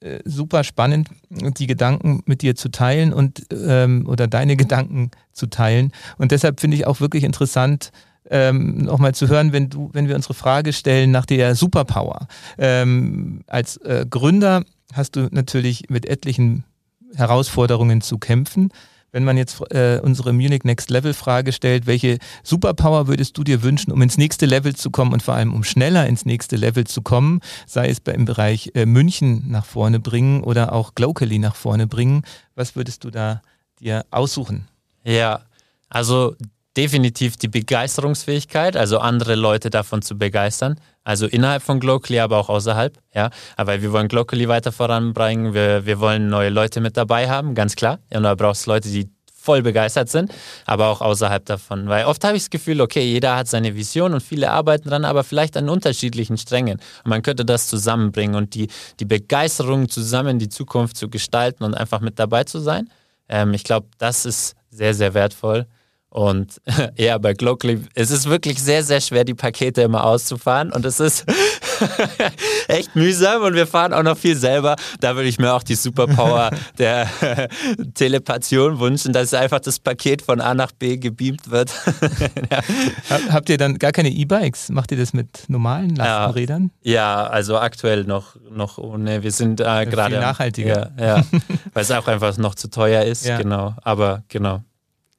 äh, 0.00 0.20
super 0.24 0.64
spannend, 0.64 1.08
die 1.30 1.66
Gedanken 1.66 2.22
mit 2.26 2.42
dir 2.42 2.54
zu 2.54 2.70
teilen 2.70 3.12
und 3.12 3.46
ähm, 3.52 4.06
oder 4.08 4.26
deine 4.26 4.56
Gedanken 4.56 5.10
zu 5.32 5.46
teilen. 5.46 5.92
Und 6.18 6.32
deshalb 6.32 6.60
finde 6.60 6.76
ich 6.76 6.86
auch 6.86 7.00
wirklich 7.00 7.24
interessant, 7.24 7.90
ähm, 8.30 8.78
nochmal 8.78 9.14
zu 9.14 9.28
hören, 9.28 9.52
wenn 9.52 9.68
du, 9.68 9.90
wenn 9.92 10.08
wir 10.08 10.16
unsere 10.16 10.34
Frage 10.34 10.72
stellen 10.72 11.10
nach 11.10 11.26
der 11.26 11.54
Superpower. 11.54 12.26
Ähm, 12.58 13.42
als 13.46 13.76
äh, 13.78 14.06
Gründer 14.08 14.64
hast 14.92 15.16
du 15.16 15.28
natürlich 15.30 15.90
mit 15.90 16.06
etlichen 16.06 16.64
Herausforderungen 17.14 18.00
zu 18.00 18.18
kämpfen. 18.18 18.70
Wenn 19.14 19.22
man 19.22 19.36
jetzt 19.36 19.60
äh, 19.70 20.00
unsere 20.02 20.32
Munich 20.32 20.64
Next 20.64 20.90
Level 20.90 21.14
Frage 21.14 21.52
stellt, 21.52 21.86
welche 21.86 22.18
Superpower 22.42 23.06
würdest 23.06 23.38
du 23.38 23.44
dir 23.44 23.62
wünschen, 23.62 23.92
um 23.92 24.02
ins 24.02 24.18
nächste 24.18 24.44
Level 24.44 24.74
zu 24.74 24.90
kommen 24.90 25.12
und 25.12 25.22
vor 25.22 25.34
allem 25.34 25.54
um 25.54 25.62
schneller 25.62 26.08
ins 26.08 26.26
nächste 26.26 26.56
Level 26.56 26.84
zu 26.84 27.00
kommen, 27.00 27.38
sei 27.64 27.90
es 27.90 28.00
im 28.00 28.24
Bereich 28.24 28.72
äh, 28.74 28.86
München 28.86 29.44
nach 29.46 29.66
vorne 29.66 30.00
bringen 30.00 30.42
oder 30.42 30.72
auch 30.72 30.96
Glocally 30.96 31.38
nach 31.38 31.54
vorne 31.54 31.86
bringen, 31.86 32.22
was 32.56 32.74
würdest 32.74 33.04
du 33.04 33.12
da 33.12 33.40
dir 33.78 34.04
aussuchen? 34.10 34.66
Ja, 35.04 35.42
also 35.88 36.34
definitiv 36.76 37.36
die 37.36 37.48
Begeisterungsfähigkeit, 37.48 38.76
also 38.76 38.98
andere 38.98 39.34
Leute 39.34 39.70
davon 39.70 40.02
zu 40.02 40.18
begeistern. 40.18 40.80
Also 41.04 41.26
innerhalb 41.26 41.62
von 41.62 41.80
Glocally, 41.80 42.18
aber 42.18 42.38
auch 42.38 42.48
außerhalb. 42.48 42.98
Ja, 43.14 43.30
aber 43.56 43.82
wir 43.82 43.92
wollen 43.92 44.08
Glocally 44.08 44.48
weiter 44.48 44.72
voranbringen. 44.72 45.54
Wir, 45.54 45.84
wir 45.86 46.00
wollen 46.00 46.28
neue 46.28 46.48
Leute 46.48 46.80
mit 46.80 46.96
dabei 46.96 47.28
haben, 47.28 47.54
ganz 47.54 47.76
klar. 47.76 47.98
Und 48.10 48.22
da 48.22 48.34
brauchst 48.34 48.66
du 48.66 48.70
Leute, 48.70 48.88
die 48.88 49.08
voll 49.44 49.60
begeistert 49.60 50.08
sind, 50.08 50.32
aber 50.64 50.88
auch 50.88 51.02
außerhalb 51.02 51.44
davon. 51.44 51.86
Weil 51.86 52.06
oft 52.06 52.24
habe 52.24 52.36
ich 52.36 52.44
das 52.44 52.50
Gefühl, 52.50 52.80
okay, 52.80 53.04
jeder 53.04 53.36
hat 53.36 53.46
seine 53.46 53.74
Vision 53.74 54.14
und 54.14 54.22
viele 54.22 54.50
arbeiten 54.50 54.88
dran, 54.88 55.04
aber 55.04 55.22
vielleicht 55.22 55.58
an 55.58 55.68
unterschiedlichen 55.68 56.38
Strängen. 56.38 56.78
Und 57.04 57.10
man 57.10 57.20
könnte 57.20 57.44
das 57.44 57.66
zusammenbringen 57.66 58.36
und 58.36 58.54
die, 58.54 58.68
die 59.00 59.04
Begeisterung 59.04 59.90
zusammen, 59.90 60.38
die 60.38 60.48
Zukunft 60.48 60.96
zu 60.96 61.10
gestalten 61.10 61.62
und 61.62 61.74
einfach 61.74 62.00
mit 62.00 62.18
dabei 62.18 62.44
zu 62.44 62.58
sein. 62.58 62.88
Ähm, 63.28 63.52
ich 63.52 63.64
glaube, 63.64 63.86
das 63.98 64.24
ist 64.24 64.54
sehr, 64.70 64.94
sehr 64.94 65.12
wertvoll. 65.12 65.66
Und 66.14 66.60
ja, 66.96 67.18
bei 67.18 67.34
Glocally, 67.34 67.82
es 67.96 68.12
ist 68.12 68.28
wirklich 68.28 68.62
sehr, 68.62 68.84
sehr 68.84 69.00
schwer, 69.00 69.24
die 69.24 69.34
Pakete 69.34 69.82
immer 69.82 70.04
auszufahren. 70.04 70.70
Und 70.70 70.86
es 70.86 71.00
ist 71.00 71.24
echt 72.68 72.94
mühsam 72.94 73.42
und 73.42 73.54
wir 73.54 73.66
fahren 73.66 73.92
auch 73.92 74.04
noch 74.04 74.16
viel 74.16 74.36
selber. 74.36 74.76
Da 75.00 75.16
würde 75.16 75.28
ich 75.28 75.40
mir 75.40 75.52
auch 75.52 75.64
die 75.64 75.74
Superpower 75.74 76.50
der 76.78 77.08
Telepation 77.94 78.78
wünschen, 78.78 79.12
dass 79.12 79.34
einfach 79.34 79.58
das 79.58 79.80
Paket 79.80 80.22
von 80.22 80.40
A 80.40 80.54
nach 80.54 80.70
B 80.70 80.98
gebeamt 80.98 81.50
wird. 81.50 81.72
ja. 82.48 82.60
Habt 83.32 83.48
ihr 83.48 83.58
dann 83.58 83.80
gar 83.80 83.90
keine 83.90 84.10
E-Bikes? 84.10 84.68
Macht 84.68 84.92
ihr 84.92 84.98
das 84.98 85.14
mit 85.14 85.46
normalen 85.48 85.96
Lastenrädern? 85.96 86.70
Ja, 86.82 87.26
also 87.26 87.58
aktuell 87.58 88.04
noch, 88.04 88.36
noch 88.52 88.78
ohne. 88.78 89.24
Wir 89.24 89.32
sind 89.32 89.60
äh, 89.60 89.84
gerade. 89.84 90.20
nachhaltiger. 90.20 90.92
Ja, 90.96 91.16
ja, 91.16 91.24
weil 91.72 91.82
es 91.82 91.90
auch 91.90 92.06
einfach 92.06 92.38
noch 92.38 92.54
zu 92.54 92.70
teuer 92.70 93.02
ist. 93.02 93.26
Ja. 93.26 93.36
Genau. 93.36 93.74
Aber 93.82 94.22
genau. 94.28 94.62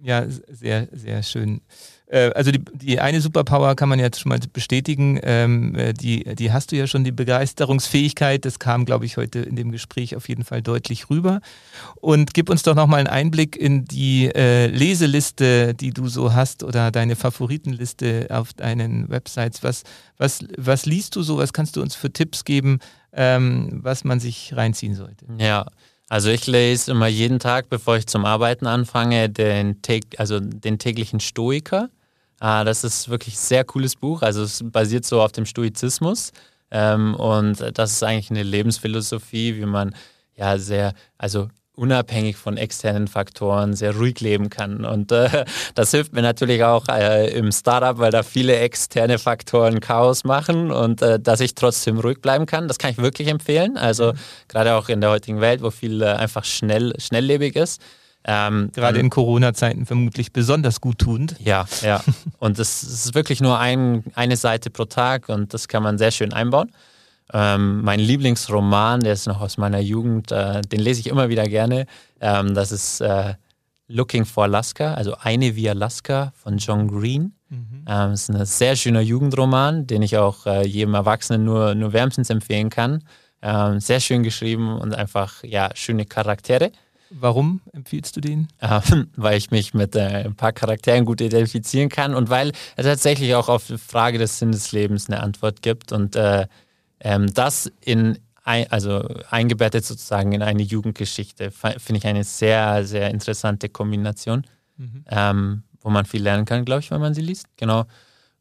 Ja, 0.06 0.24
sehr, 0.30 0.88
sehr 0.92 1.24
schön. 1.24 1.62
Äh, 2.06 2.30
also 2.36 2.52
die, 2.52 2.64
die 2.74 3.00
eine 3.00 3.22
Superpower 3.22 3.76
kann 3.76 3.90
man 3.90 3.98
jetzt 3.98 4.20
schon 4.20 4.30
mal 4.30 4.40
bestätigen, 4.54 5.20
ähm, 5.24 5.74
äh, 5.74 5.94
die, 5.94 6.36
die 6.36 6.52
hast 6.52 6.72
du 6.72 6.76
ja 6.76 6.86
schon, 6.86 7.04
die 7.04 7.12
Begeisterungsfähigkeit. 7.12 8.46
Das 8.46 8.60
kam, 8.60 8.86
glaube 8.86 9.06
ich, 9.06 9.18
heute 9.18 9.40
in 9.40 9.56
dem 9.56 9.72
Gespräch 9.72 10.16
auf 10.16 10.30
jeden 10.30 10.44
Fall 10.44 10.62
deutlich 10.62 11.10
rüber. 11.10 11.42
Und 11.96 12.36
gib 12.36 12.52
uns 12.52 12.62
doch 12.62 12.76
nochmal 12.76 13.00
einen 13.00 13.08
Einblick 13.08 13.56
in 13.56 13.86
die 13.86 14.28
äh, 14.28 14.68
Leseliste, 14.68 15.74
die 15.74 15.90
du 15.90 16.08
so 16.08 16.36
hast 16.36 16.64
oder 16.64 16.92
deine 16.92 17.16
Favoritenliste 17.16 18.28
auf 18.30 18.54
deinen 18.54 19.10
Websites. 19.10 19.64
Was, 19.64 19.86
was, 20.20 20.46
was 20.56 20.86
liest 20.86 21.16
du 21.16 21.24
so? 21.24 21.38
Was 21.38 21.52
kannst 21.52 21.78
du 21.78 21.82
uns 21.82 21.96
für 21.96 22.14
Tipps 22.14 22.46
geben, 22.46 22.78
ähm, 23.12 23.80
was 23.82 24.04
man 24.04 24.20
sich 24.20 24.56
reinziehen 24.56 24.94
sollte? 24.94 25.26
Ja, 25.40 25.66
also 26.10 26.30
ich 26.30 26.46
lese 26.46 26.92
immer 26.92 27.08
jeden 27.08 27.40
Tag, 27.40 27.70
bevor 27.70 27.98
ich 27.98 28.08
zum 28.08 28.26
Arbeiten 28.26 28.68
anfange, 28.68 29.30
den, 29.30 29.82
also 30.18 30.40
den 30.40 30.78
täglichen 30.78 31.20
Stoiker. 31.20 31.90
Ah, 32.40 32.64
das 32.64 32.84
ist 32.84 33.10
wirklich 33.10 33.36
ein 33.36 33.40
sehr 33.40 33.64
cooles 33.64 33.96
Buch. 33.96 34.22
Also 34.22 34.44
es 34.44 34.62
basiert 34.64 35.06
so 35.06 35.22
auf 35.22 35.32
dem 35.32 35.46
Stoizismus. 35.46 36.32
Ähm, 36.70 37.16
und 37.16 37.78
das 37.78 37.94
ist 37.94 38.04
eigentlich 38.04 38.30
eine 38.30 38.44
Lebensphilosophie, 38.44 39.56
wie 39.56 39.66
man 39.66 39.96
ja 40.36 40.58
sehr, 40.58 40.94
also 41.18 41.50
unabhängig 41.76 42.38
von 42.38 42.58
externen 42.58 43.08
Faktoren 43.08 43.74
sehr 43.74 43.96
ruhig 43.96 44.20
leben 44.22 44.50
kann. 44.50 44.86
Und 44.86 45.12
äh, 45.12 45.46
das 45.76 45.92
hilft 45.92 46.14
mir 46.14 46.22
natürlich 46.22 46.64
auch 46.64 46.88
äh, 46.88 47.30
im 47.32 47.52
Startup, 47.52 47.98
weil 48.00 48.12
da 48.12 48.24
viele 48.24 48.58
externe 48.58 49.20
Faktoren 49.20 49.80
Chaos 49.80 50.24
machen 50.24 50.72
und 50.72 51.02
äh, 51.02 51.20
dass 51.20 51.40
ich 51.40 51.56
trotzdem 51.56 52.00
ruhig 52.00 52.22
bleiben 52.22 52.46
kann. 52.46 52.68
Das 52.68 52.78
kann 52.78 52.92
ich 52.92 52.98
wirklich 52.98 53.28
empfehlen. 53.28 53.78
Also 53.78 54.14
mhm. 54.14 54.18
gerade 54.48 54.76
auch 54.76 54.90
in 54.90 55.02
der 55.02 55.10
heutigen 55.10 55.42
Welt, 55.42 55.62
wo 55.62 55.72
viel 55.72 56.02
äh, 56.02 56.06
einfach 56.06 56.44
schnell, 56.46 56.94
schnelllebig 57.00 57.56
ist. 57.56 57.82
Ähm, 58.28 58.72
Gerade 58.74 59.00
in 59.00 59.12
Corona-Zeiten 59.12 59.86
vermutlich 59.86 60.34
besonders 60.34 60.82
gut 60.82 60.98
tuend. 60.98 61.36
Ja, 61.40 61.66
ja. 61.82 62.04
Und 62.40 62.58
es 62.58 62.82
ist 62.82 63.14
wirklich 63.14 63.40
nur 63.40 63.60
ein, 63.60 64.04
eine 64.16 64.36
Seite 64.36 64.72
pro 64.72 64.86
Tag 64.86 65.30
und 65.30 65.54
das 65.54 65.68
kann 65.68 65.84
man 65.84 66.00
sehr 66.00 66.12
schön 66.12 66.34
einbauen. 66.34 66.72
Ähm, 67.34 67.82
mein 67.82 68.00
Lieblingsroman, 68.00 69.00
der 69.00 69.14
ist 69.14 69.28
noch 69.28 69.42
aus 69.42 69.58
meiner 69.58 69.80
Jugend, 69.80 70.32
äh, 70.32 70.62
den 70.62 70.80
lese 70.80 71.00
ich 71.00 71.08
immer 71.08 71.30
wieder 71.30 71.48
gerne. 71.48 71.86
Ähm, 72.22 72.54
das 72.54 72.72
ist 72.72 73.02
äh, 73.02 73.34
Looking 73.88 74.26
for 74.26 74.46
Alaska, 74.46 74.94
also 74.94 75.16
Eine 75.20 75.56
wie 75.56 75.70
Alaska 75.70 76.32
von 76.36 76.58
John 76.58 76.88
Green. 76.88 77.36
Mhm. 77.50 77.86
Ähm, 77.88 78.12
ist 78.12 78.30
ein 78.30 78.46
sehr 78.46 78.76
schöner 78.76 79.02
Jugendroman, 79.02 79.86
den 79.88 80.02
ich 80.02 80.18
auch 80.18 80.46
äh, 80.46 80.66
jedem 80.66 80.96
Erwachsenen 80.96 81.46
nur, 81.46 81.76
nur 81.76 81.94
wärmstens 81.94 82.30
empfehlen 82.30 82.70
kann. 82.70 83.04
Ähm, 83.42 83.80
sehr 83.80 84.00
schön 84.00 84.24
geschrieben 84.24 84.80
und 84.80 84.96
einfach 84.96 85.44
ja, 85.44 85.70
schöne 85.76 86.06
Charaktere. 86.06 86.72
Warum 87.12 87.62
empfiehlst 87.74 88.16
du 88.16 88.22
den? 88.22 88.48
Ähm, 88.62 89.10
weil 89.16 89.38
ich 89.38 89.52
mich 89.52 89.74
mit 89.74 89.96
äh, 89.96 90.26
ein 90.26 90.36
paar 90.36 90.52
Charakteren 90.52 91.06
gut 91.06 91.22
identifizieren 91.22 91.90
kann 91.90 92.16
und 92.16 92.30
weil 92.30 92.52
er 92.76 92.84
tatsächlich 92.84 93.36
auch 93.36 93.50
auf 93.50 93.68
die 93.68 93.78
Frage 93.78 94.18
des 94.18 94.40
Sinn 94.40 94.52
des 94.52 94.72
Lebens 94.72 95.10
eine 95.10 95.22
Antwort 95.22 95.62
gibt 95.62 95.92
und 95.92 96.16
äh, 96.16 96.48
ähm, 97.06 97.32
das 97.34 97.72
in 97.82 98.18
also 98.44 99.04
eingebettet 99.32 99.86
sozusagen 99.86 100.32
in 100.32 100.44
eine 100.44 100.62
Jugendgeschichte 100.62 101.50
finde 101.50 101.98
ich 101.98 102.06
eine 102.06 102.24
sehr, 102.24 102.86
sehr 102.86 103.10
interessante 103.10 103.70
Kombination, 103.70 104.46
mhm. 104.78 105.04
ähm, 105.10 105.64
wo 105.82 105.90
man 105.90 106.06
viel 106.06 106.22
lernen 106.22 106.46
kann, 106.46 106.64
glaube 106.64 106.82
ich, 106.82 106.92
wenn 106.92 107.02
man 107.02 107.16
sie 107.16 107.22
liest. 107.22 107.48
Genau. 107.58 107.86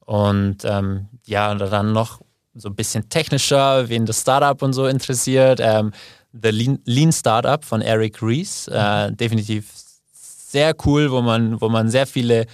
Und 0.00 0.58
ähm, 0.64 1.08
ja, 1.24 1.54
dann 1.54 1.92
noch 1.92 2.20
so 2.54 2.68
ein 2.68 2.74
bisschen 2.74 3.08
technischer, 3.08 3.88
wen 3.88 4.04
das 4.04 4.20
Startup 4.20 4.60
und 4.60 4.74
so 4.74 4.86
interessiert. 4.86 5.58
Ähm, 5.62 5.92
The 6.32 6.50
Lean, 6.50 6.80
Lean, 6.84 7.10
Startup 7.10 7.64
von 7.64 7.80
Eric 7.80 8.22
Rees, 8.22 8.68
äh, 8.68 9.08
mhm. 9.08 9.16
definitiv 9.16 9.72
sehr 10.12 10.74
cool, 10.84 11.10
wo 11.10 11.22
man, 11.22 11.58
wo 11.62 11.70
man 11.70 11.88
sehr 11.88 12.06
viele 12.06 12.44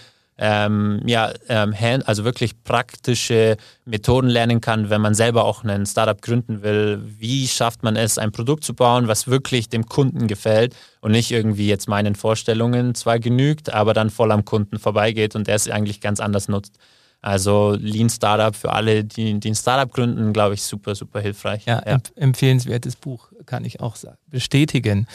ähm, 0.43 1.03
ja, 1.05 1.33
ähm, 1.49 1.75
also 2.07 2.25
wirklich 2.25 2.65
praktische 2.65 3.59
Methoden 3.85 4.29
lernen 4.29 4.63
kann, 4.63 4.89
wenn 4.89 5.03
man 5.03 5.15
selber 5.15 5.45
auch 5.45 5.65
ein 5.65 5.85
Startup 5.85 6.21
gründen 6.21 6.63
will. 6.63 7.03
Wie 7.19 7.47
schafft 7.47 7.83
man 7.83 7.95
es, 7.95 8.17
ein 8.17 8.33
Produkt 8.33 8.65
zu 8.65 8.75
bauen, 8.75 9.07
was 9.07 9.29
wirklich 9.29 9.69
dem 9.69 9.85
Kunden 9.85 10.29
gefällt 10.29 10.75
und 11.03 11.13
nicht 11.13 11.31
irgendwie 11.31 11.69
jetzt 11.69 11.89
meinen 11.89 12.15
Vorstellungen 12.15 12.95
zwar 12.95 13.19
genügt, 13.19 13.73
aber 13.75 13.93
dann 13.93 14.09
voll 14.09 14.33
am 14.33 14.47
Kunden 14.47 14.79
vorbeigeht 14.79 15.37
und 15.37 15.47
der 15.47 15.57
es 15.57 15.69
eigentlich 15.69 16.01
ganz 16.01 16.21
anders 16.21 16.49
nutzt. 16.49 16.79
Also 17.23 17.77
Lean 17.79 18.09
Startup 18.09 18.57
für 18.57 18.73
alle, 18.73 19.05
die, 19.05 19.39
die 19.39 19.51
ein 19.51 19.55
Startup 19.55 19.93
gründen, 19.93 20.33
glaube 20.33 20.55
ich, 20.55 20.63
super, 20.63 20.95
super 20.95 21.21
hilfreich. 21.21 21.67
Ja, 21.67 21.83
ja. 21.87 21.99
empfehlenswertes 22.17 22.97
Buch, 22.97 23.31
kann 23.45 23.65
ich 23.67 23.81
auch 23.81 23.97
bestätigen. 24.29 25.07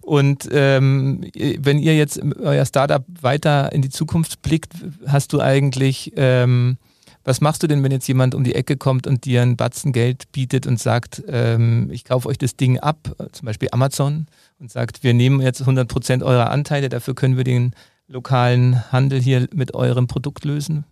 Und 0.00 0.48
ähm, 0.52 1.30
wenn 1.58 1.78
ihr 1.78 1.96
jetzt 1.96 2.18
euer 2.40 2.64
Startup 2.64 3.04
weiter 3.20 3.72
in 3.72 3.82
die 3.82 3.90
Zukunft 3.90 4.40
blickt, 4.40 4.72
hast 5.06 5.34
du 5.34 5.40
eigentlich, 5.40 6.12
ähm, 6.16 6.78
was 7.24 7.42
machst 7.42 7.62
du 7.62 7.66
denn, 7.66 7.82
wenn 7.82 7.92
jetzt 7.92 8.08
jemand 8.08 8.34
um 8.34 8.42
die 8.42 8.54
Ecke 8.54 8.78
kommt 8.78 9.06
und 9.06 9.26
dir 9.26 9.42
ein 9.42 9.58
Batzen 9.58 9.92
Geld 9.92 10.32
bietet 10.32 10.66
und 10.66 10.80
sagt, 10.80 11.22
ähm, 11.28 11.90
ich 11.90 12.04
kaufe 12.04 12.26
euch 12.28 12.38
das 12.38 12.56
Ding 12.56 12.78
ab, 12.78 13.14
zum 13.32 13.44
Beispiel 13.44 13.68
Amazon, 13.72 14.28
und 14.58 14.70
sagt, 14.70 15.02
wir 15.02 15.12
nehmen 15.12 15.42
jetzt 15.42 15.60
100 15.60 15.86
Prozent 15.86 16.22
eurer 16.22 16.48
Anteile, 16.50 16.88
dafür 16.88 17.14
können 17.14 17.36
wir 17.36 17.44
den 17.44 17.74
lokalen 18.08 18.90
Handel 18.90 19.20
hier 19.20 19.46
mit 19.52 19.74
eurem 19.74 20.06
Produkt 20.06 20.46
lösen? 20.46 20.84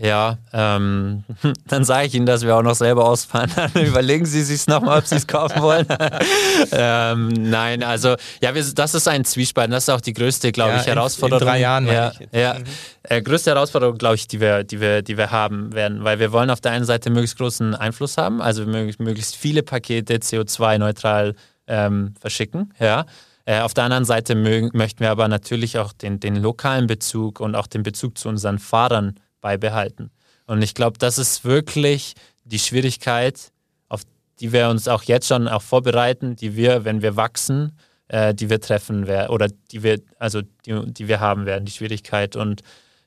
Ja, 0.00 0.38
ähm, 0.52 1.24
dann 1.66 1.84
sage 1.84 2.06
ich 2.06 2.14
Ihnen, 2.14 2.24
dass 2.24 2.42
wir 2.42 2.56
auch 2.56 2.62
noch 2.62 2.76
selber 2.76 3.04
ausfahren. 3.04 3.50
Dann 3.56 3.84
überlegen 3.84 4.26
Sie 4.26 4.42
sich 4.42 4.68
nochmal, 4.68 5.00
ob 5.00 5.06
Sie 5.06 5.16
es 5.16 5.26
kaufen 5.26 5.60
wollen. 5.60 5.86
ähm, 6.72 7.28
nein, 7.28 7.82
also 7.82 8.14
ja, 8.40 8.54
wir, 8.54 8.64
das 8.74 8.94
ist 8.94 9.08
ein 9.08 9.24
Zwiespalt. 9.24 9.72
Das 9.72 9.84
ist 9.84 9.88
auch 9.88 10.00
die 10.00 10.12
größte, 10.12 10.52
glaube 10.52 10.74
ja, 10.74 10.80
ich, 10.80 10.86
Herausforderung. 10.86 11.42
In, 11.42 11.48
drei 11.48 11.60
Jahren, 11.60 11.86
ja. 11.88 12.12
Ja, 12.30 12.54
mhm. 12.54 12.64
äh, 13.02 13.20
größte 13.20 13.50
Herausforderung, 13.50 13.98
glaube 13.98 14.14
ich, 14.14 14.28
die 14.28 14.40
wir, 14.40 14.62
die 14.62 14.80
wir, 14.80 15.02
die 15.02 15.16
wir 15.16 15.32
haben 15.32 15.72
werden, 15.72 16.04
weil 16.04 16.20
wir 16.20 16.30
wollen 16.30 16.50
auf 16.50 16.60
der 16.60 16.72
einen 16.72 16.84
Seite 16.84 17.10
möglichst 17.10 17.36
großen 17.36 17.74
Einfluss 17.74 18.16
haben, 18.16 18.40
also 18.40 18.66
möglichst, 18.66 19.00
möglichst 19.00 19.34
viele 19.34 19.64
Pakete 19.64 20.14
CO2-neutral 20.18 21.34
ähm, 21.66 22.14
verschicken. 22.20 22.72
Ja. 22.78 23.04
Äh, 23.46 23.62
auf 23.62 23.74
der 23.74 23.84
anderen 23.84 24.04
Seite 24.04 24.36
mögen, 24.36 24.70
möchten 24.74 25.00
wir 25.00 25.10
aber 25.10 25.26
natürlich 25.26 25.78
auch 25.78 25.92
den, 25.92 26.20
den 26.20 26.36
lokalen 26.36 26.86
Bezug 26.86 27.40
und 27.40 27.56
auch 27.56 27.66
den 27.66 27.82
Bezug 27.82 28.16
zu 28.16 28.28
unseren 28.28 28.60
Fahrern 28.60 29.18
beibehalten. 29.40 30.10
Und 30.46 30.62
ich 30.62 30.74
glaube, 30.74 30.98
das 30.98 31.18
ist 31.18 31.44
wirklich 31.44 32.14
die 32.44 32.58
Schwierigkeit, 32.58 33.52
auf 33.88 34.02
die 34.40 34.52
wir 34.52 34.68
uns 34.68 34.88
auch 34.88 35.02
jetzt 35.02 35.28
schon 35.28 35.48
auch 35.48 35.62
vorbereiten, 35.62 36.36
die 36.36 36.56
wir, 36.56 36.84
wenn 36.84 37.02
wir 37.02 37.16
wachsen, 37.16 37.72
äh, 38.08 38.34
die 38.34 38.48
wir 38.48 38.60
treffen 38.60 39.06
werden 39.06 39.30
oder 39.30 39.48
die 39.70 39.82
wir, 39.82 40.00
also 40.18 40.40
die, 40.64 40.92
die 40.92 41.08
wir 41.08 41.20
haben 41.20 41.46
werden, 41.46 41.66
die 41.66 41.72
Schwierigkeit. 41.72 42.36
Und 42.36 42.62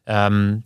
ähm, 0.05 0.63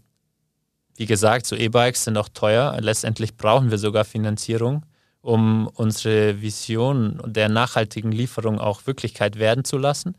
wie 0.97 1.05
gesagt, 1.05 1.45
so 1.45 1.55
E-Bikes 1.55 2.03
sind 2.03 2.17
auch 2.17 2.29
teuer. 2.29 2.77
Letztendlich 2.79 3.35
brauchen 3.35 3.71
wir 3.71 3.77
sogar 3.77 4.05
Finanzierung, 4.05 4.85
um 5.21 5.67
unsere 5.67 6.41
Vision 6.41 7.21
der 7.25 7.49
nachhaltigen 7.49 8.11
Lieferung 8.11 8.59
auch 8.59 8.85
Wirklichkeit 8.85 9.39
werden 9.39 9.63
zu 9.63 9.77
lassen. 9.77 10.15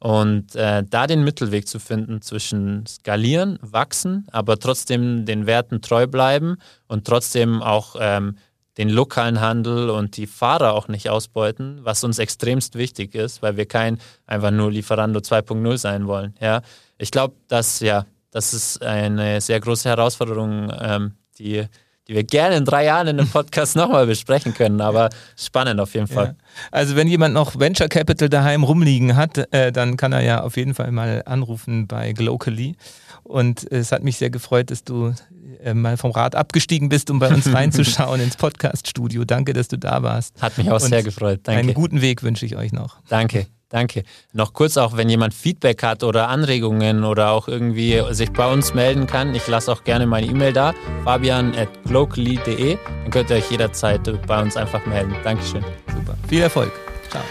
Und 0.00 0.54
äh, 0.56 0.82
da 0.88 1.06
den 1.06 1.24
Mittelweg 1.24 1.68
zu 1.68 1.78
finden 1.78 2.22
zwischen 2.22 2.86
skalieren, 2.86 3.58
wachsen, 3.60 4.26
aber 4.32 4.58
trotzdem 4.58 5.26
den 5.26 5.46
Werten 5.46 5.82
treu 5.82 6.06
bleiben 6.06 6.56
und 6.88 7.06
trotzdem 7.06 7.62
auch 7.62 7.96
ähm, 8.00 8.36
den 8.78 8.88
lokalen 8.88 9.42
Handel 9.42 9.90
und 9.90 10.16
die 10.16 10.26
Fahrer 10.26 10.72
auch 10.72 10.88
nicht 10.88 11.10
ausbeuten, 11.10 11.80
was 11.82 12.02
uns 12.02 12.18
extremst 12.18 12.76
wichtig 12.76 13.14
ist, 13.14 13.42
weil 13.42 13.58
wir 13.58 13.66
kein 13.66 13.98
einfach 14.26 14.50
nur 14.50 14.72
Lieferando 14.72 15.20
2.0 15.20 15.76
sein 15.76 16.06
wollen. 16.06 16.34
Ja, 16.40 16.62
ich 16.96 17.10
glaube, 17.10 17.34
dass 17.48 17.80
ja, 17.80 18.06
das 18.30 18.54
ist 18.54 18.82
eine 18.82 19.42
sehr 19.42 19.60
große 19.60 19.86
Herausforderung, 19.86 20.72
ähm, 20.80 21.12
die 21.38 21.66
die 22.10 22.16
wir 22.16 22.24
gerne 22.24 22.56
in 22.56 22.64
drei 22.64 22.86
Jahren 22.86 23.06
in 23.06 23.20
einem 23.20 23.28
Podcast 23.28 23.76
nochmal 23.76 24.06
besprechen 24.06 24.52
können. 24.52 24.80
Aber 24.80 25.10
spannend 25.36 25.80
auf 25.80 25.94
jeden 25.94 26.08
Fall. 26.08 26.26
Ja. 26.26 26.34
Also 26.72 26.96
wenn 26.96 27.06
jemand 27.06 27.34
noch 27.34 27.58
Venture 27.58 27.88
Capital 27.88 28.28
daheim 28.28 28.64
rumliegen 28.64 29.14
hat, 29.16 29.38
äh, 29.54 29.70
dann 29.70 29.96
kann 29.96 30.12
er 30.12 30.20
ja 30.20 30.42
auf 30.42 30.56
jeden 30.56 30.74
Fall 30.74 30.90
mal 30.90 31.22
anrufen 31.24 31.86
bei 31.86 32.12
Glocally. 32.12 32.74
Und 33.22 33.70
es 33.70 33.92
hat 33.92 34.02
mich 34.02 34.16
sehr 34.16 34.30
gefreut, 34.30 34.72
dass 34.72 34.82
du 34.82 35.14
äh, 35.62 35.72
mal 35.72 35.96
vom 35.96 36.10
Rad 36.10 36.34
abgestiegen 36.34 36.88
bist, 36.88 37.10
um 37.10 37.20
bei 37.20 37.28
uns 37.28 37.46
reinzuschauen 37.54 38.20
ins 38.20 38.36
Podcast-Studio. 38.36 39.24
Danke, 39.24 39.52
dass 39.52 39.68
du 39.68 39.78
da 39.78 40.02
warst. 40.02 40.42
Hat 40.42 40.58
mich 40.58 40.68
auch 40.70 40.82
Und 40.82 40.88
sehr 40.88 41.04
gefreut. 41.04 41.40
Danke. 41.44 41.60
Einen 41.60 41.74
guten 41.74 42.00
Weg 42.00 42.24
wünsche 42.24 42.44
ich 42.44 42.56
euch 42.56 42.72
noch. 42.72 42.96
Danke. 43.08 43.46
Danke. 43.70 44.02
Noch 44.32 44.52
kurz 44.52 44.76
auch, 44.76 44.96
wenn 44.96 45.08
jemand 45.08 45.32
Feedback 45.32 45.84
hat 45.84 46.02
oder 46.02 46.28
Anregungen 46.28 47.04
oder 47.04 47.30
auch 47.30 47.46
irgendwie 47.46 48.02
sich 48.10 48.32
bei 48.32 48.52
uns 48.52 48.74
melden 48.74 49.06
kann, 49.06 49.32
ich 49.34 49.46
lasse 49.46 49.70
auch 49.70 49.84
gerne 49.84 50.06
meine 50.06 50.26
E-Mail 50.26 50.52
da, 50.52 50.74
fabian.glocally.de. 51.04 52.76
Dann 53.02 53.10
könnt 53.10 53.30
ihr 53.30 53.36
euch 53.36 53.50
jederzeit 53.50 54.00
bei 54.26 54.42
uns 54.42 54.56
einfach 54.56 54.84
melden. 54.86 55.14
Dankeschön. 55.22 55.64
Super. 55.86 56.16
Viel 56.28 56.42
Erfolg. 56.42 56.72
Ciao. 57.10 57.22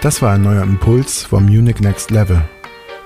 Das 0.00 0.20
war 0.20 0.32
ein 0.32 0.42
neuer 0.42 0.64
Impuls 0.64 1.22
vom 1.22 1.46
Munich 1.46 1.78
Next 1.78 2.10
Level. 2.10 2.42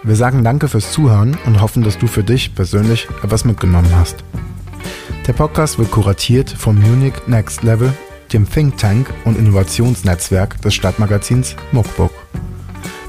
Wir 0.03 0.17
sagen 0.17 0.43
danke 0.43 0.69
fürs 0.69 0.93
Zuhören 0.93 1.37
und 1.45 1.61
hoffen, 1.61 1.83
dass 1.83 1.99
du 1.99 2.07
für 2.07 2.25
dich 2.25 2.55
persönlich 2.55 3.09
etwas 3.23 3.45
mitgenommen 3.45 3.95
hast. 3.95 4.25
Der 5.27 5.35
Podcast 5.35 5.79
wird 5.79 5.91
kuratiert 5.91 6.49
vom 6.49 6.81
Munich 6.81 7.14
Next 7.27 7.62
Level 7.62 7.93
dem 8.33 8.49
Think 8.49 8.77
Tank 8.79 9.12
und 9.24 9.39
Innovationsnetzwerk 9.39 10.61
des 10.62 10.74
Stadtmagazins 10.74 11.57
Muckbook. 11.72 12.12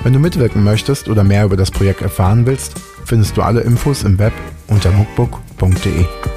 Wenn 0.04 0.14
du 0.14 0.20
mitwirken 0.20 0.64
möchtest 0.64 1.10
oder 1.10 1.24
mehr 1.24 1.46
über 1.46 1.58
das 1.58 1.72
Projekt 1.72 2.02
erfahren 2.02 2.46
willst, 2.46 2.76
findest 3.06 3.36
du 3.36 3.42
alle 3.42 3.62
Infos 3.62 4.04
im 4.04 4.20
Web 4.20 4.34
unter 4.68 4.92
muckbook.de. 4.92 6.37